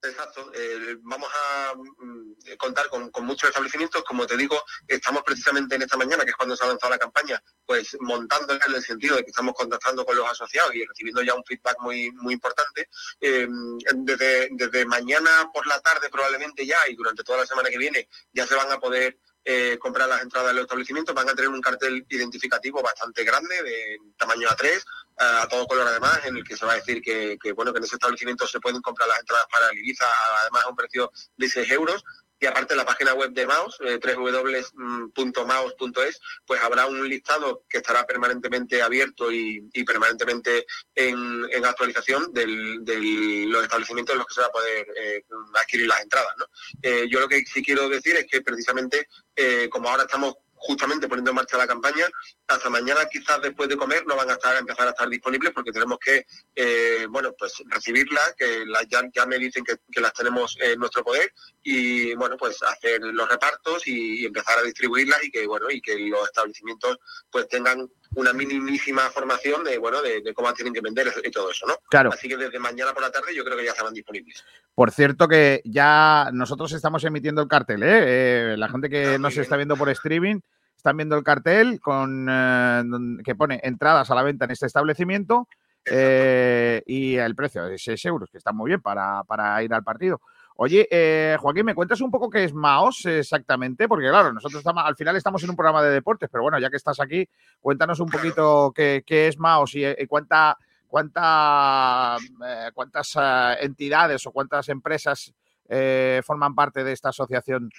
[0.00, 0.52] Exacto.
[0.54, 4.04] Eh, vamos a mm, contar con, muchos establecimientos.
[4.04, 6.98] Como te digo, estamos precisamente en esta mañana, que es cuando se ha lanzado la
[6.98, 11.22] campaña, pues montando en el sentido de que estamos contactando con los asociados y recibiendo
[11.22, 12.88] ya un feedback muy, muy importante.
[13.20, 13.48] Eh,
[13.96, 18.08] desde, desde mañana por la tarde probablemente ya y durante toda la semana que viene
[18.32, 19.18] ya se van a poder
[19.50, 23.62] eh, comprar las entradas de los establecimientos, van a tener un cartel identificativo bastante grande,
[23.62, 24.82] de tamaño A3, eh,
[25.16, 27.84] a todo color además, en el que se va a decir que, bueno que en
[27.84, 30.04] ese establecimiento se pueden comprar las entradas para el Ibiza,
[30.42, 32.04] además a un precio de 6 euros.
[32.40, 38.06] Y aparte la página web de Maus, eh, www.maus.es, pues habrá un listado que estará
[38.06, 44.40] permanentemente abierto y, y permanentemente en, en actualización de los establecimientos en los que se
[44.40, 45.24] va a poder eh,
[45.60, 46.32] adquirir las entradas.
[46.38, 46.46] ¿no?
[46.82, 51.08] Eh, yo lo que sí quiero decir es que precisamente eh, como ahora estamos justamente
[51.08, 52.06] poniendo en marcha la campaña,
[52.46, 55.52] hasta mañana quizás después de comer no van a estar a empezar a estar disponibles
[55.52, 60.00] porque tenemos que eh, bueno pues recibirlas, que las ya, ya me dicen que, que
[60.00, 61.32] las tenemos en nuestro poder
[61.62, 65.80] y bueno pues hacer los repartos y, y empezar a distribuirlas y que bueno y
[65.80, 66.98] que los establecimientos
[67.30, 71.50] pues tengan una minimísima formación de bueno de, de cómo tienen que vender y todo
[71.50, 71.74] eso, ¿no?
[71.88, 72.10] Claro.
[72.12, 74.44] Así que desde mañana por la tarde yo creo que ya estarán disponibles.
[74.74, 78.52] Por cierto que ya nosotros estamos emitiendo el cartel, ¿eh?
[78.52, 80.40] Eh, la gente Ah, que nos está viendo por streaming
[80.76, 82.82] están viendo el cartel con eh,
[83.24, 85.48] que pone entradas a la venta en este establecimiento
[85.84, 89.82] eh, y el precio de 6 euros, que está muy bien para, para ir al
[89.82, 90.20] partido.
[90.60, 93.86] Oye, eh, Joaquín, ¿me cuentas un poco qué es Maos exactamente?
[93.86, 96.68] Porque claro, nosotros estamos, al final estamos en un programa de deportes, pero bueno, ya
[96.68, 97.28] que estás aquí,
[97.60, 100.58] cuéntanos un poquito qué, es Maos y, y cuánta,
[100.88, 105.32] cuánta, eh, cuántas eh, entidades o cuántas empresas
[105.68, 107.70] eh, forman parte de esta asociación.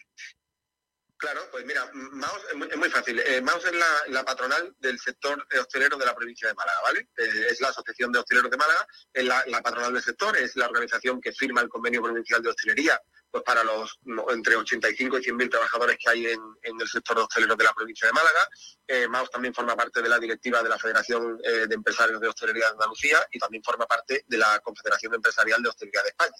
[1.20, 3.20] Claro, pues mira, Maus es muy, fácil.
[3.20, 3.74] Eh, Maus es
[4.08, 7.10] la, patronal del sector hostelero de la provincia de Málaga, ¿vale?
[7.18, 10.68] Eh, es la Asociación de Hosteleros de Málaga, es la, patronal del sector, es la
[10.68, 13.00] organización que firma el convenio provincial de hostelería
[13.32, 17.20] pues para los entre 85 y 100 mil trabajadores que hay en, en el sector
[17.20, 18.48] hostelero de la provincia de Málaga.
[18.92, 22.66] Eh, también forma parte de la directiva de la Federación eh, de Empresarios de Hostelería
[22.66, 26.36] de Andalucía y también forma parte de la Confederación Empresarial de Hostelería de España.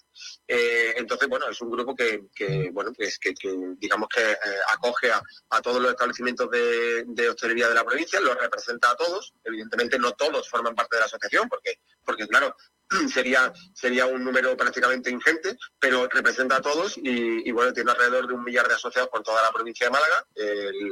[0.48, 2.28] Eh, entonces, bueno, es un grupo que,
[2.72, 3.08] bueno, que,
[3.78, 4.36] digamos que eh,
[4.70, 9.32] acoge a, todos los establecimientos de, de hostelería de la provincia, los representa a todos.
[9.44, 12.56] Evidentemente no todos forman parte de la asociación porque, porque claro,
[13.14, 18.28] sería, sería un número prácticamente ingente, pero representa a todos y, y, bueno, tiene alrededor
[18.28, 20.26] de un millar de asociados por toda la provincia de Málaga,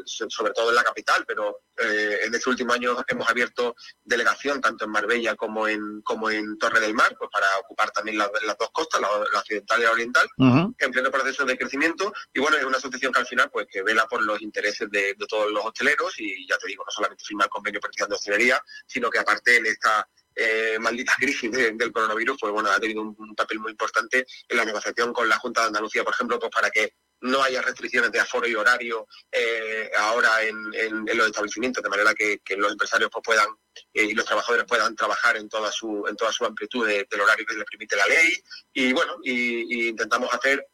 [0.06, 1.47] sobre todo en la capital, pero
[1.78, 6.58] eh, en este último año hemos abierto delegación tanto en Marbella como en, como en
[6.58, 9.84] Torre del Mar, pues para ocupar también las, las dos costas, la, la, occidental y
[9.84, 10.76] la oriental, uh -huh.
[10.78, 13.84] en pleno proceso de crecimiento y bueno, es una asociación que al final pues que
[13.84, 17.24] vela por los intereses de, de todos los hosteleros y ya te digo, no solamente
[17.24, 21.92] firma el convenio de hostelería, sino que aparte en esta eh, maldita crisis de, del
[21.92, 25.38] coronavirus, pues bueno, ha tenido un, un, papel muy importante en la negociación con la
[25.40, 29.08] Junta de Andalucía, por ejemplo, pues para que no haya restricciones de aforo y horario
[29.32, 33.48] eh, ahora en, en, los establecimientos, de manera que, que los empresarios pues, puedan
[33.94, 37.22] eh, y los trabajadores puedan trabajar en toda su en toda su amplitud de, del
[37.22, 38.44] horario que les permite la ley.
[38.74, 40.68] Y bueno, y, intentamos hacer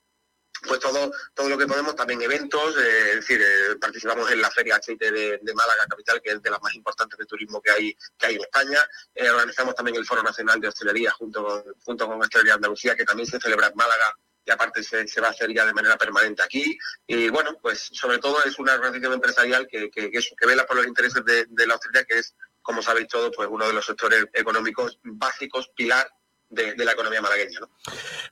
[0.66, 3.42] pues todo, todo lo que podemos, también eventos, eh, es decir,
[3.82, 7.26] participamos en la Feria HIT de, Málaga Capital, que es de las más importantes de
[7.26, 8.80] turismo que hay, que hay en España.
[9.30, 13.28] Organizamos también el Foro Nacional de Hostelería junto con, junto con Hostelería Andalucía, que también
[13.28, 14.16] se celebra en Málaga
[14.46, 16.78] y aparte se, va a hacer ya de manera permanente aquí.
[17.08, 20.88] Y bueno, pues sobre todo es una organización empresarial que, que, que, vela por los
[20.88, 25.00] intereses de, la hostelería, que es, como sabéis todos, pues uno de los sectores económicos
[25.04, 26.08] básicos, pilar
[26.50, 27.60] de, de, la economía malagueña.
[27.62, 27.70] ¿no?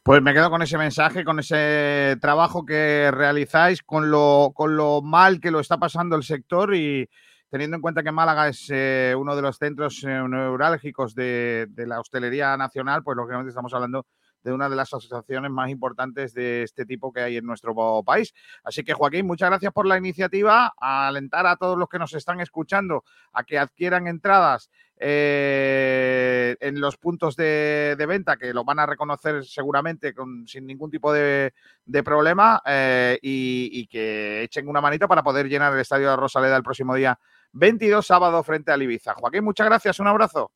[0.04, 5.02] Pues me quedo con ese mensaje, con ese trabajo que realizáis, con lo, con lo
[5.02, 7.10] mal que lo está pasando el sector y
[7.50, 11.86] teniendo en cuenta que Málaga es eh, uno de los centros eh, neurálgicos de, de,
[11.86, 14.06] la hostelería nacional, pues lógicamente estamos hablando
[14.44, 17.74] de una de las asociaciones más importantes de este tipo que hay en nuestro
[18.04, 18.34] país.
[18.64, 20.74] Así que, Joaquín, muchas gracias por la iniciativa.
[20.78, 23.04] A alentar a todos los que nos están escuchando
[23.34, 24.70] a que adquieran entradas
[25.04, 30.14] eh, en los puntos de, venta, que lo van a reconocer seguramente
[30.46, 31.52] sin ningún tipo de,
[32.06, 36.64] problema, eh, y, que echen una manita para poder llenar el Estadio de Rosaleda el
[36.64, 37.18] próximo día
[37.54, 39.16] 22, sábado, frente al Ibiza.
[39.16, 40.00] Joaquín, muchas gracias.
[40.00, 40.52] Un abrazo.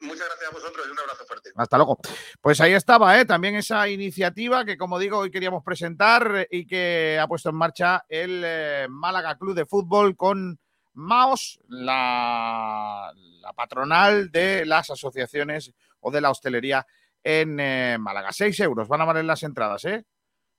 [0.00, 1.41] Muchas gracias a vosotros y un abrazo fuerte.
[1.54, 1.98] Hasta luego.
[2.40, 3.24] Pues ahí estaba, ¿eh?
[3.24, 8.04] también esa iniciativa que, como digo, hoy queríamos presentar y que ha puesto en marcha
[8.08, 10.58] el eh, Málaga Club de Fútbol con
[10.94, 13.12] Maos, la,
[13.56, 16.86] patronal de las asociaciones o de la hostelería
[17.22, 18.32] en eh, Málaga.
[18.32, 20.04] Seis euros van a valer las entradas, ¿eh?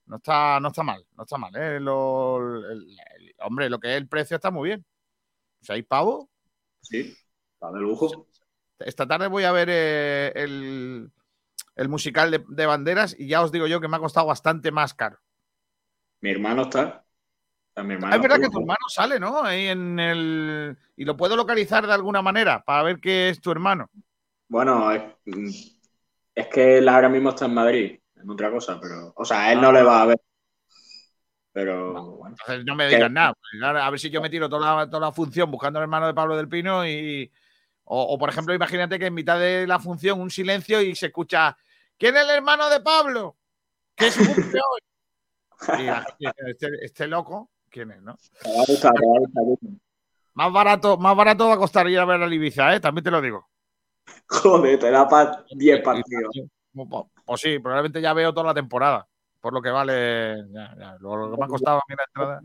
[0.06, 1.78] No está, no está mal, no está mal, ¿eh?
[3.40, 4.84] Hombre, lo que es el precio está muy bien.
[5.60, 6.26] ¿Seis pavos?
[6.82, 7.16] Sí,
[7.54, 8.26] está de lujo.
[8.78, 11.10] Esta tarde voy a ver eh, el,
[11.76, 14.70] el, musical de, de, banderas y ya os digo yo que me ha costado bastante
[14.72, 15.18] más caro.
[16.20, 17.04] Mi hermano está.
[17.76, 19.42] Mi hermano es verdad que tu hermano sale, ¿no?
[19.42, 20.76] Ahí en el.
[20.96, 23.90] Y lo puedo localizar de alguna manera para ver qué es tu hermano.
[24.48, 25.02] Bueno, es,
[26.34, 29.12] es que él ahora mismo está en Madrid, en otra cosa, pero.
[29.16, 30.20] O sea, a él no le va a ver.
[31.52, 31.92] Pero.
[31.92, 33.34] No, bueno, entonces no me digas nada.
[33.84, 36.14] A ver si yo me tiro toda la, toda la función buscando al hermano de
[36.14, 37.30] Pablo del Pino y.
[37.84, 41.06] O, o, por ejemplo, imagínate que en mitad de la función un silencio y se
[41.06, 41.56] escucha
[41.98, 43.36] ¿Quién es el hermano de Pablo?
[43.94, 44.18] ¿Qué es
[46.18, 48.12] este, este loco, ¿quién es, no?
[48.12, 48.92] A a.
[50.34, 52.80] Más barato, más barato va a costar ir a ver al Ibiza, ¿eh?
[52.80, 53.48] También te lo digo.
[54.26, 56.34] Joder, te da para 10 partidos.
[56.72, 56.88] Pues,
[57.24, 59.06] pues sí, probablemente ya veo toda la temporada.
[59.40, 60.44] Por lo que vale.
[60.50, 62.42] ya, ya, lo, lo que me ha costado a mí la entrada.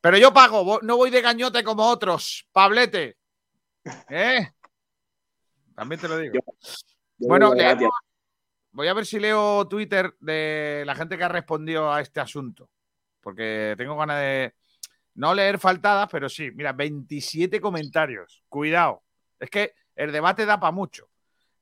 [0.00, 2.46] Pero yo pago, no voy de gañote como otros.
[2.52, 3.16] Pablete.
[4.08, 4.48] ¿Eh?
[5.74, 6.34] También te lo digo.
[6.34, 7.90] yo bueno, voy leemos-
[8.88, 12.70] a ver si leo Twitter de la gente que ha respondido a este asunto.
[13.20, 14.54] Porque tengo ganas de
[15.14, 16.50] no leer faltadas, pero sí.
[16.52, 18.42] Mira, 27 comentarios.
[18.48, 19.02] Cuidado.
[19.38, 21.08] Es que el debate da para mucho.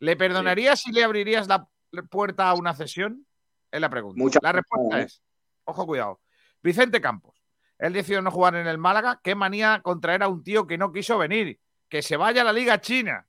[0.00, 1.66] ¿Le perdonarías si le abrirías la
[2.08, 3.26] puerta a una cesión?
[3.70, 4.38] Es la pregunta.
[4.42, 5.22] La respuesta es,
[5.64, 6.20] ojo, cuidado.
[6.62, 7.42] Vicente Campos.
[7.78, 9.20] Él decidió no jugar en el Málaga.
[9.22, 11.60] Qué manía contraer a un tío que no quiso venir.
[11.88, 13.26] Que se vaya a la Liga China.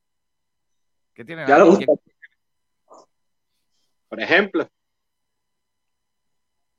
[1.13, 1.85] ¿Qué tiene Ya lo ahí?
[1.85, 1.93] gusta.
[4.07, 4.67] Por ejemplo,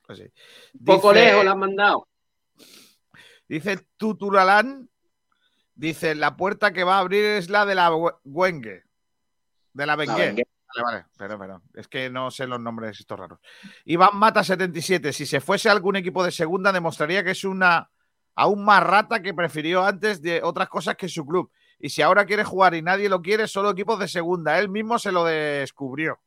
[0.06, 0.24] Pues sí.
[0.78, 2.08] un poco Dice- lejos la han mandado.
[3.48, 4.88] Dice Tuturalán,
[5.74, 8.82] dice, la puerta que va a abrir es la de la Gue- Wengue.
[9.72, 10.14] De la Bengue.
[10.26, 10.42] Bengue.
[10.76, 11.62] Vale, vale, perdón, perdón.
[11.74, 13.38] Es que no sé los nombres estos raros.
[13.84, 17.90] Iván Mata 77, si se fuese a algún equipo de segunda demostraría que es una
[18.36, 21.50] aún más rata que prefirió antes de otras cosas que su club.
[21.80, 24.58] Y si ahora quiere jugar y nadie lo quiere, solo equipos de segunda.
[24.58, 26.20] Él mismo se lo descubrió.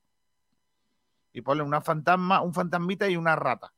[1.32, 3.74] Y ponle una fantasma, un fantasmita y una rata.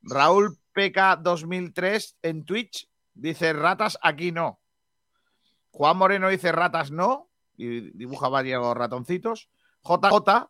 [0.00, 4.60] Raúl PK 2003 en Twitch dice ratas aquí no.
[5.70, 9.50] Juan Moreno dice ratas no y dibuja varios ratoncitos.
[9.82, 10.48] JJ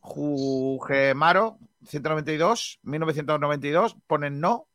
[0.00, 4.68] Jugemaro 192 1992 ponen no.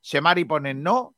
[0.00, 1.14] Semari ponen no.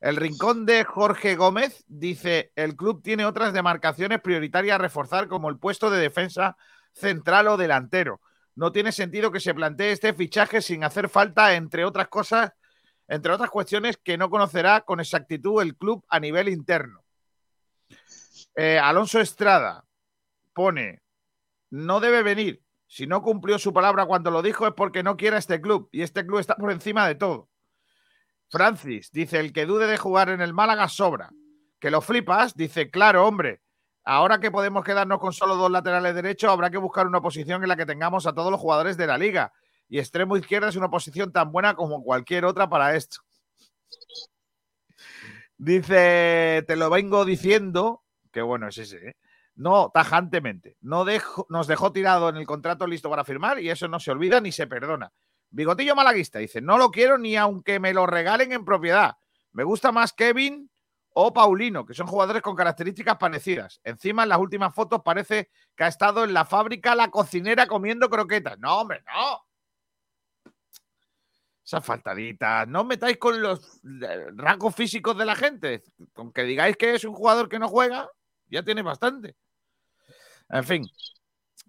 [0.00, 5.48] El rincón de Jorge Gómez dice el club tiene otras demarcaciones prioritarias a reforzar como
[5.48, 6.56] el puesto de defensa
[6.92, 8.20] central o delantero.
[8.54, 12.52] No tiene sentido que se plantee este fichaje sin hacer falta, entre otras cosas,
[13.08, 17.04] entre otras cuestiones que no conocerá con exactitud el club a nivel interno.
[18.54, 19.84] Eh, Alonso Estrada
[20.52, 21.02] pone,
[21.70, 22.62] no debe venir.
[22.86, 25.88] Si no cumplió su palabra cuando lo dijo es porque no quiere a este club
[25.92, 27.48] y este club está por encima de todo.
[28.48, 31.30] Francis dice, el que dude de jugar en el Málaga sobra.
[31.80, 33.62] Que lo flipas, dice, claro, hombre.
[34.04, 37.68] Ahora que podemos quedarnos con solo dos laterales derechos, habrá que buscar una posición en
[37.68, 39.52] la que tengamos a todos los jugadores de la liga.
[39.88, 43.18] Y extremo izquierda es una posición tan buena como cualquier otra para esto.
[45.56, 48.02] Dice, te lo vengo diciendo,
[48.32, 49.16] que bueno es ese, ¿eh?
[49.56, 50.76] No, tajantemente.
[50.80, 54.12] No dejo, nos dejó tirado en el contrato listo para firmar y eso no se
[54.12, 55.12] olvida ni se perdona.
[55.50, 59.16] Bigotillo Malaguista dice, no lo quiero ni aunque me lo regalen en propiedad.
[59.52, 60.70] Me gusta más Kevin
[61.20, 63.80] o Paulino, que son jugadores con características parecidas.
[63.82, 68.08] Encima, en las últimas fotos parece que ha estado en la fábrica la cocinera comiendo
[68.08, 68.58] croquetas.
[68.58, 69.44] No, hombre, no.
[71.64, 72.68] Esas faltaditas.
[72.68, 75.82] No metáis con los eh, rasgos físicos de la gente.
[76.12, 78.08] Con que digáis que es un jugador que no juega,
[78.46, 79.34] ya tiene bastante.
[80.50, 80.86] En fin.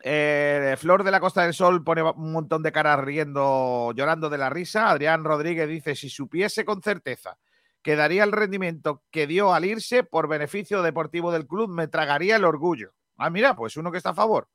[0.01, 4.37] Eh, Flor de la Costa del Sol pone un montón de caras riendo, llorando de
[4.37, 4.89] la risa.
[4.89, 7.37] Adrián Rodríguez dice: si supiese con certeza
[7.81, 12.35] que daría el rendimiento que dio al irse por beneficio deportivo del club, me tragaría
[12.35, 12.93] el orgullo.
[13.17, 14.47] Ah, mira, pues uno que está a favor.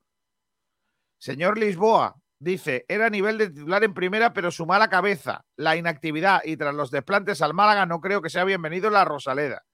[1.18, 6.42] Señor Lisboa dice: era nivel de titular en primera, pero su mala cabeza, la inactividad
[6.44, 9.64] y tras los desplantes al Málaga, no creo que sea bienvenido la Rosaleda.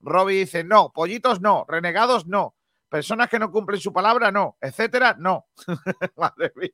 [0.00, 2.54] Robbie dice: no, pollitos no, renegados no,
[2.90, 5.46] personas que no cumplen su palabra no, etcétera, no.
[6.16, 6.70] Madre mía.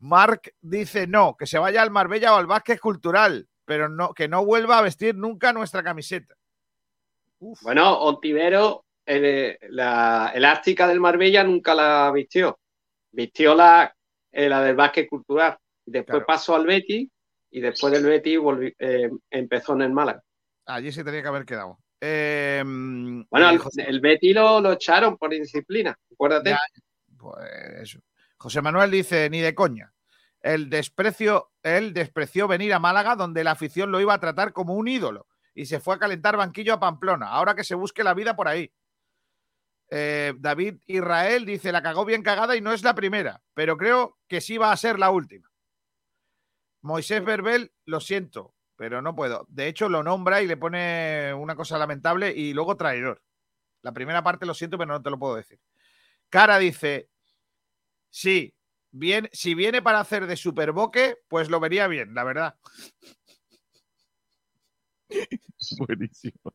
[0.00, 4.28] Mark dice: no, que se vaya al Marbella o al Vázquez Cultural, pero no, que
[4.28, 6.34] no vuelva a vestir nunca nuestra camiseta.
[7.62, 12.58] Bueno, Ontivero, el, la elástica del Marbella nunca la vistió.
[13.12, 13.94] Vistió la,
[14.32, 15.56] eh, la del básquet cultural.
[15.84, 16.26] Después Claro.
[16.26, 17.08] pasó al Betis
[17.50, 18.04] y después del
[18.40, 20.22] volvi- eh, empezó en el Málaga.
[20.66, 21.78] Allí se tenía que haber quedado.
[22.08, 26.50] Eh, Bueno, eh, el, Betis lo, lo echaron por indisciplina, acuérdate.
[26.50, 26.60] Ya,
[27.18, 27.44] Pues
[27.82, 28.00] eso.
[28.36, 29.92] José Manuel dice, ni de coña.
[30.40, 34.74] El desprecio, él despreció venir a Málaga donde la afición lo iba a tratar como
[34.74, 37.28] un ídolo y se fue a calentar banquillo a Pamplona.
[37.28, 38.72] Ahora que se busque la vida por ahí.
[39.90, 44.18] Eh, David Israel dice, la cagó bien cagada y no es la primera, pero creo
[44.28, 45.50] que sí va a ser la última.
[46.82, 49.46] Moisés Verbel, lo siento, pero no puedo.
[49.48, 53.22] De hecho, lo nombra y le pone una cosa lamentable y luego traidor.
[53.82, 55.58] La primera parte lo siento, pero no te lo puedo decir.
[56.28, 57.08] Cara dice,
[58.10, 58.54] sí,
[58.90, 62.56] bien, si viene para hacer de superboque, pues lo vería bien, la verdad.
[65.78, 66.54] Buenísimo.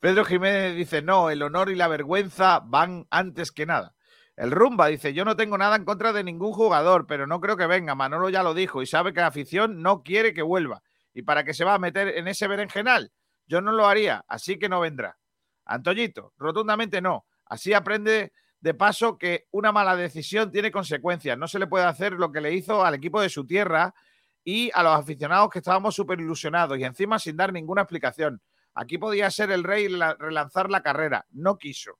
[0.00, 3.94] Pedro Jiménez dice, no, el honor y la vergüenza van antes que nada.
[4.40, 7.58] El Rumba dice, yo no tengo nada en contra de ningún jugador, pero no creo
[7.58, 7.94] que venga.
[7.94, 10.82] Manolo ya lo dijo y sabe que la afición no quiere que vuelva.
[11.12, 13.12] ¿Y para qué se va a meter en ese berenjenal?
[13.46, 15.18] Yo no lo haría, así que no vendrá.
[15.66, 17.26] Antoñito, rotundamente no.
[17.44, 21.36] Así aprende de paso que una mala decisión tiene consecuencias.
[21.36, 23.94] No se le puede hacer lo que le hizo al equipo de su tierra
[24.42, 28.40] y a los aficionados que estábamos súper ilusionados y encima sin dar ninguna explicación.
[28.72, 29.88] Aquí podía ser el rey
[30.18, 31.26] relanzar la carrera.
[31.28, 31.98] No quiso.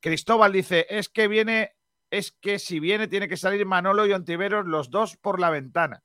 [0.00, 1.76] Cristóbal dice, es que viene,
[2.10, 6.02] es que si viene tiene que salir Manolo y Ontiveros los dos por la ventana.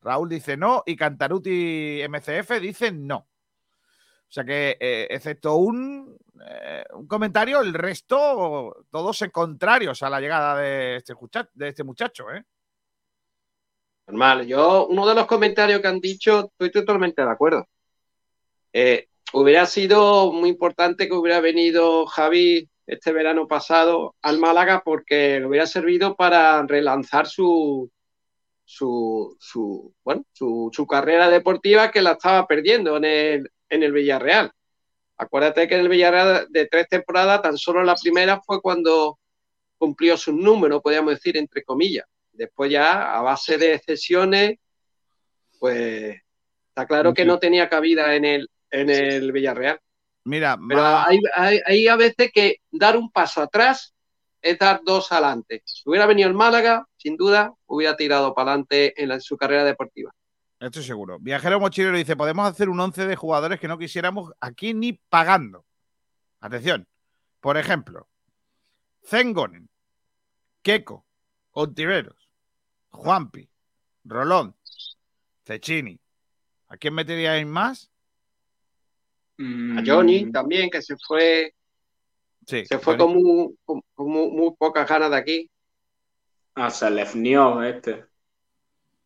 [0.00, 3.16] Raúl dice no y Cantaruti MCF dice no.
[3.16, 10.10] O sea que, eh, excepto un, eh, un comentario, el resto, todos en contrarios a
[10.10, 11.14] la llegada de este,
[11.54, 12.30] de este muchacho.
[12.30, 12.44] ¿eh?
[14.06, 14.46] Normal.
[14.46, 17.66] Yo, uno de los comentarios que han dicho, estoy totalmente de acuerdo.
[18.72, 25.38] Eh, hubiera sido muy importante que hubiera venido Javi este verano pasado al Málaga porque
[25.38, 27.90] le hubiera servido para relanzar su,
[28.64, 33.92] su, su, bueno, su, su carrera deportiva que la estaba perdiendo en el, en el
[33.92, 34.50] Villarreal.
[35.18, 39.18] Acuérdate que en el Villarreal de tres temporadas, tan solo la primera fue cuando
[39.76, 42.06] cumplió sus números, podríamos decir, entre comillas.
[42.32, 44.58] Después ya, a base de cesiones,
[45.58, 46.22] pues
[46.68, 49.78] está claro que no tenía cabida en el, en el Villarreal.
[50.28, 53.94] Mira, Pero hay, hay, hay a veces que dar un paso atrás
[54.42, 55.62] es dar dos adelante.
[55.64, 60.12] Si hubiera venido el Málaga, sin duda, hubiera tirado para adelante en, su carrera deportiva.
[60.60, 61.18] Estoy seguro.
[61.18, 65.64] Viajero Mochilero dice, podemos hacer un 11 de jugadores que no quisiéramos aquí ni pagando.
[66.40, 66.86] Atención.
[67.40, 68.08] Por ejemplo,
[69.06, 69.68] Zengonen,
[70.62, 71.06] Keko,
[71.52, 72.28] Ontiveros,
[72.90, 73.48] Juanpi,
[74.04, 74.56] Rolón,
[75.44, 75.98] Cecchini.
[76.68, 77.90] ¿A quién meteríais más?
[79.40, 81.54] A Johnny también, que se fue,
[82.46, 85.50] Sí, se fue con muy, con- con muy, muy pocas ganas de aquí.
[86.54, 88.04] A Selefniov este.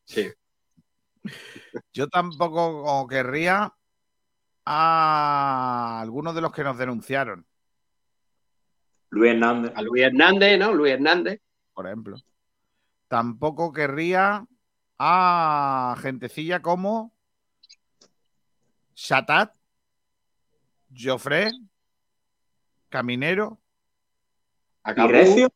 [0.05, 0.29] Sí.
[1.93, 3.73] Yo tampoco querría
[4.65, 7.45] a algunos de los que nos denunciaron,
[9.11, 9.73] Luis Hernández.
[9.75, 10.73] A Luis Hernández, ¿no?
[10.73, 11.41] Luis Hernández.
[11.75, 12.17] por ejemplo.
[13.09, 14.47] Tampoco querría
[14.99, 17.13] a gentecilla como
[18.95, 19.55] Shatat,
[20.97, 21.51] Joffre,
[22.89, 23.59] Caminero,
[24.85, 25.49] A ¿Y Recio?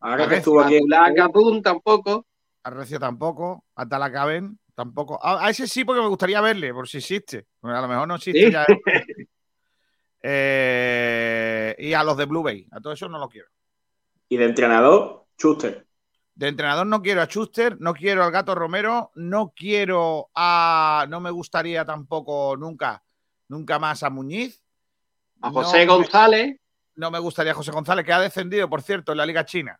[0.00, 2.26] Ahora que estuvo aquí en La Capun tampoco.
[2.62, 5.18] a Recio tampoco, a Talacaben tampoco.
[5.24, 7.46] A, a ese sí porque me gustaría verle, por si existe.
[7.62, 8.52] A lo mejor no existe Sí.
[8.52, 8.66] ya.
[10.20, 13.46] Eh, y a los de Blue Bay, a todo eso no lo quiero.
[14.28, 15.86] Y de entrenador, Schuster.
[16.34, 21.06] De entrenador no quiero a Schuster, no quiero al Gato Romero, no quiero a.
[21.08, 23.02] No me gustaría tampoco nunca,
[23.48, 24.62] nunca más a Muñiz.
[25.40, 26.56] A José No González.
[26.96, 29.78] No me gustaría José González, que ha descendido, por cierto, en la Liga China.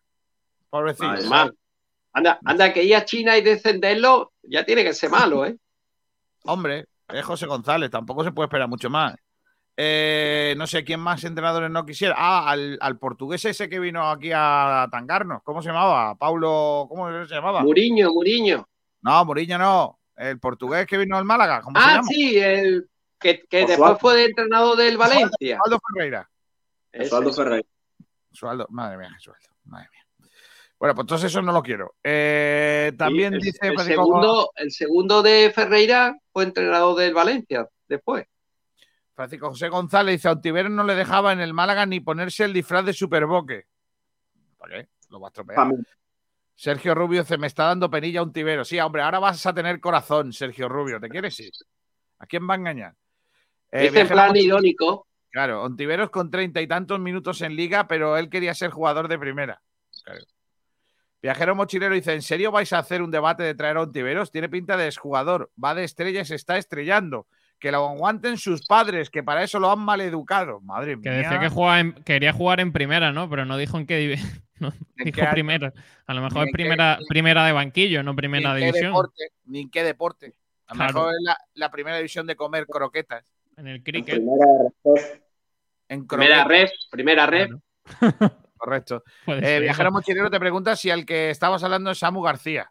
[0.71, 1.09] Pobrecillo.
[1.09, 1.29] Vale.
[1.29, 1.55] Mal.
[2.13, 5.57] Anda, anda, que ir a China y descenderlo ya tiene que ser malo, ¿eh?
[6.45, 9.15] Hombre, es José González, tampoco se puede esperar mucho más.
[9.77, 12.15] Eh, no sé quién más entrenadores no quisiera.
[12.19, 15.41] Ah, al, al portugués ese que vino aquí a tangarnos.
[15.45, 16.17] ¿Cómo se llamaba?
[16.17, 17.63] Paulo, ¿cómo se llamaba?
[17.63, 18.69] Muriño, Muriño.
[19.03, 20.01] No, Muriño no.
[20.17, 21.63] El portugués que vino al Málaga.
[21.63, 22.09] ¿Cómo se Ah, llama?
[22.09, 22.89] sí, el
[23.19, 23.69] que, que Osvaldo.
[23.85, 25.59] después fue de entrenador del Valencia.
[25.61, 26.31] Osvaldo Ferreira.
[26.99, 27.69] Osvaldo Ferreira.
[28.33, 30.29] Sualdo, madre mía, Sualdo, madre mía.
[30.79, 31.97] Bueno, pues entonces eso no lo quiero.
[32.05, 37.69] Eh, también el, dice el Francisco- segundo, el segundo de Ferreira fue entrenador del Valencia
[37.89, 38.27] después.
[39.15, 42.53] Francisco José González dice: a Ontiveros no le dejaba en el Málaga ni ponerse el
[42.53, 43.65] disfraz de Superboque.
[44.57, 44.89] ¿Para qué?
[45.09, 45.69] Lo va a estropear.
[46.55, 48.65] Sergio Rubio se me está dando penilla un tibero.
[48.65, 51.01] Sí, hombre, ahora vas a tener corazón, Sergio Rubio.
[51.01, 51.53] ¿Te quieres ir?
[52.21, 52.95] ¿A quién va a engañar?
[53.73, 55.07] Eh, Dice en Viajero plan irónico.
[55.31, 59.19] Claro, Ontiveros con treinta y tantos minutos en liga, pero él quería ser jugador de
[59.19, 59.61] primera.
[60.05, 60.21] Claro.
[61.21, 64.31] Viajero Mochilero dice: ¿En serio vais a hacer un debate de traer a Ontiveros?
[64.31, 67.27] Tiene pinta de exjugador, va de estrella y se está estrellando.
[67.59, 70.61] Que lo aguanten sus padres, que para eso lo han maleducado.
[70.61, 71.19] Madre Que mía.
[71.19, 73.29] decía que jugaba en- quería jugar en primera, ¿no?
[73.29, 74.17] Pero no dijo en qué
[74.61, 75.73] no ¿En dijo qué primera.
[76.07, 78.65] A lo mejor en es qué- primera, primera de banquillo, no ni primera en qué
[78.67, 78.87] división.
[78.93, 80.39] deporte, ni en qué deporte.
[80.69, 80.93] A lo Claro.
[80.95, 83.25] mejor es la, la primera división de comer croquetas.
[83.59, 84.15] En el En cricket.
[84.17, 84.47] primera
[84.85, 85.21] ref.
[85.91, 87.49] En Primera red, primera red.
[87.99, 88.15] Claro.
[88.57, 89.03] correcto.
[89.27, 89.91] Eh, Viajero.
[89.93, 92.71] Mochilero te pregunta si al que estabas hablando es Samu García.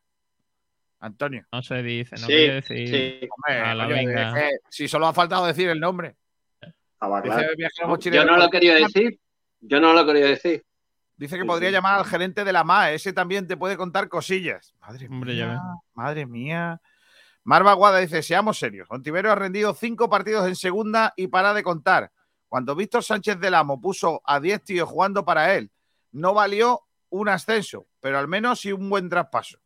[1.00, 1.46] Antonio.
[1.52, 2.88] No se dice, no Sí, quiere decir.
[2.88, 3.30] sí.
[3.30, 4.50] Hombre, A la venga.
[4.70, 6.16] si solo ha faltado decir el nombre.
[6.62, 7.98] Dice claro.
[8.00, 9.20] Yo no lo quería decir.
[9.60, 10.64] Yo no lo quería decir.
[11.16, 12.96] Dice que podría llamar al gerente de la MAE.
[12.96, 14.74] Ese también te puede contar cosillas.
[14.82, 15.54] Madre Hombre, ya mía.
[15.56, 15.82] ves.
[15.94, 16.82] Madre mía.
[17.48, 18.92] Marva Guada dice: Seamos serios.
[18.92, 22.12] Ontivero ha rendido cinco partidos en segunda y para de contar.
[22.50, 25.72] Cuando Víctor Sánchez del Amo puso a 10 tíos jugando para él,
[26.12, 29.60] no valió un ascenso, pero al menos sí un buen traspaso.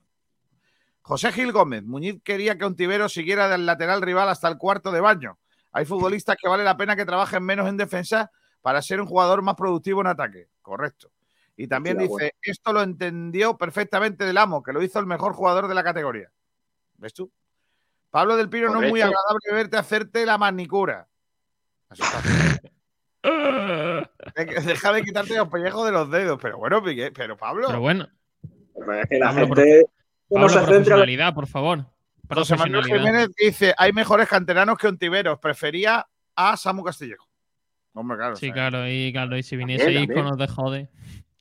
[1.02, 5.02] José Gil Gómez, Muñiz quería que Ontivero siguiera del lateral rival hasta el cuarto de
[5.02, 5.40] baño.
[5.72, 8.32] Hay futbolistas que vale la pena que trabajen menos en defensa
[8.62, 10.50] para ser un jugador más productivo en ataque.
[10.62, 11.12] Correcto.
[11.58, 15.68] Y también dice, esto lo entendió perfectamente del amo, que lo hizo el mejor jugador
[15.68, 16.32] de la categoría.
[16.98, 17.32] ¿Ves tú?
[18.12, 21.08] Pablo del Pino, no es muy agradable verte hacerte la manicura.
[23.24, 26.40] Deja de quitarte los pellejos de los dedos.
[26.42, 27.68] Pero bueno, Piqué, pero Pablo.
[27.68, 28.08] Pero bueno.
[28.44, 29.86] Es que la Pablo, gente
[30.30, 30.68] Pablo, se centra.
[30.68, 31.86] profesionalidad, por favor.
[32.30, 32.86] José Manuel.
[32.86, 35.40] Jiménez dice: hay mejores canteranos que Ontiveros.
[35.40, 36.06] Prefería
[36.36, 37.28] a Samu Castillejo.
[37.94, 38.36] Hombre, claro.
[38.36, 40.26] Sí, o sea, claro, y claro, y si viniese También, también.
[40.26, 40.90] no te jode.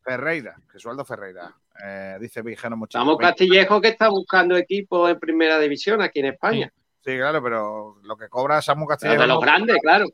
[0.03, 1.53] Ferreira, Gesualdo Ferreira.
[1.85, 3.01] Eh, dice Vigeno Mochila.
[3.03, 6.73] Estamos Castillejo que está buscando equipo en primera división aquí en España.
[7.05, 9.23] Sí, claro, pero lo que cobra Samu Pero Castillejo.
[9.23, 10.07] de los no- grandes, claro.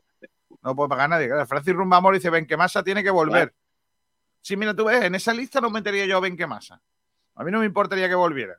[0.63, 1.27] No puede pagar nadie.
[1.27, 1.45] Claro.
[1.45, 3.53] Francis Rumbamor dice: Benquemasa tiene que volver.
[4.41, 6.81] Sí, mira, tú ves, en esa lista no metería yo a Benquemasa.
[7.35, 8.55] A mí no me importaría que volviera.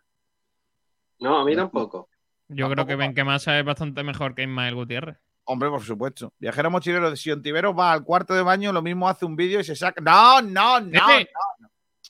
[1.20, 2.08] No, a mí tampoco.
[2.48, 5.16] Yo creo que Benquemasa es bastante mejor que Ismael Gutiérrez.
[5.50, 6.34] Hombre, por supuesto.
[6.38, 9.64] Viajero mochilero, si Ontiveros va al cuarto de baño, lo mismo hace un vídeo y
[9.64, 9.98] se saca.
[10.02, 11.06] No, no, no.
[11.06, 11.30] Pepe,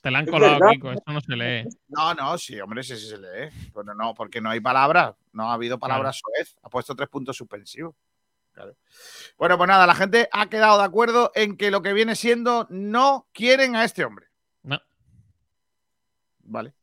[0.02, 0.58] Te la han colado.
[0.72, 0.90] Kiko.
[0.90, 1.68] Esto no se lee.
[1.86, 3.70] No, no, sí, hombre, sí, sí se lee.
[3.72, 5.14] Pero no, porque no hay palabras.
[5.32, 6.56] No ha habido palabras soez.
[6.64, 7.94] Ha puesto tres puntos suspensivos.
[8.54, 8.74] Claro.
[9.36, 12.66] Bueno, pues nada, la gente ha quedado de acuerdo en que lo que viene siendo
[12.70, 14.26] no quieren a este hombre.
[14.64, 14.80] No.
[16.40, 16.74] Vale.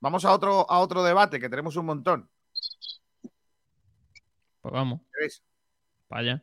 [0.00, 2.28] Vamos a otro, a otro debate, que tenemos un montón.
[4.60, 5.42] Pues vamos, ¿Queréis?
[6.14, 6.42] Allá.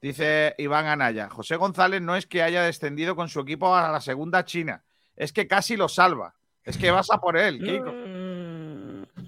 [0.00, 4.00] Dice Iván Anaya, José González no es que haya descendido con su equipo a la
[4.00, 4.82] segunda China,
[5.14, 6.34] es que casi lo salva.
[6.64, 7.92] Es que vas a por él, Kiko.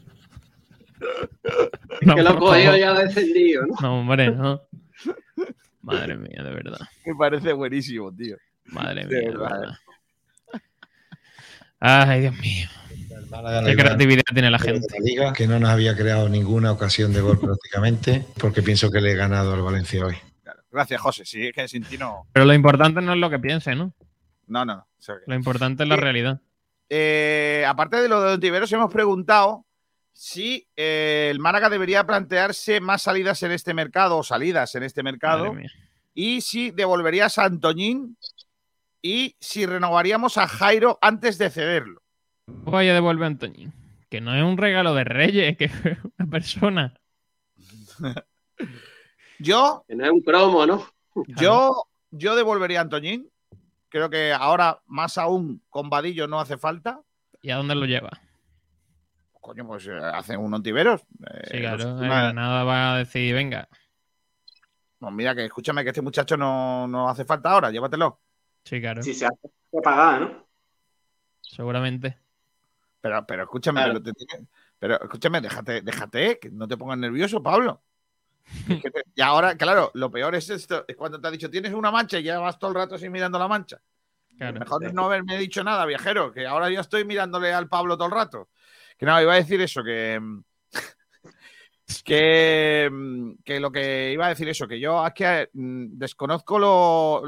[2.03, 2.57] No, que lo favor.
[2.79, 3.75] ya descendido, ¿no?
[3.81, 4.63] No, hombre, no.
[5.81, 6.79] Madre mía, de verdad.
[7.07, 8.37] Me parece buenísimo, tío.
[8.67, 9.61] Madre De mía, de verdad.
[9.61, 9.79] verdad.
[11.81, 12.69] Ay, Dios mío.
[13.65, 14.87] Qué creatividad tiene la gente.
[14.91, 19.01] la liga, que no nos había creado ninguna ocasión de gol prácticamente, porque pienso que
[19.01, 20.17] le he ganado al Valencia hoy.
[20.71, 21.25] Gracias, José.
[21.25, 22.27] Sí, es que sin ti no.
[22.33, 23.93] Pero lo importante no es lo que piense, ¿no?
[24.47, 24.77] No, no.
[24.77, 24.87] no.
[25.27, 26.41] Lo importante es la realidad.
[26.89, 29.67] Eh, aparte de lo de Ontiveros, hemos preguntado
[30.13, 35.03] si eh, el Málaga debería plantearse más salidas en este mercado o salidas en este
[35.03, 35.55] mercado
[36.15, 38.17] y si devolverías a Antoñín
[39.01, 42.02] y si renovaríamos a Jairo antes de cederlo.
[42.65, 43.73] Vaya, devuelve a Antoñín.
[44.09, 46.95] Que no es un regalo de Reyes, que es una persona.
[49.39, 50.87] Yo, Que no es un cromo, ¿no?
[51.27, 53.29] yo, yo devolvería a Antoñín.
[53.89, 57.03] Creo que ahora, más aún, con Vadillo no hace falta.
[57.43, 58.11] ¿Y a dónde lo lleva?
[59.33, 61.03] Coño, pues eh, hacen un Ontiveros.
[61.03, 61.99] Eh, Sí, claro.
[61.99, 63.69] el Granada va a decir, venga.
[64.99, 68.21] Pues mira, que escúchame que este muchacho no, no hace falta ahora, llévatelo.
[68.65, 69.03] Sí, claro.
[69.03, 69.51] Si se hace
[69.83, 70.47] pagar, ¿no?
[71.41, 72.17] Seguramente.
[73.03, 74.01] Pero, pero escúchame, Claro.
[74.01, 74.47] pero, te tiene-
[74.79, 77.83] pero escúchame, déjate, déjate, que no te pongas nervioso, Pablo.
[78.69, 81.51] Es que te- y ahora, claro, lo peor es esto, es cuando te ha dicho
[81.51, 83.81] tienes una mancha y ya vas todo el rato así mirando la mancha.
[84.39, 84.59] Claro.
[84.59, 88.07] Mejor es no haberme dicho nada, viajero, que ahora yo estoy mirándole al Pablo todo
[88.07, 88.49] el rato.
[88.97, 90.21] Que no, iba a decir eso, que.
[92.05, 92.91] Que,
[93.45, 97.23] que lo que iba a decir eso, que yo es que mm, desconozco lo.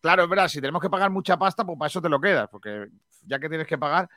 [0.00, 2.48] Claro, es verdad, si tenemos que pagar mucha pasta, pues para eso te lo quedas,
[2.50, 2.88] porque
[3.26, 4.08] ya que tienes que pagar.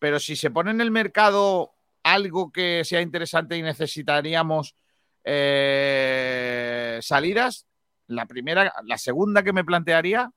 [0.00, 1.72] Pero si se pone en el mercado
[2.02, 4.74] algo que sea interesante y necesitaríamos
[5.22, 7.66] eh, salidas,
[8.08, 10.32] la primera, la segunda que me plantearía,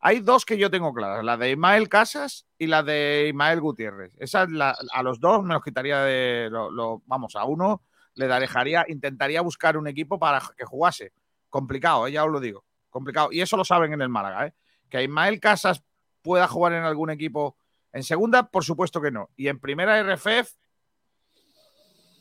[0.00, 4.12] hay dos que yo tengo claras, la de Ismael Casas y la de Ismael Gutiérrez.
[4.18, 4.46] Esa
[4.92, 7.82] a los dos me los quitaría de, lo- lo- vamos, a uno
[8.14, 11.12] le dejaría, intentaría buscar un equipo para que jugase.
[11.48, 13.28] Complicado, eh, ya os lo digo, complicado.
[13.32, 14.54] Y eso lo saben en el Málaga, ¿eh?
[14.90, 15.82] que Ismael Casas
[16.22, 17.56] pueda jugar en algún equipo.
[17.92, 19.30] En segunda, por supuesto que no.
[19.36, 20.52] Y en primera RFF,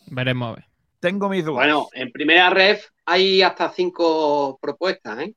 [0.07, 0.59] Veremos
[0.99, 1.57] tengo mis dudas.
[1.65, 5.35] Bueno, en primera ref hay hasta cinco propuestas, ¿eh?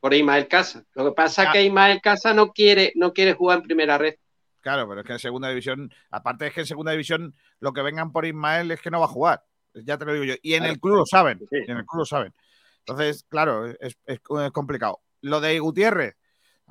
[0.00, 0.84] Por Ismael Casa.
[0.94, 1.52] Lo que pasa es Ah.
[1.52, 4.14] que Ismael Casa no quiere, no quiere jugar en primera red.
[4.60, 7.82] Claro, pero es que en segunda división, aparte es que en segunda división lo que
[7.82, 9.44] vengan por Ismael es que no va a jugar.
[9.74, 10.34] Ya te lo digo yo.
[10.42, 10.72] Y en Claro.
[10.74, 11.38] el club lo saben.
[11.50, 11.56] Sí.
[11.68, 12.32] en el club lo saben.
[12.78, 15.00] Entonces, claro, es, es- es complicado.
[15.20, 16.16] Lo de Gutiérrez.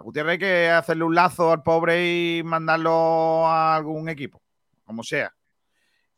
[0.01, 4.41] A Gutiérrez hay que hacerle un lazo al pobre y mandarlo a algún equipo,
[4.83, 5.31] como sea.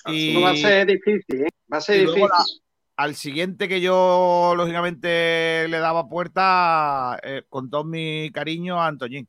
[0.05, 1.49] Y, No va a ser difícil, ¿eh?
[1.71, 2.21] Va a ser difícil.
[2.21, 2.45] la-
[2.95, 9.27] al siguiente que yo, lógicamente, le daba puerta, eh, con todo mi cariño, a Antoñín.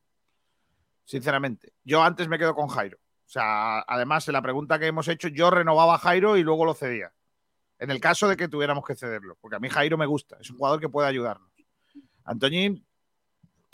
[1.05, 1.73] Sinceramente.
[1.83, 2.99] Yo antes me quedo con Jairo.
[2.99, 6.65] O sea, además, en la pregunta que hemos hecho, yo renovaba a Jairo y luego
[6.65, 7.13] lo cedía.
[7.81, 9.37] En el caso de que tuviéramos que cederlo.
[9.41, 10.37] Porque a mí Jairo me gusta.
[10.41, 11.51] Es un jugador que puede ayudarnos.
[12.25, 12.87] Antoñín,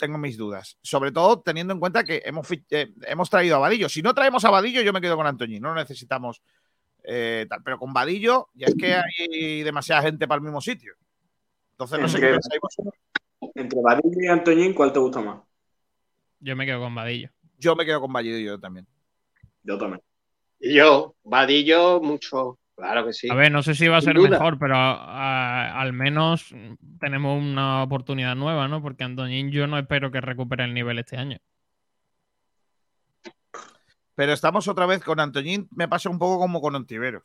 [0.01, 0.79] tengo mis dudas.
[0.81, 3.87] Sobre todo teniendo en cuenta que hemos, eh, hemos traído a Vadillo.
[3.87, 5.61] Si no traemos a Vadillo, yo me quedo con Antoñín.
[5.61, 6.41] No necesitamos
[7.03, 7.61] eh, tal.
[7.63, 10.95] Pero con Vadillo, ya es que hay demasiada gente para el mismo sitio.
[11.73, 12.37] Entonces no sé qué.
[13.55, 15.39] Entre Vadillo y Antoñín, ¿cuál te gusta más?
[16.39, 17.29] Yo me quedo con Vadillo.
[17.59, 18.87] Yo me quedo con Vadillo también.
[19.61, 20.01] Yo también.
[20.59, 22.57] Y yo, Vadillo, mucho.
[22.81, 23.29] Claro que sí.
[23.29, 24.29] A ver, no sé si va a Sin ser duda.
[24.31, 26.51] mejor, pero a- al menos
[26.99, 28.81] tenemos una oportunidad nueva, ¿no?
[28.81, 31.37] Porque Antoñín yo no espero que recupere el nivel este año.
[34.15, 37.23] Pero estamos otra vez con Antoñín, me pasa un poco como con Ontiveros.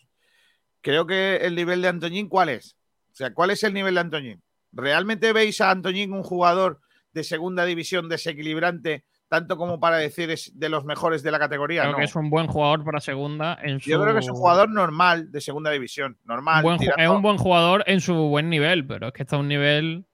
[0.82, 2.76] Creo que el nivel de Antoñín, ¿cuál es?
[3.10, 4.42] O sea, ¿cuál es el nivel de Antoñín?
[4.72, 6.80] ¿Realmente veis a Antoñín un jugador
[7.12, 11.82] de segunda división desequilibrante, tanto como para decir es de los mejores de la categoría?
[11.82, 11.98] Creo No.
[11.98, 13.90] que es un buen jugador para segunda en su...
[13.90, 16.18] Yo creo que es un jugador normal de segunda división.
[16.24, 16.62] Normal.
[16.62, 19.48] buen es un buen jugador en su buen nivel, pero es que está a un
[19.48, 20.06] nivel...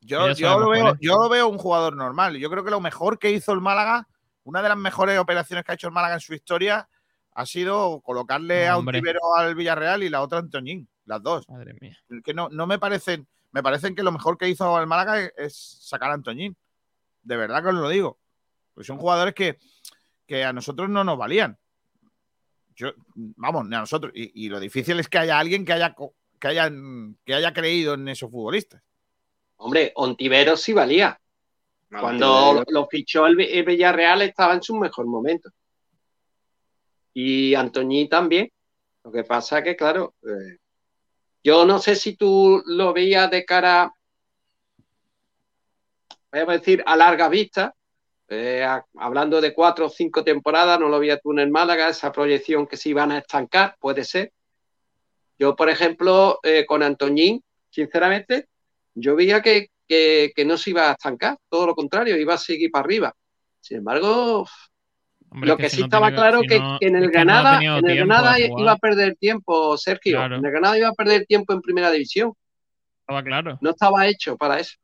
[0.00, 0.98] Yo, yo lo veo, es.
[1.00, 2.36] yo lo veo un jugador normal.
[2.36, 4.06] Yo creo que lo mejor que hizo el Málaga,
[4.44, 6.88] una de las mejores operaciones que ha hecho el Málaga en su historia,
[7.34, 11.48] ha sido colocarle a un tibero al Villarreal y la otra a Antoñín, las dos.
[11.48, 11.98] Madre mía.
[12.24, 15.32] Que no, no me parecen, me parecen que lo mejor que hizo el Málaga es,
[15.36, 16.56] es sacar a Antoñín.
[17.26, 18.18] De verdad que os lo digo.
[18.72, 19.58] Pues son jugadores que,
[20.26, 21.58] que a nosotros no nos valían.
[22.76, 24.12] Yo, vamos, a nosotros.
[24.14, 25.94] Y, y lo difícil es que haya alguien que haya,
[26.38, 26.70] que haya,
[27.24, 28.82] que haya creído en esos futbolistas.
[29.56, 31.18] Hombre, Ontivero sí valía.
[31.88, 35.50] No, Cuando Ontiveros- lo fichó el, el Villarreal estaba en su mejor momento.
[37.14, 38.52] Y Antoñí también.
[39.02, 40.58] Lo que pasa que, claro, eh,
[41.42, 43.92] yo no sé si tú lo veías de cara,
[46.40, 47.72] a decir, a larga vista.
[48.28, 51.88] eh, a- hablando de cuatro o cinco temporadas, no lo veías tú en el Málaga,
[51.88, 54.32] esa proyección que se iban a estancar, puede ser.
[55.38, 57.40] Yo, por ejemplo, eh, con Antoñín,
[57.70, 58.48] sinceramente,
[58.94, 62.38] yo veía que, que- que no se iba a estancar, todo lo contrario, iba a
[62.38, 63.14] seguir para arriba.
[63.60, 64.46] Sin embargo,
[65.30, 67.60] Hombre, lo que, sí no estaba claro si que, no- que en el no Granada,
[67.62, 70.16] en el Granada iba a perder tiempo, Sergio.
[70.18, 70.36] Claro.
[70.38, 72.32] En el Granada iba a perder tiempo en primera división.
[73.02, 73.58] Estaba claro.
[73.60, 74.76] No estaba hecho para eso.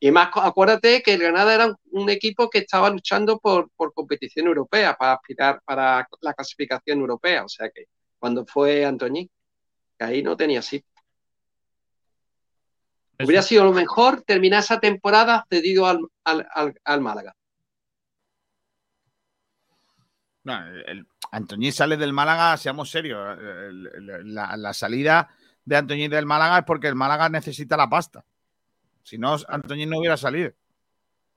[0.00, 4.46] Y más, acuérdate que el Granada era un, equipo que estaba luchando por, por competición
[4.46, 7.44] europea, para aspirar para la clasificación europea.
[7.44, 7.86] O sea que
[8.18, 9.28] cuando fue Antoñín,
[9.98, 10.88] que ahí no tenía sitio.
[13.20, 17.34] Hubiera sido lo mejor terminar esa temporada cedido al, al, al, al Málaga.
[20.44, 21.06] No, el,
[21.72, 23.36] sale del Málaga, seamos serios.
[23.38, 25.28] el- el- la, la salida
[25.64, 28.24] de Antoñín del Málaga es porque el Málaga necesita la pasta.
[29.02, 30.52] Si no, Antoñín no hubiera salido.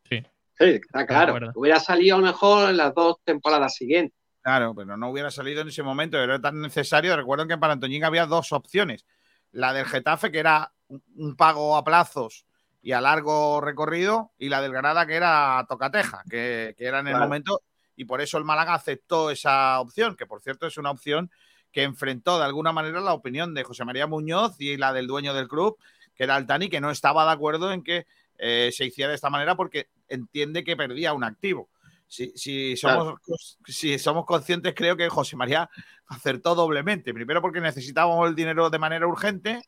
[0.10, 0.24] Sí.
[0.58, 1.52] Sí, está claro.
[1.56, 4.18] Hubiera salido a lo mejor en las dos temporadas siguientes.
[4.42, 6.18] Claro, pero no hubiera salido en ese momento.
[6.18, 7.16] Era tan necesario.
[7.16, 9.06] Recuerden que para Antoñín había dos opciones.
[9.52, 10.72] La del Getafe, que era
[11.16, 12.46] un- pago a plazos
[12.82, 17.08] y a largo recorrido, y la del Granada, que era tocateja, que, que era en
[17.08, 17.26] el Claro.
[17.26, 17.62] momento.
[17.96, 21.30] Y por eso el Málaga aceptó esa opción, que por cierto es una opción
[21.72, 25.34] que enfrentó de alguna manera la opinión de José María Muñoz y la del dueño
[25.36, 25.78] del club,
[26.22, 28.06] que era Altani, que no estaba de acuerdo en que
[28.38, 31.70] eh, se hiciera de esta manera porque entiende que perdía un activo.
[32.08, 35.68] Si, si somos, cons- si somos conscientes, creo que José María
[36.06, 37.12] acertó doblemente.
[37.12, 39.64] Primero porque necesitábamos el dinero de manera urgente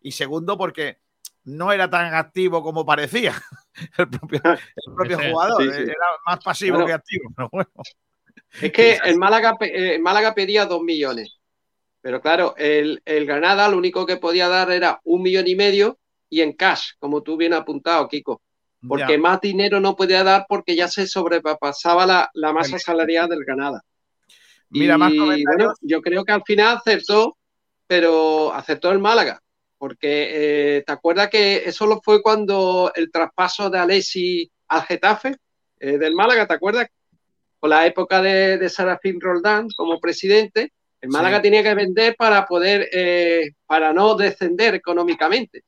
[0.00, 0.96] y segundo porque
[1.44, 3.34] no era tan activo como parecía
[3.98, 5.62] el propio, el jugador.
[5.62, 5.82] sí, sí.
[5.82, 6.86] Era más pasivo Bueno.
[6.86, 7.30] que activo.
[7.36, 7.70] Pero bueno.
[8.62, 11.37] Es que el Málaga, pe- eh, el Málaga pedía dos millones.
[12.00, 15.98] Pero claro, el, el Granada lo único que podía dar era un millón y medio
[16.30, 18.40] y en cash, como tú bien apuntado, Kiko.
[18.86, 19.18] Porque Ya.
[19.18, 23.82] más dinero no podía dar porque ya se sobrepasaba la, la masa salarial del Granada.
[24.70, 25.44] Mira, y más comentarios.
[25.44, 27.36] bueno, yo creo que al final acertó,
[27.86, 29.42] pero acertó el Málaga.
[29.78, 35.36] Porque eh, te acuerdas que eso lo fue cuando el traspaso de Alessi al Getafe
[35.80, 36.88] eh, del Málaga, ¿te acuerdas?
[37.60, 41.42] Con la época de, de Serafín Roldán como presidente, el Málaga Sí.
[41.42, 45.62] tenía que vender para poder, eh, para no descender económicamente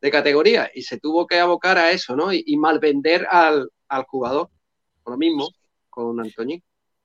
[0.00, 2.32] de categoría y se tuvo que abocar a eso, ¿no?
[2.32, 4.48] Y, y malvender al, al jugador.
[5.02, 5.48] Por lo mismo
[5.88, 6.62] con Antoñín.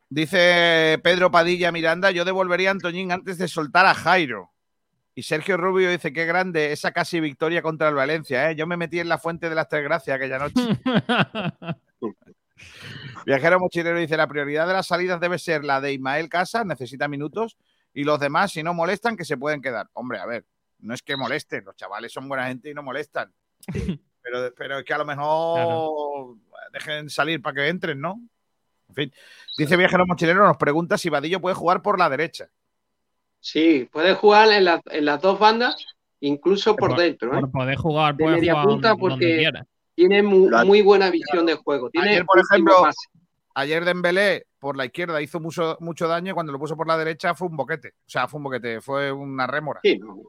[0.09, 4.51] Dice Pedro Padilla Miranda, yo devolvería a Antoñín antes de soltar a Jairo.
[5.15, 8.51] Y Sergio Rubio dice, qué grande esa casi victoria contra el Valencia.
[8.51, 8.55] ¿eh?
[8.55, 10.61] Yo me metí en la fuente de las tres gracias aquella noche.
[13.25, 17.07] Viajero Mochilero dice, la prioridad de las salidas debe ser la de Ismael Casas, necesita
[17.07, 17.57] minutos,
[17.93, 19.89] y los demás, si no molestan, que se pueden quedar.
[19.93, 20.45] Hombre, a ver,
[20.79, 23.33] no es que molesten, los chavales son buena gente y no molestan.
[24.27, 26.37] Pero, pero es que a lo mejor
[26.73, 28.19] dejen salir para que entren, ¿no?
[28.89, 29.13] En fin.
[29.55, 32.49] Dice Viajero Mochilero, nos pregunta si Vadillo puede jugar por la derecha.
[33.39, 35.75] Sí, puede jugar en, la- en las dos bandas,
[36.21, 37.37] incluso por Por- dentro.
[37.37, 37.39] ¿eh?
[37.41, 39.67] Por poder jugar, De puede media jugar punta donde porque quiera.
[39.95, 41.89] Tiene muy buena visión de juego.
[41.89, 43.07] Tiene Ayer, por ejemplo, pase.
[43.55, 46.97] ayer Dembélé por la izquierda hizo mucho, mucho daño y cuando lo puso por la
[46.97, 47.89] derecha fue un boquete.
[47.89, 49.79] O sea, fue un boquete, fue una rémora.
[49.83, 50.21] Sí, no.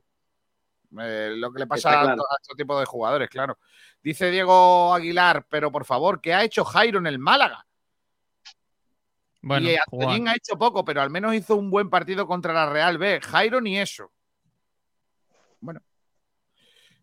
[1.03, 2.23] Eh, lo que le pasa a, claro.
[2.23, 3.59] a este tipo de jugadores, claro.
[4.03, 7.67] Dice Diego Aguilar, pero por favor, ¿qué ha hecho Jairo en el Málaga?
[9.43, 9.77] Bueno, y.
[9.77, 13.21] Antoñín ha hecho poco, pero al menos hizo un buen partido contra la Real B.
[13.21, 14.13] Jairo ni eso.
[15.61, 15.81] Bueno.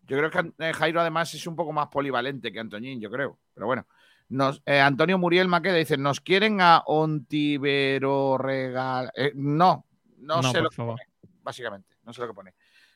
[0.06, 3.38] Yo creo que eh, Jairo además es un poco más polivalente que Antoñín, yo creo.
[3.54, 3.86] Pero bueno.
[4.28, 9.12] Nos, eh, Antonio Muriel Maqueda dice, ¿nos quieren a Ontivero regal?
[9.14, 9.84] Eh, no,
[10.18, 10.94] no, No, sé lo que favor.
[10.98, 11.08] pone,
[11.42, 11.96] básicamente.
[12.04, 12.54] No sé lo que pone.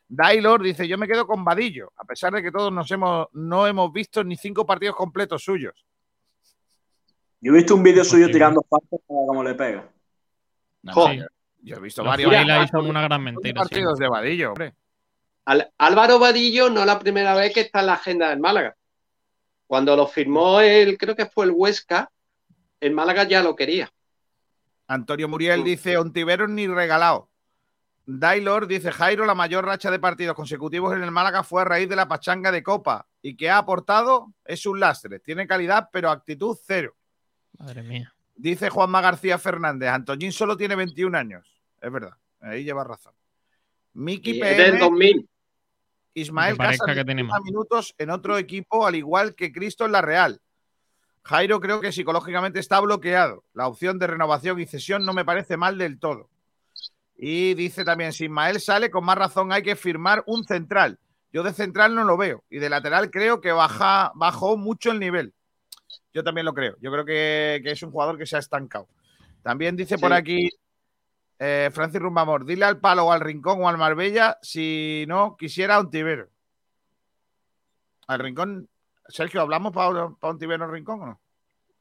[0.09, 3.67] Dailor dice, yo me quedo con Vadillo, a pesar de que todos nos hemos, no
[3.67, 5.85] hemos visto ni cinco partidos completos suyos.
[7.41, 9.87] Yo he visto un vídeo suyo tirando faltas para cómo le pega.
[10.83, 11.25] No, yo,
[11.61, 13.51] yo he visto Los varios Fly la hizo una gran mentira.
[13.51, 13.69] sí.
[13.69, 14.75] partidos de Vadillo, hombre.
[15.49, 18.77] Al- Álvaro Vadillo no es la primera vez que está en la agenda del Málaga.
[19.67, 22.11] Cuando lo firmó el, creo que fue el Huesca,
[22.81, 23.91] el Málaga ya lo quería.
[24.89, 25.65] Antonio Muriel Mm.
[25.65, 27.31] dice Ontiveros ni regalado.
[28.05, 31.89] Dailor dice Jairo, la mayor racha de partidos consecutivos en el Málaga fue a raíz
[31.89, 35.19] de la pachanga de Copa y que ha aportado es un lastre.
[35.21, 36.95] Tiene calidad, pero actitud cero.
[37.59, 38.15] Madre mía.
[38.37, 41.47] Dice Juanma García Fernández, Antoñín solo tiene 21 años.
[41.81, 43.15] Es verdad, ahí lleva razón.
[43.95, 45.29] Miki Y es del PM, 2000.
[46.21, 47.43] Ismael Casas, que tiene 50 más.
[47.43, 50.41] minutos en otro equipo, al igual que Cristo en la Real.
[51.23, 53.45] Jairo creo que psicológicamente está bloqueado.
[53.53, 56.31] La opción de renovación y cesión no me parece mal del todo.
[57.17, 60.99] Y dice también, si Ismael sale, con más razón hay que firmar un central.
[61.33, 62.45] Yo de central no lo veo.
[62.49, 65.35] Y de lateral creo que baja, bajó mucho el nivel.
[66.15, 66.77] Yo también lo creo.
[66.81, 68.89] Yo creo que, que es un jugador que se ha estancado.
[69.43, 70.49] También dice por aquí
[71.39, 75.79] eh, Francis Rumbamor, dile al Palo o al Rincón o al Marbella si no quisiera
[75.81, 76.29] un Tibero.
[78.07, 78.69] Al Rincón,
[79.07, 81.21] Sergio, ¿hablamos para un Tibero Rincón o no?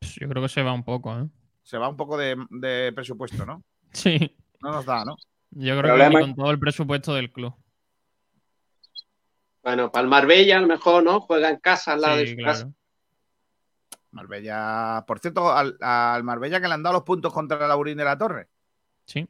[0.01, 1.25] Yo creo que se va un poco, ¿eh?
[1.63, 3.63] Se va un poco de, de presupuesto, ¿no?
[3.91, 4.35] Sí.
[4.61, 5.15] No nos da, ¿no?
[5.51, 7.53] Yo creo Problema- que con todo el presupuesto del club.
[9.63, 11.19] Bueno, para el Marbella a lo mejor, ¿no?
[11.21, 12.51] Juega en casa al lado de su claro.
[12.53, 12.71] casa.
[14.11, 17.97] Marbella, por cierto, al, al Marbella que le han dado los puntos contra el Laurín
[17.97, 18.49] de la Torre.
[19.07, 19.27] Sí.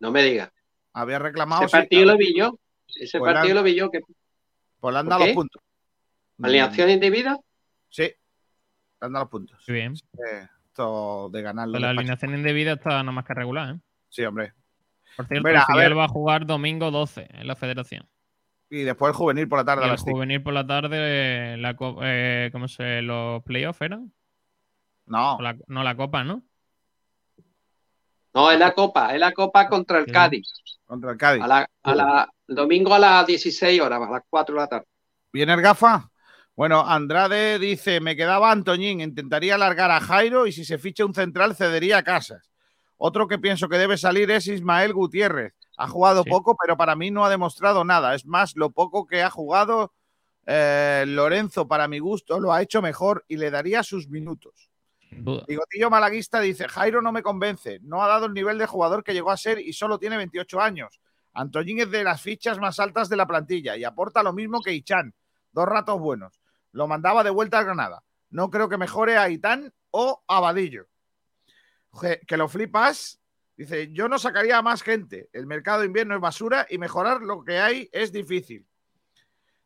[0.00, 0.52] No me digas.
[0.92, 1.62] Había reclamado.
[1.62, 2.58] Ese sí, partido lo vi yo.
[2.88, 3.90] Ese Pues partido la- lo vi yo.
[3.90, 4.00] Que...
[4.80, 5.62] Pues le han ¿Por dado los puntos.
[6.42, 7.38] ¿Alineación indebida?
[7.88, 8.14] Sí, le
[9.00, 9.64] han dado los puntos.
[9.66, 9.94] Muy bien.
[9.94, 11.72] Eh, esto de ganarlo.
[11.72, 12.00] Pero la despacho.
[12.00, 13.78] alineación indebida está nada más que regular, ¿eh?
[14.08, 14.52] Sí, hombre.
[15.16, 18.08] Por cierto, Mira, a va a jugar domingo 12 en la federación.
[18.70, 21.98] Y después el juvenil por la tarde Y el juvenil por la tarde, la co-
[22.02, 24.12] eh, ¿cómo se los playoffs eran?
[25.06, 26.42] No, la- no, la copa, ¿no?
[28.38, 29.12] No, es la Copa.
[29.14, 30.12] Es la Copa contra el Sí.
[30.12, 30.46] Cádiz.
[30.86, 31.42] contra el Cádiz.
[31.42, 34.66] A la, a la- el domingo a las 16 horas, a las 4 de la
[34.68, 34.86] tarde.
[35.32, 36.08] ¿Viene el gafa?
[36.56, 41.14] Bueno, Andrade dice, me quedaba Antoñín, intentaría alargar a Jairo y si se ficha un
[41.14, 42.48] central cedería a Casas.
[42.96, 45.52] Otro que pienso que debe salir es Ismael Gutiérrez.
[45.76, 46.30] Ha jugado Sí.
[46.30, 48.14] poco, pero para mí no ha demostrado nada.
[48.14, 49.92] Es más, lo poco que ha jugado
[50.50, 54.67] eh, Lorenzo, para mi gusto, lo ha hecho mejor y le daría sus minutos.
[55.10, 59.14] Bigotillo Malaguista dice, Jairo no me convence, no ha dado el nivel de jugador que
[59.14, 61.00] llegó a ser y solo tiene 28 años.
[61.32, 64.72] Antoñín es de las fichas más altas de la plantilla y aporta lo mismo que
[64.72, 65.14] Ichan.
[65.52, 66.40] Dos ratos buenos.
[66.72, 68.02] Lo mandaba de vuelta a Granada.
[68.30, 70.86] No creo que mejore a Itán o a Vadillo.
[72.26, 73.20] Que lo flipas.
[73.56, 75.28] Dice, yo no sacaría a más gente.
[75.32, 78.66] El mercado de invierno es basura y mejorar lo que hay es difícil.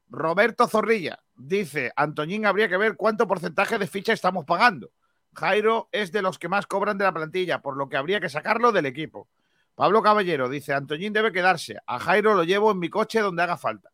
[0.09, 4.90] Roberto Zorrilla dice, Antoñín habría que ver cuánto porcentaje de ficha estamos pagando.
[5.35, 8.29] Jairo es de los que más cobran de la plantilla, por lo que habría que
[8.29, 9.29] sacarlo del equipo.
[9.75, 11.79] Pablo Caballero dice, Antoñín debe quedarse.
[11.87, 13.91] A Jairo lo llevo en mi coche donde haga falta.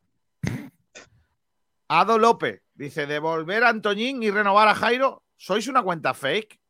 [1.88, 6.60] Ado López dice, devolver a Antoñín y renovar a Jairo, ¿sois una cuenta fake?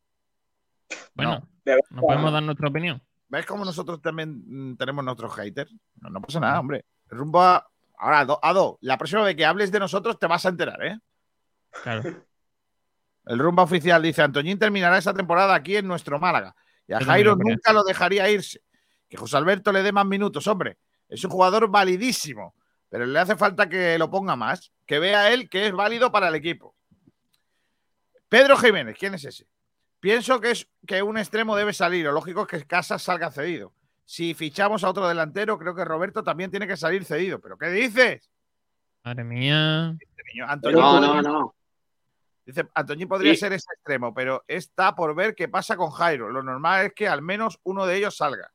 [1.13, 1.47] Bueno,
[1.89, 3.01] no podemos dar nuestra opinión.
[3.27, 5.71] ¿Ves cómo nosotros también mm, tenemos nuestros haters?
[6.01, 6.85] No, no pasa nada, hombre.
[7.07, 7.67] Rumbo a...
[7.97, 10.99] Ahora, Ado, Ado, la próxima vez que hables de nosotros te vas a enterar, ¿eh?
[11.83, 12.03] Claro.
[13.25, 16.55] El rumba oficial dice, Antoñín terminará esta temporada aquí en nuestro Málaga.
[16.87, 18.61] Y a Jairo nunca lo dejaría irse.
[19.07, 20.77] Que José Alberto le dé más minutos, hombre.
[21.07, 22.55] Es un jugador validísimo,
[22.89, 26.27] pero le hace falta que lo ponga más, que vea él que es válido para
[26.27, 26.75] el equipo.
[28.27, 29.47] Pedro Jiménez, ¿quién es ese?
[29.99, 32.05] Pienso que, es, que un extremo debe salir.
[32.05, 33.73] Lo lógico es que Casas salga cedido.
[34.05, 37.39] Si fichamos a otro delantero, creo que Roberto también tiene que salir cedido.
[37.39, 38.29] ¿Pero qué dices?
[39.03, 39.95] Madre mía.
[40.33, 41.55] Niño, Antoñín No, no, no.
[42.49, 43.41] Dice, Antoñín podría Sí.
[43.41, 46.29] ser ese extremo, pero está por ver qué pasa con Jairo.
[46.31, 48.51] Lo normal es que al menos uno de ellos salga.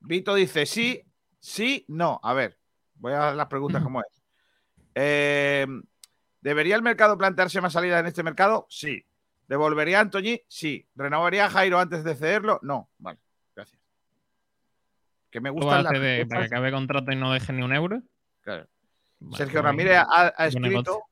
[0.00, 1.04] Vito dice, sí,
[1.38, 2.18] Sí, no.
[2.22, 2.58] A ver,
[2.96, 4.22] voy a dar las preguntas como es.
[4.96, 5.64] Eh,
[6.40, 8.66] ¿Debería el mercado plantearse más salida en este mercado?
[8.68, 9.06] Sí.
[9.46, 10.42] ¿Devolvería a Antoñí?
[10.48, 10.86] Sí.
[10.96, 12.58] ¿Renovaría a Jairo antes de cederlo?
[12.62, 12.90] No.
[12.98, 13.18] Vale,
[13.54, 13.80] gracias.
[15.30, 17.52] Que me ¿Tú gustan vas a las ceder para que acabe contrato y no deje
[17.52, 18.02] ni un euro?
[18.42, 18.66] Claro.
[19.32, 21.02] Sergio Ramírez ha, escrito.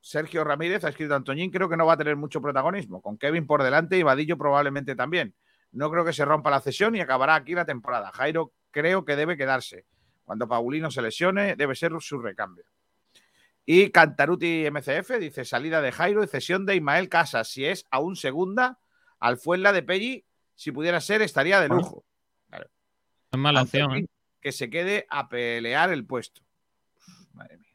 [0.00, 3.46] Sergio Ramírez ha escrito Antoñín, creo que no va a tener mucho protagonismo, con Kevin
[3.46, 5.34] por delante y Vadillo probablemente también.
[5.72, 8.10] No creo que se rompa la cesión y acabará aquí la temporada.
[8.12, 9.84] Jairo creo que debe quedarse.
[10.24, 12.64] Cuando Paulino se lesione, debe ser su recambio.
[13.66, 17.48] Y Cantaruti MCF dice salida de Jairo y cesión de Ismael Casas.
[17.48, 18.78] Si es aún segunda,
[19.20, 20.24] al Fuenla de Pelli,
[20.54, 22.04] si pudiera ser, estaría de lujo.
[22.48, 22.70] Claro.
[23.30, 24.06] Es mala opción, ¿eh?
[24.40, 26.47] Que se quede a pelear el puesto.
[27.38, 27.72] Madre mía.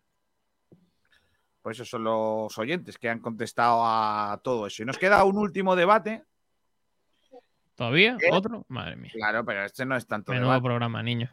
[1.62, 4.84] Pues esos son los oyentes que han contestado a todo eso.
[4.84, 6.24] Y nos queda un último debate.
[7.76, 8.18] ¿Todavía?
[8.20, 8.28] ¿Qué?
[8.32, 8.66] ¿Otro?
[8.68, 9.12] Madre mía.
[9.14, 10.64] Claro, pero este no es tanto Menudo debate.
[10.66, 11.32] programa, niño.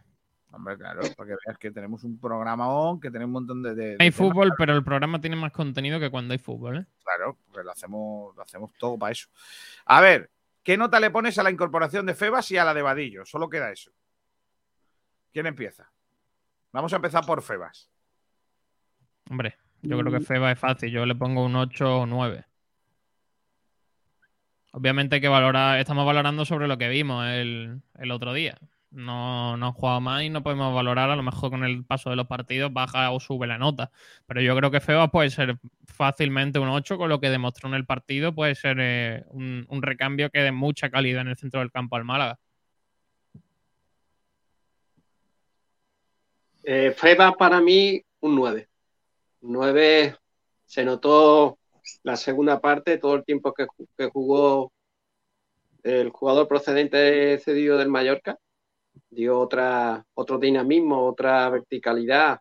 [0.53, 3.75] Hombre, claro, porque veas que tenemos un programa on, que tenemos un montón de.
[3.75, 4.15] de- Hay temas.
[4.15, 6.87] fútbol, pero el programa tiene más contenido que cuando hay fútbol, ¿eh?
[7.05, 9.29] Claro, porque lo hacemos, lo hacemos todo para eso.
[9.85, 10.31] A ver,
[10.63, 13.25] ¿qué nota le pones a la incorporación de Febas y a la de Vadillo?
[13.27, 13.91] Solo queda eso.
[15.33, 15.91] ¿Quién empieza?
[16.73, 17.90] Vamos a empezar por Febas.
[19.31, 20.19] Hombre, yo creo Mm.
[20.19, 20.91] que Feba es fácil.
[20.91, 22.45] Yo le pongo un 8 o 9.
[24.73, 28.57] Obviamente hay que valorar, estamos valorando sobre lo que vimos el, el otro día.
[28.93, 32.11] No, no han jugado más y no podemos valorar, a lo mejor con el paso
[32.11, 33.91] de los partidos baja o sube la nota.
[34.27, 37.75] Pero yo creo que Feba puede ser fácilmente un 8 con lo que demostró en
[37.77, 38.35] el partido.
[38.35, 41.95] Puede ser eh, un, un recambio que dé mucha calidad en el centro del campo
[41.97, 42.39] al Málaga.
[46.65, 48.69] Eh, Feba para mí un 9.
[49.43, 50.17] Un 9
[50.67, 51.59] se notó
[52.03, 54.73] la segunda parte, todo el tiempo que, que jugó
[55.83, 58.39] el jugador procedente cedido del Mallorca.
[59.09, 62.41] Dio otra, otro dinamismo, otra verticalidad,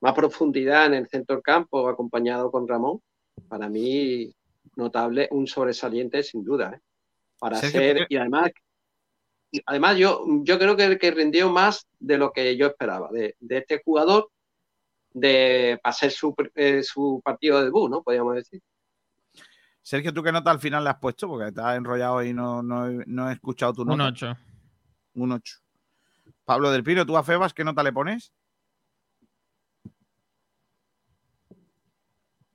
[0.00, 3.00] más profundidad en el centro del campo, acompañado con Ramón.
[3.48, 4.32] Para mí,
[4.76, 6.72] notable, un sobresaliente sin duda.
[6.74, 6.80] ¿eh?
[7.38, 8.50] Para ser, ¿tú qué- y además,
[9.66, 13.58] además yo, yo creo que, que rindió más de lo que yo esperaba de, de
[13.58, 14.30] este jugador
[15.12, 18.02] de para ser su, eh, su partido de debut, ¿no?
[18.02, 18.60] Podríamos decir.
[19.82, 21.26] Sergio, ¿tú qué nota al final le has puesto?
[21.26, 23.94] Porque estás enrollado y no, no he- no he escuchado tu nota.
[23.94, 24.36] Un 8.
[25.14, 25.56] Un 8.
[26.44, 28.32] Pablo del Pino, ¿tú a Febas qué nota le pones?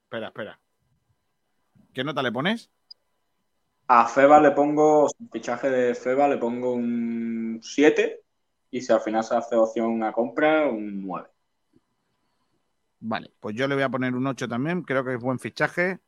[0.03, 0.60] Espera, espera.
[1.94, 2.69] ¿Qué nota le pones?
[3.88, 8.23] A Feba le pongo, fichaje de Feba le pongo un 7
[8.72, 11.30] y si al final se hace opción a compra, un 9.
[13.07, 14.82] Vale, pues yo le voy a poner un 8 también.
[14.82, 15.99] Creo que es buen fichaje.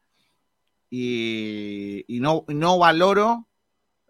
[0.89, 3.47] Y, y no, no valoro.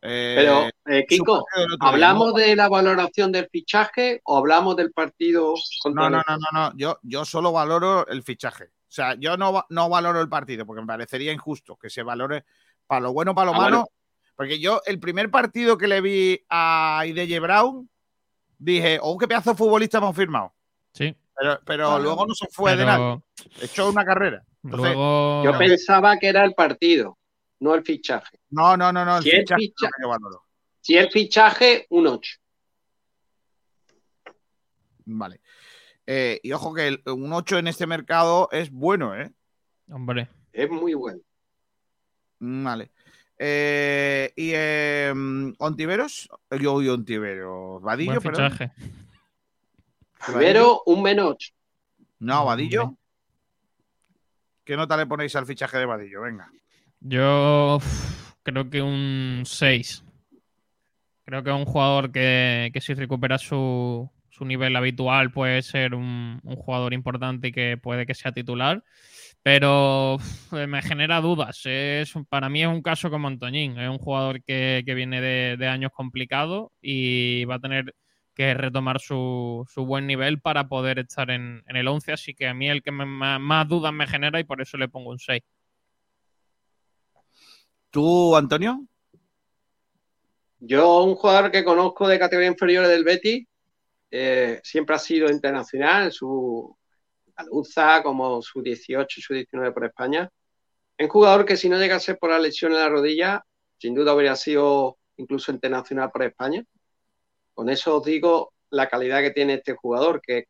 [0.02, 1.46] eh, Pero, eh, Kiko,
[1.80, 2.34] ¿hablamos ¿no?
[2.34, 6.78] de la valoración del fichaje o hablamos del partido contra No, no, no, no, no.
[6.78, 8.66] Yo, yo solo valoro el fichaje.
[8.66, 12.04] O sea, yo no, va- no valoro el partido porque me parecería injusto que se
[12.04, 12.46] valore
[12.86, 13.78] para lo bueno, para lo Ah, malo.
[13.78, 13.90] bueno.
[14.36, 17.90] Porque yo, el primer partido que le vi a Ideye Brown,
[18.60, 20.54] dije, oh, qué pedazo de futbolista hemos firmado.
[20.94, 21.14] Sí.
[21.40, 23.22] Pero, pero Ah, luego no se fue de pero- nada.
[23.62, 24.44] Echó una carrera.
[24.64, 25.44] Entonces, Luego.
[25.46, 27.18] Yo pensaba que era el partido,
[27.60, 28.40] no el fichaje.
[28.50, 29.18] no, no, no, no.
[29.18, 29.94] El Si el fichaje.
[30.82, 32.32] Si el fichaje, un 8.
[35.06, 35.42] Vale.
[36.06, 39.32] Eh, y ojo que el- un 8 en este mercado es bueno, ¿eh?
[39.90, 40.30] Hombre.
[40.52, 41.20] Es muy bueno.
[42.40, 42.92] Vale.
[43.38, 45.14] Eh, y eh,
[45.60, 48.72] Ontiveros, yo y Ontiveros, Vadillo, Buen perdón.
[50.26, 51.54] Pero un menos 8.
[52.20, 52.96] No, Vadillo.
[54.64, 56.22] ¿Qué nota le ponéis al fichaje de Vadillo?
[56.24, 56.52] Venga.
[57.00, 60.04] Yo uf, creo que un 6.
[61.26, 65.94] Creo que es un jugador que, que si recupera su, su nivel habitual puede ser
[65.94, 68.84] un, un jugador importante y que puede que sea titular.
[69.44, 71.62] Pero uf, me genera dudas.
[71.66, 73.78] Es, para mí es un caso como Antoñín.
[73.80, 77.94] Es un jugador que, que viene de, de años complicados y va a tener
[78.38, 82.14] que retomar su, su buen nivel para poder estar en, en el 11.
[82.14, 84.78] Así que a mí el que me- más, más dudas me genera y por eso
[84.78, 85.42] le pongo un 6.
[87.90, 88.86] ¿Tú, Antonio?
[90.60, 93.48] Yo, un jugador que conozco de categoría inferior del Betis,
[94.12, 96.78] eh, siempre ha sido internacional en su
[97.36, 100.30] Aluza, como su 18 y su 19 por España.
[100.98, 103.44] Es un jugador que si no llegase por la lesión en la rodilla,
[103.78, 106.64] sin duda habría sido incluso internacional por España.
[107.58, 110.46] Con eso os digo la calidad que tiene este jugador, que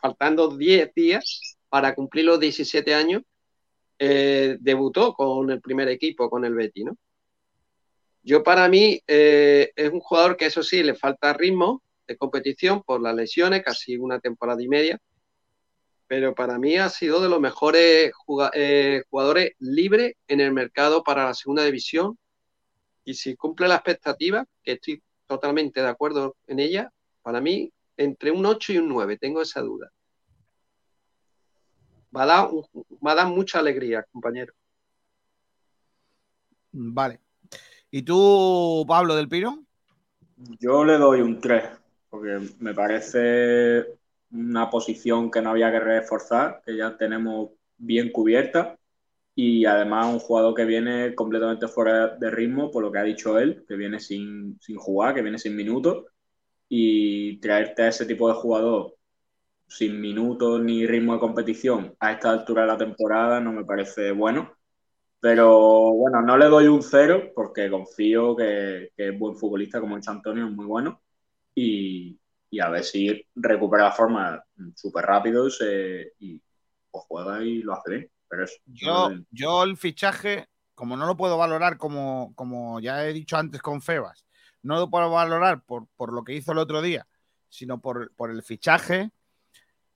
[0.00, 3.22] faltando 10 días para cumplir los 17 años,
[3.96, 6.98] eh, debutó con el primer equipo, con el Betis, ¿no?
[8.24, 12.82] Yo para mí eh, es un jugador que eso sí, le falta ritmo, de competición
[12.82, 14.98] por las lesiones, casi una temporada y media.
[16.08, 18.10] Pero para mí ha sido de los mejores
[18.54, 22.18] eh, jugadores libres en el mercado para la segunda división.
[23.04, 26.90] Y si cumple la expectativa, que estoy totalmente de acuerdo en ella,
[27.22, 29.90] para mí entre un 8 y un 9, tengo esa duda.
[32.16, 32.48] Va a dar,
[33.06, 34.54] va a dar mucha alegría, compañero.
[36.72, 37.20] Vale.
[37.90, 39.64] ¿Y tú, Pablo del Pino?
[40.60, 41.64] Yo le doy un 3,
[42.08, 43.98] porque me parece
[44.30, 48.77] una posición que no había que reforzar, que ya tenemos bien cubierta.
[49.38, 53.38] Y además un jugador que viene completamente fuera de ritmo, por lo que ha dicho
[53.38, 56.06] él, que viene sin, sin jugar, que viene sin minutos.
[56.68, 58.96] Y traerte a ese tipo de jugador
[59.68, 64.12] sin minutos ni ritmo de competición a esta altura de la temporada no me parece
[64.12, 64.54] bueno.
[65.20, 69.96] Pero bueno, no le doy un cero porque confío que, que es buen futbolista, como
[69.96, 71.02] dicho Antonio, es muy bueno.
[71.54, 72.18] Y,
[72.50, 74.44] y a ver si recupera la forma
[74.76, 76.42] súper rápido y, se- y
[76.90, 78.10] pues juega y lo hace bien.
[78.28, 83.12] Pero eso, Yo, yo el fichaje, como no lo puedo valorar como, como ya he
[83.12, 84.26] dicho antes con Febas,
[84.62, 87.06] no lo puedo valorar por, por lo que hizo el otro día,
[87.48, 89.10] sino por, por el fichaje.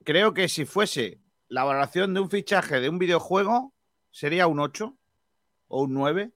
[0.04, 3.74] Creo que si fuese la valoración de un fichaje de un videojuego,
[4.10, 4.96] sería un 8
[5.68, 6.32] o un 9.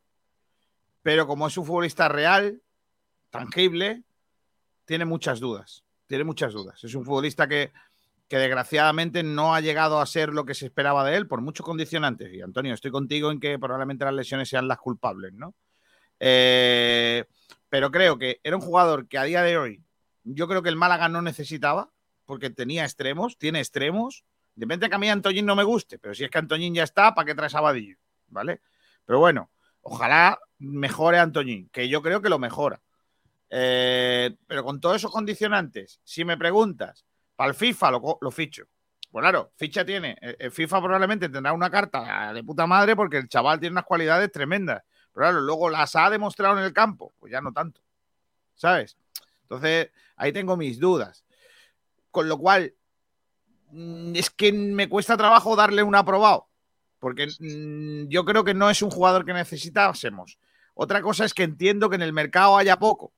[1.03, 2.61] Pero como es un futbolista real,
[3.31, 4.03] tangible,
[4.85, 5.85] tiene muchas dudas.
[6.07, 6.83] Tiene muchas dudas.
[6.85, 7.73] Es un futbolista que,
[8.29, 11.65] que desgraciadamente no ha llegado a ser lo que se esperaba de él por muchos
[11.65, 12.33] condicionantes.
[12.33, 15.55] Y Antonio, estoy contigo en que probablemente las lesiones sean las culpables, ¿no?
[16.19, 17.25] Eh,
[17.69, 19.83] pero creo que era un jugador que a día de hoy
[20.25, 21.91] yo creo que el Málaga no necesitaba,
[22.25, 24.25] porque tenía extremos, tiene extremos.
[24.57, 27.15] Depende que a mí Antoñín no me guste, pero si es que Antoñín ya está,
[27.15, 27.61] ¿para qué traes a?
[28.29, 28.61] ¿Vale?
[29.05, 29.51] Pero bueno,
[29.83, 32.81] ojalá mejore a Antoñín, que yo creo que lo mejora.
[33.49, 37.06] Eh, pero con todos esos condicionantes, si me preguntas,
[37.37, 37.91] para el FIFA
[38.21, 38.65] lo, ficho.
[39.11, 40.17] Pues claro, ficha tiene.
[40.21, 43.85] El el FIFA probablemente tendrá una carta de puta madre porque el chaval tiene unas
[43.85, 44.83] cualidades tremendas.
[45.13, 47.81] Pero claro, luego las ha demostrado en el campo, pues ya no tanto.
[48.55, 48.97] ¿Sabes?
[49.43, 51.25] Entonces, ahí tengo mis dudas.
[52.11, 52.75] Con lo cual,
[53.71, 56.49] mm, es que me cuesta trabajo darle un aprobado.
[56.99, 60.39] Porque mm, yo creo que no es un jugador que necesitásemos.
[60.75, 63.13] Otra cosa es que entiendo que en el mercado haya poco.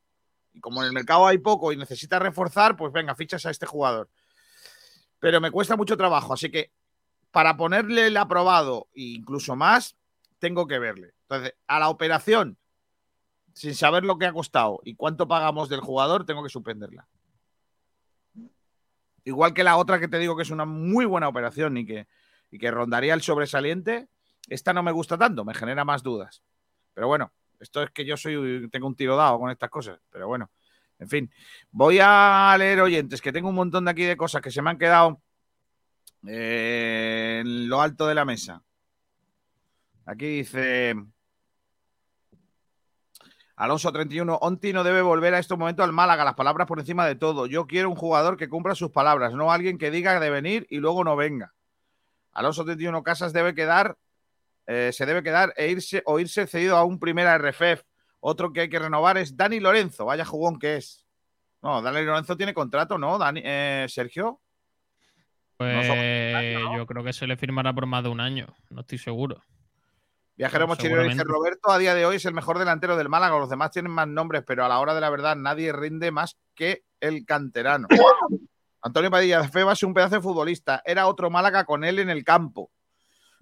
[0.60, 4.08] Como en el mercado hay poco y necesita reforzar, pues venga, fichas a este jugador.
[5.18, 6.34] Pero me cuesta mucho trabajo.
[6.34, 6.72] Así que
[7.30, 9.96] para ponerle el aprobado e incluso más,
[10.38, 11.14] tengo que verle.
[11.22, 12.56] Entonces, a la operación,
[13.52, 17.08] sin saber lo que ha costado y cuánto pagamos del jugador, tengo que suspenderla.
[19.24, 22.06] Igual que la otra que te digo que es una muy buena operación y que,
[22.50, 24.08] y que rondaría el sobresaliente,
[24.48, 26.42] esta no me gusta tanto, me genera más dudas.
[26.94, 29.98] Pero bueno, esto es que yo soy, tengo un tiro dado con estas cosas.
[30.10, 30.50] Pero bueno,
[30.98, 31.32] en fin.
[31.70, 34.70] Voy a leer oyentes, que tengo un montón de aquí de cosas que se me
[34.70, 35.20] han quedado
[36.26, 38.62] eh, en lo alto de la mesa.
[40.06, 40.94] Aquí dice
[43.58, 47.04] Alonso 31, Onti no debe volver a estos momentos al Málaga, las palabras por encima
[47.06, 47.46] de todo.
[47.46, 50.76] Yo quiero un jugador que cumpla sus palabras, no alguien que diga de venir y
[50.76, 51.54] luego no venga.
[52.32, 53.98] Alonso 31 Casas debe quedar,
[54.70, 57.82] eh, se debe quedar e irse o irse cedido a un primera RFF.
[58.20, 61.06] Otro que hay que renovar es Dani Lorenzo, vaya jugón que es.
[61.62, 63.16] No, Dani Lorenzo tiene contrato, ¿no?
[63.16, 64.42] Dani, eh, Sergio.
[65.56, 65.86] Pues
[66.76, 69.42] yo creo que se le firmará por más de un año, no estoy seguro.
[70.36, 71.24] Viajero Mochilero dice.
[71.24, 73.38] Roberto a día de hoy es el mejor delantero del Málaga.
[73.38, 76.38] Los demás tienen más nombres, pero a la hora de la verdad nadie rinde más
[76.54, 77.88] que el canterano.
[78.82, 80.80] Antonio Padilla de Febas es un pedazo de futbolista.
[80.84, 82.70] Era otro Málaga con él en el campo.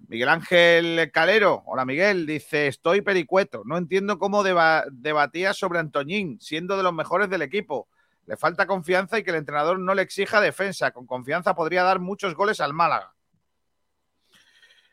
[0.07, 3.63] Miguel Ángel Calero, hola Miguel, dice, estoy pericueto.
[3.65, 7.87] No entiendo cómo deba- debatía sobre Antoñín, siendo de los mejores del equipo.
[8.25, 10.91] Le falta confianza y que el entrenador no le exija defensa.
[10.91, 13.13] Con confianza podría dar muchos goles al Málaga.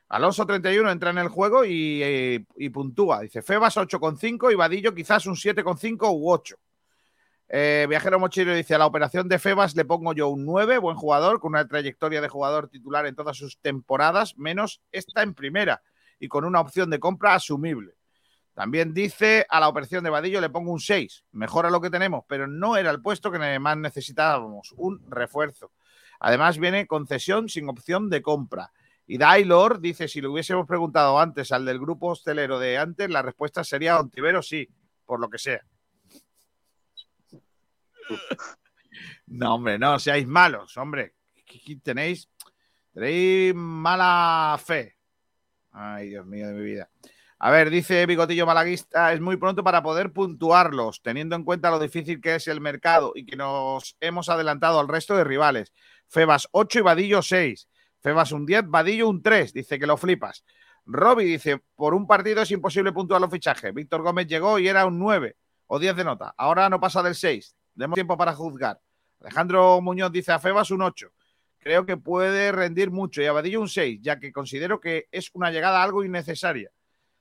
[0.09, 3.21] Alonso 31 entra en el juego y, eh, y puntúa.
[3.21, 6.57] Dice Febas 8,5 y Vadillo quizás un 7,5 u 8.
[7.57, 10.97] Eh, Viajero Mochilero dice a la operación de Febas le pongo yo un 9, buen
[10.97, 15.81] jugador, con una trayectoria de jugador titular en todas sus temporadas, menos esta en primera
[16.19, 17.95] y con una opción de compra asumible.
[18.55, 22.25] También dice a la operación de Vadillo le pongo un 6, mejora lo que tenemos,
[22.27, 25.71] pero no era el puesto que más necesitábamos, un refuerzo.
[26.19, 28.73] Además viene concesión sin opción de compra.
[29.07, 33.23] Y Dailor dice, si le hubiésemos preguntado antes al del grupo hostelero de antes, la
[33.23, 34.69] respuesta sería Ontivero sí,
[35.07, 35.65] por lo que sea.
[39.27, 41.15] No, hombre, no seáis malos, hombre.
[41.45, 42.29] ¿Qué- qué Tenéis,
[42.93, 44.97] tenéis mala fe.
[45.73, 46.89] Ay, Dios mío de mi vida.
[47.41, 51.79] A ver, dice Bigotillo Malaguista, es muy pronto para poder puntuarlos, teniendo en cuenta lo
[51.81, 55.73] difícil que es el mercado y que nos hemos adelantado al resto de rivales.
[56.09, 57.69] Febas 8 y Vadillo 6.
[58.01, 59.53] Febas un 10, Vadillo un 3.
[59.53, 60.45] Dice que lo flipas.
[60.87, 63.75] Robbie dice, por un partido es imposible puntuar los fichajes.
[63.75, 65.37] Víctor Gómez llegó y era un 9
[65.67, 66.35] o 10 de nota.
[66.39, 67.57] Ahora no pasa del 6.
[67.75, 68.81] Demos tiempo para juzgar.
[69.21, 71.11] Alejandro Muñoz dice a Febas un 8.
[71.59, 75.31] Creo que puede rendir mucho y a Vadillo un 6, ya que considero que es
[75.33, 76.71] una llegada algo innecesaria.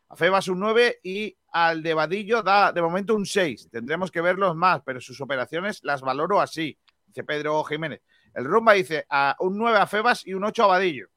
[0.10, 3.70] A Febas un 9 y al de Vadillo da de momento un 6.
[3.72, 6.78] Tendremos que verlos más, pero sus operaciones las valoro así,
[7.08, 8.02] dice Pedro Jiménez.
[8.34, 9.08] El Rumba dice
[9.40, 11.08] un 9 a Febas y un 8 a Vadillo.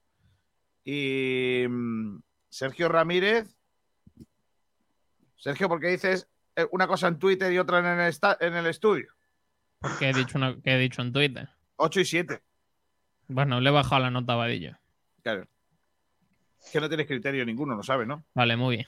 [0.85, 2.19] Y mm,
[2.49, 3.53] Sergio Ramírez.
[5.35, 8.67] Sergio, ¿por qué dices eh, una cosa en Twitter y otra en el, en el
[8.67, 9.16] estudio?
[9.99, 11.49] ¿Qué he dicho, una- qué he dicho en Twitter?
[11.77, 12.41] 8 y 7.
[13.27, 14.77] Bueno, le he bajado la nota a Vadillo.
[15.21, 15.47] Claro.
[16.63, 18.23] Es que no tienes criterio ninguno, lo sabes, ¿no?
[18.33, 18.87] Vale, muy bien.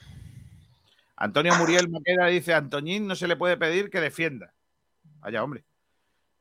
[1.16, 4.54] Antonio Muriel Maqueda dice: Antoñín no se le puede pedir que defienda.
[5.20, 5.64] Vaya, hombre.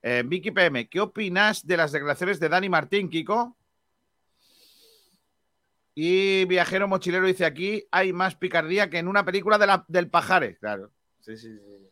[0.02, 3.58] Eh, Vicky PM, ¿qué opinas de las declaraciones de Dani Martín, Kiko?
[5.96, 10.10] Y Viajero Mochilero dice: aquí hay más picardía que en una película de la- del
[10.10, 10.58] Pajares.
[10.60, 10.92] Claro.
[11.20, 11.89] Sí, sí, sí.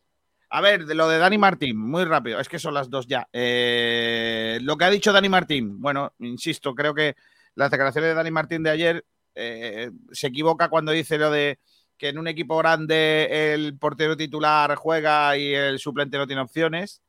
[0.50, 3.28] A ver, de lo de Dani Martín, muy rápido, es que son las dos ya.
[3.32, 7.16] Eh, lo que ha dicho Dani Martín, bueno, insisto, creo que
[7.54, 9.04] las declaraciones de Dani Martín de ayer
[9.34, 11.58] eh, se equivoca cuando dice lo de
[11.98, 17.02] que en un equipo grande el portero titular juega y el suplente no tiene opciones.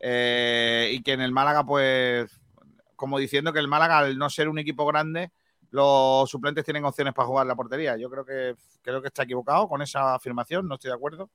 [0.00, 2.30] Eh, y que en el Málaga, pues,
[2.96, 5.30] como diciendo que el Málaga, al no ser un equipo grande,
[5.70, 7.96] los suplentes tienen opciones para jugar la portería.
[7.98, 11.30] Yo creo que, creo que está equivocado con esa afirmación, no estoy de acuerdo.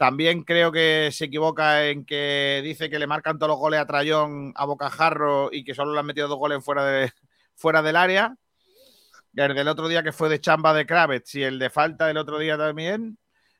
[0.00, 3.86] También creo que se equivoca en que dice que le marcan todos los goles a
[3.86, 7.12] Trayón, a Bocajarro y que solo le han metido dos goles fuera, de,
[7.54, 8.34] fuera del área.
[9.36, 12.16] El del otro día que fue de chamba de Kravitz y el de falta del
[12.16, 13.18] otro día también.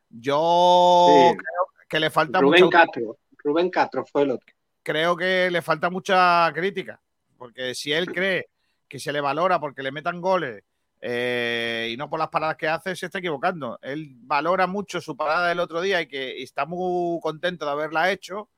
[0.09, 1.37] Yo Sí.
[1.37, 3.19] creo que le falta Rubén mucho- Castro.
[3.45, 4.47] Rubén Castro fue el otro.
[4.83, 6.99] creo que le falta mucha crítica.
[7.37, 8.49] Porque si él cree
[8.89, 10.62] que se le valora porque le metan goles
[11.01, 13.79] eh, y no por las paradas que hace, se está equivocando.
[13.83, 18.11] Él valora mucho su parada del otro día y que está muy contento de haberla
[18.11, 18.51] hecho.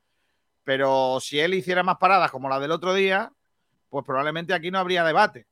[0.64, 3.32] Pero si él hiciera más paradas como la del otro día,
[3.90, 5.46] pues probablemente aquí no habría debate.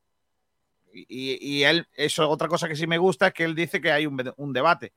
[0.93, 3.91] Y, y- él, eso, otra cosa que sí me gusta es que él dice que
[3.91, 4.93] hay un, debate.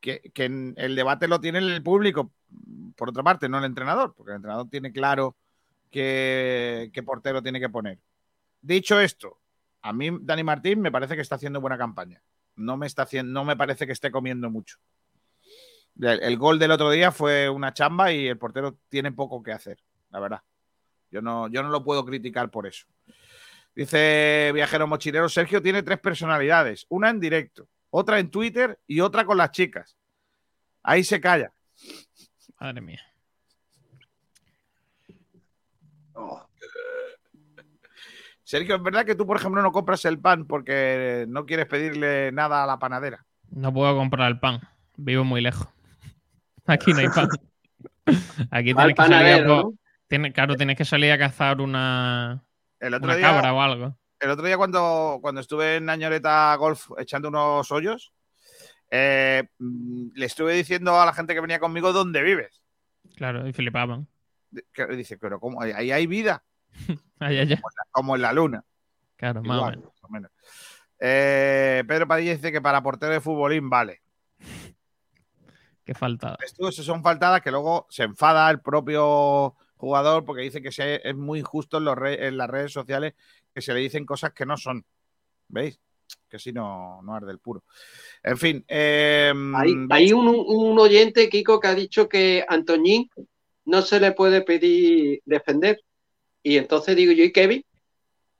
[0.00, 2.30] Que, que el debate lo tiene el público,
[2.96, 5.36] por otra parte, no el entrenador, porque el entrenador tiene claro
[5.90, 7.98] qué portero tiene que poner.
[8.60, 9.38] Dicho esto,
[9.84, 12.22] a mí Dani Martín me parece que está haciendo buena campaña.
[12.56, 14.78] No me, está haciendo, no me parece que esté comiendo mucho.
[16.00, 19.52] El, el gol del otro día fue una chamba y el portero tiene poco que
[19.52, 19.78] hacer,
[20.08, 20.40] la verdad.
[21.10, 22.86] Yo no, yo no lo puedo criticar por eso.
[23.74, 29.26] Dice Viajero Mochilero, Sergio tiene tres personalidades, una en directo, otra en Twitter y otra
[29.26, 29.98] con las chicas.
[30.82, 31.52] Ahí se calla.
[32.58, 33.02] Madre mía.
[38.44, 42.30] Sergio, ¿es verdad que tú, por ejemplo, no compras el pan porque no quieres pedirle
[42.30, 43.24] nada a la panadera?
[43.50, 44.60] No puedo comprar el pan.
[44.96, 45.66] Vivo muy lejos.
[46.66, 47.28] Aquí no hay pan.
[48.50, 52.44] Aquí tienes que salir a claro, tienes que salir a cazar una,
[52.78, 53.98] El otro una día, cabra o algo.
[54.20, 58.12] el otro día cuando, cuando estuve en Añoreta Golf echando unos hoyos,
[58.90, 62.62] eh, mm, le estuve diciendo a la gente que venía conmigo dónde vives.
[63.16, 64.06] Claro, y flipaban.
[64.72, 65.60] Que dice, pero ¿cómo?
[65.62, 66.44] Ahí hay vida,
[67.20, 67.58] Ay, ay, ay.
[67.90, 68.64] como en la luna.
[69.16, 69.92] Claro, más o Igual, menos.
[69.94, 70.30] más o menos.
[70.98, 74.02] Eh, Pedro Padilla dice que para portero de futbolín vale.
[75.84, 76.36] Qué falta.
[76.44, 81.06] Esto eso son faltadas que luego se enfada el propio jugador porque dice que se-
[81.06, 83.14] es muy injusto en, los re- en las redes sociales
[83.54, 84.84] que se le dicen cosas que no son.
[85.48, 85.78] ¿Veis?
[86.28, 87.64] Que si no, no arde el puro.
[88.22, 88.64] En fin.
[88.66, 93.10] eh, Hay, hay un, un oyente, Kiko, que ha dicho que Antoñín
[93.66, 95.80] no se le puede pedir defender.
[96.44, 97.64] Y entonces digo yo, ¿y Kevin?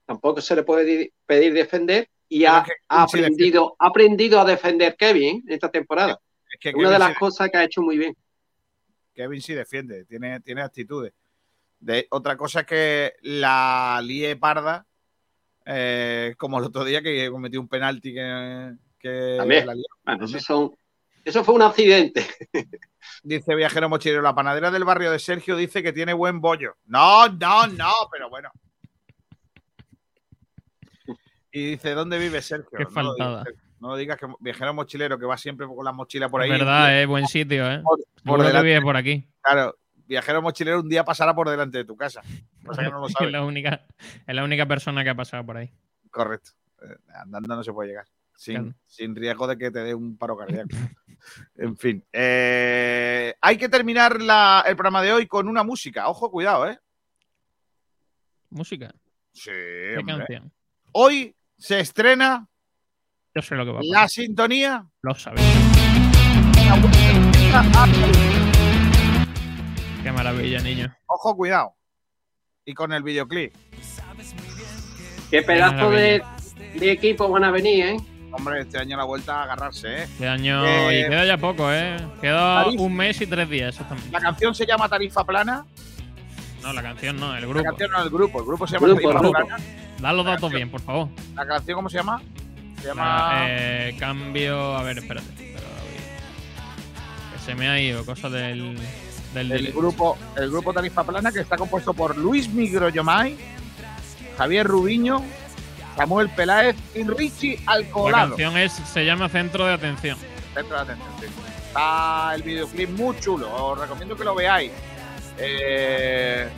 [0.05, 2.09] Tampoco se le puede di- pedir defender.
[2.29, 6.21] Y ha, aprendido, ha aprendido a defender Kevin esta temporada.
[6.53, 8.15] Es que una de las cosas que ha hecho muy bien.
[9.15, 11.15] Kevin sí defiende, tiene, tiene actitudes.
[11.79, 14.87] De, otra cosa es que la lie parda,
[15.65, 19.67] eh, como el otro día que cometió un penalti que, que También.
[19.67, 19.85] la lió.
[20.05, 20.77] Bueno, eso, son,
[21.25, 22.27] eso fue un accidente.
[23.23, 26.77] Dice Viajero Mochilero, la panadera del barrio de Sergio dice que tiene buen bollo.
[26.87, 28.51] No, no, no, pero bueno.
[31.53, 32.71] Y dice, ¿dónde vive Sergio?
[32.77, 33.45] Qué No lo digas, faltada.
[33.81, 36.51] No lo digas que Viajero Mochilero, que va siempre con la mochila por ahí.
[36.51, 37.81] Es verdad, es buen sitio, ¿eh?
[37.83, 38.67] Por- por delante.
[38.67, 39.29] vive por aquí.
[39.43, 39.77] Claro,
[40.07, 42.23] Viajero Mochilero un día pasará por delante de tu casa.
[42.65, 43.87] Pasa que no lo es, la única,
[44.27, 45.71] es la única persona que ha pasado por ahí.
[46.11, 46.51] Correcto.
[46.83, 48.07] Eh, Andando no se puede llegar.
[48.37, 50.69] Sin, sin riesgo de que te dé un paro cardíaco.
[51.57, 52.05] en fin.
[52.13, 56.09] eh, hay que terminar la- el programa de hoy con una música.
[56.09, 56.79] Ojo, cuidado, ¿eh?
[58.51, 58.93] Música.
[59.33, 60.17] Sí, ¿Qué hombre.
[60.19, 60.53] canción?
[60.93, 62.47] Hoy se estrena
[63.35, 64.11] Yo sé lo que va a la pasar.
[64.11, 64.87] sintonía.
[65.03, 65.45] Lo sabéis.
[70.03, 70.95] Qué maravilla, niño.
[71.07, 71.75] Ojo, cuidado.
[72.65, 73.55] Y con el videoclip.
[75.31, 76.23] Qué pedazo de,
[76.79, 77.97] de equipo van a venir, ¿eh?
[78.37, 80.03] Hombre, este año la vuelta a agarrarse, ¿eh?
[80.05, 80.65] Este año.
[80.67, 81.97] Eh, y queda ya poco, ¿eh?
[82.21, 84.11] Queda un mes y tres días, exactamente.
[84.11, 85.65] La canción se llama Tarifa Plana.
[86.63, 87.65] No, la canción no, el La grupo.
[87.65, 88.39] canción no el grupo.
[88.41, 89.33] El grupo se llama Grupo, Tarifa grupo.
[89.47, 89.57] Plana.
[90.01, 91.09] Da los datos bien, por favor.
[91.35, 92.21] ¿La canción cómo se llama?
[92.81, 93.05] Se llama.
[93.05, 94.75] La- eh, cambio.
[94.77, 95.29] A ver, espérate.
[95.37, 95.67] pero,
[97.33, 98.77] que se me ha ido, cosa del.
[99.33, 103.37] del el grupo, el grupo Tarifa Plana, que está compuesto por Luis Migroyomay,
[104.39, 105.23] Javier Rubiño,
[105.97, 108.29] Samuel Peláez y Richie La Alcolado.
[108.31, 110.19] canción es, se llama Centro de Atención.
[110.55, 111.27] Centro de atención, sí.
[111.69, 114.71] Está el videoclip muy chulo, os recomiendo que lo veáis.
[115.39, 116.49] Eh,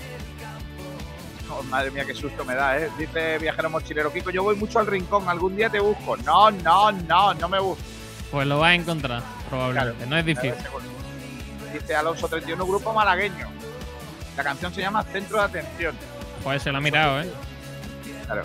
[1.51, 2.91] oh, madre mía, qué susto me da, ¿eh?
[2.99, 6.17] Dice Viajero Mochilero Kiko, yo voy mucho al rincón, algún día te busco.
[6.19, 7.83] No, no, no, no me busco.
[8.31, 10.07] Pues lo vas a encontrar, probablemente.
[10.07, 10.55] no es difícil.
[11.73, 13.49] Dice Alonso 31, grupo malagueño.
[14.37, 15.95] La canción se llama Centro de Atención.
[16.43, 17.31] Pues se lo ha mirado, ¿eh?
[18.27, 18.45] Claro.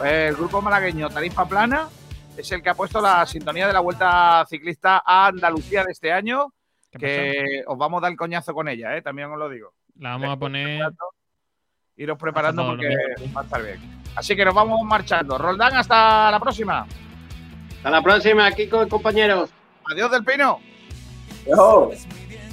[0.00, 1.86] Pues el grupo malagueño Tarifa Plana
[2.34, 6.10] es el que ha puesto la sintonía de la Vuelta Ciclista a Andalucía de este
[6.10, 6.54] año,
[6.90, 9.02] que os vamos a dar el coñazo con ella, ¿eh?
[9.02, 9.74] también os lo digo.
[9.98, 10.90] La vamos a poner.
[11.96, 12.88] Iros preparando porque
[13.36, 13.78] va a estar bien.
[14.16, 15.36] Así que nos vamos marchando.
[15.36, 16.86] Roldán, hasta la próxima.
[17.76, 19.50] Hasta la próxima, Kiko y compañeros.
[19.92, 20.60] Adiós del Pino.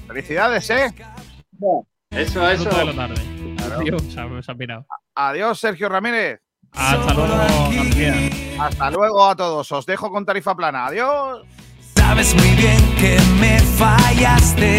[0.06, 0.94] Felicidades, ¿eh?
[2.12, 2.70] Eso, eso.
[4.42, 4.86] Se ha pirado.
[5.16, 6.42] Adiós, Sergio Ramírez.
[6.74, 7.38] Hasta luego,
[7.72, 8.16] García.
[8.60, 9.72] Hasta luego a todos.
[9.72, 10.88] Os dejo con Tarifa Plana.
[10.88, 11.42] Adiós.
[11.96, 14.78] Sabes muy bien que me fallaste.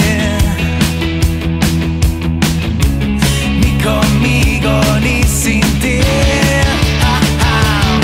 [3.61, 6.01] Ni conmigo ni sin ti.
[7.03, 8.01] Ah, ah.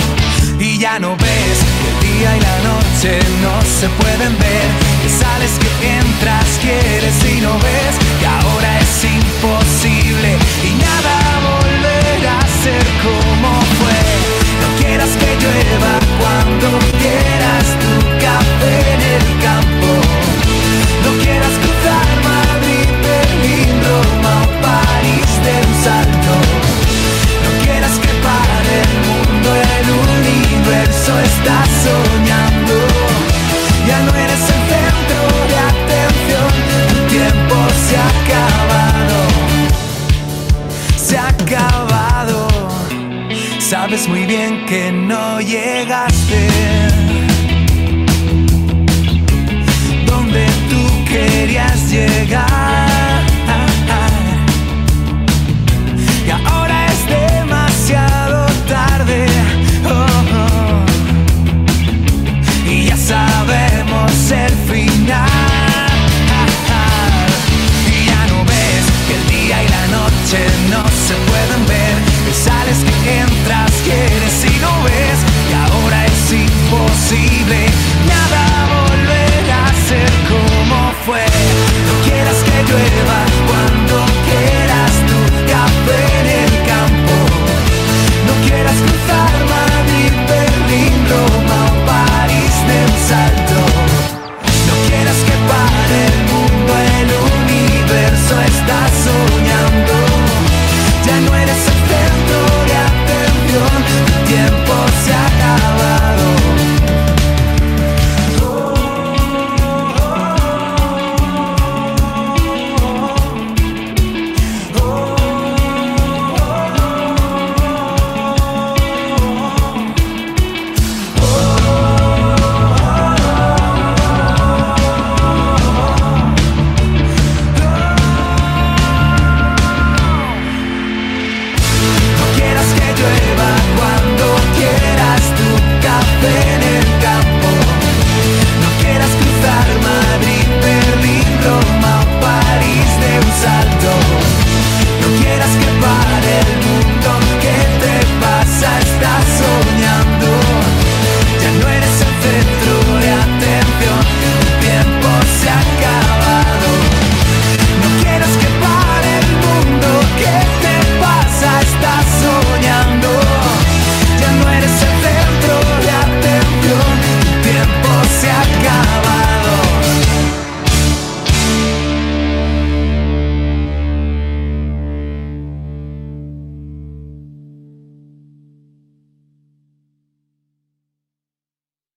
[0.58, 4.68] Y ya no ves que el día y la noche no se pueden ver.
[5.02, 7.94] Que sales, que entras, quieres y no ves.
[8.20, 11.63] Que ahora es imposible y nada
[12.64, 13.98] ser como fue.
[14.62, 16.68] No quieras que llueva cuando
[17.00, 17.92] quieras tu
[18.24, 19.90] café en el campo.
[21.04, 26.34] No quieras cruzar Madrid, Berlín, Roma o París de un salto.
[27.44, 32.76] No quieras que pare el mundo, el universo está soñando.
[33.88, 35.20] Ya no eres el centro
[35.50, 36.50] de atención,
[37.08, 37.56] tiempo
[37.88, 38.23] se ha.
[41.14, 42.48] Se ha acabado.
[43.60, 46.48] Sabes muy bien que no llegaste
[50.06, 52.83] donde tú querías llegar.
[72.34, 72.93] Sales,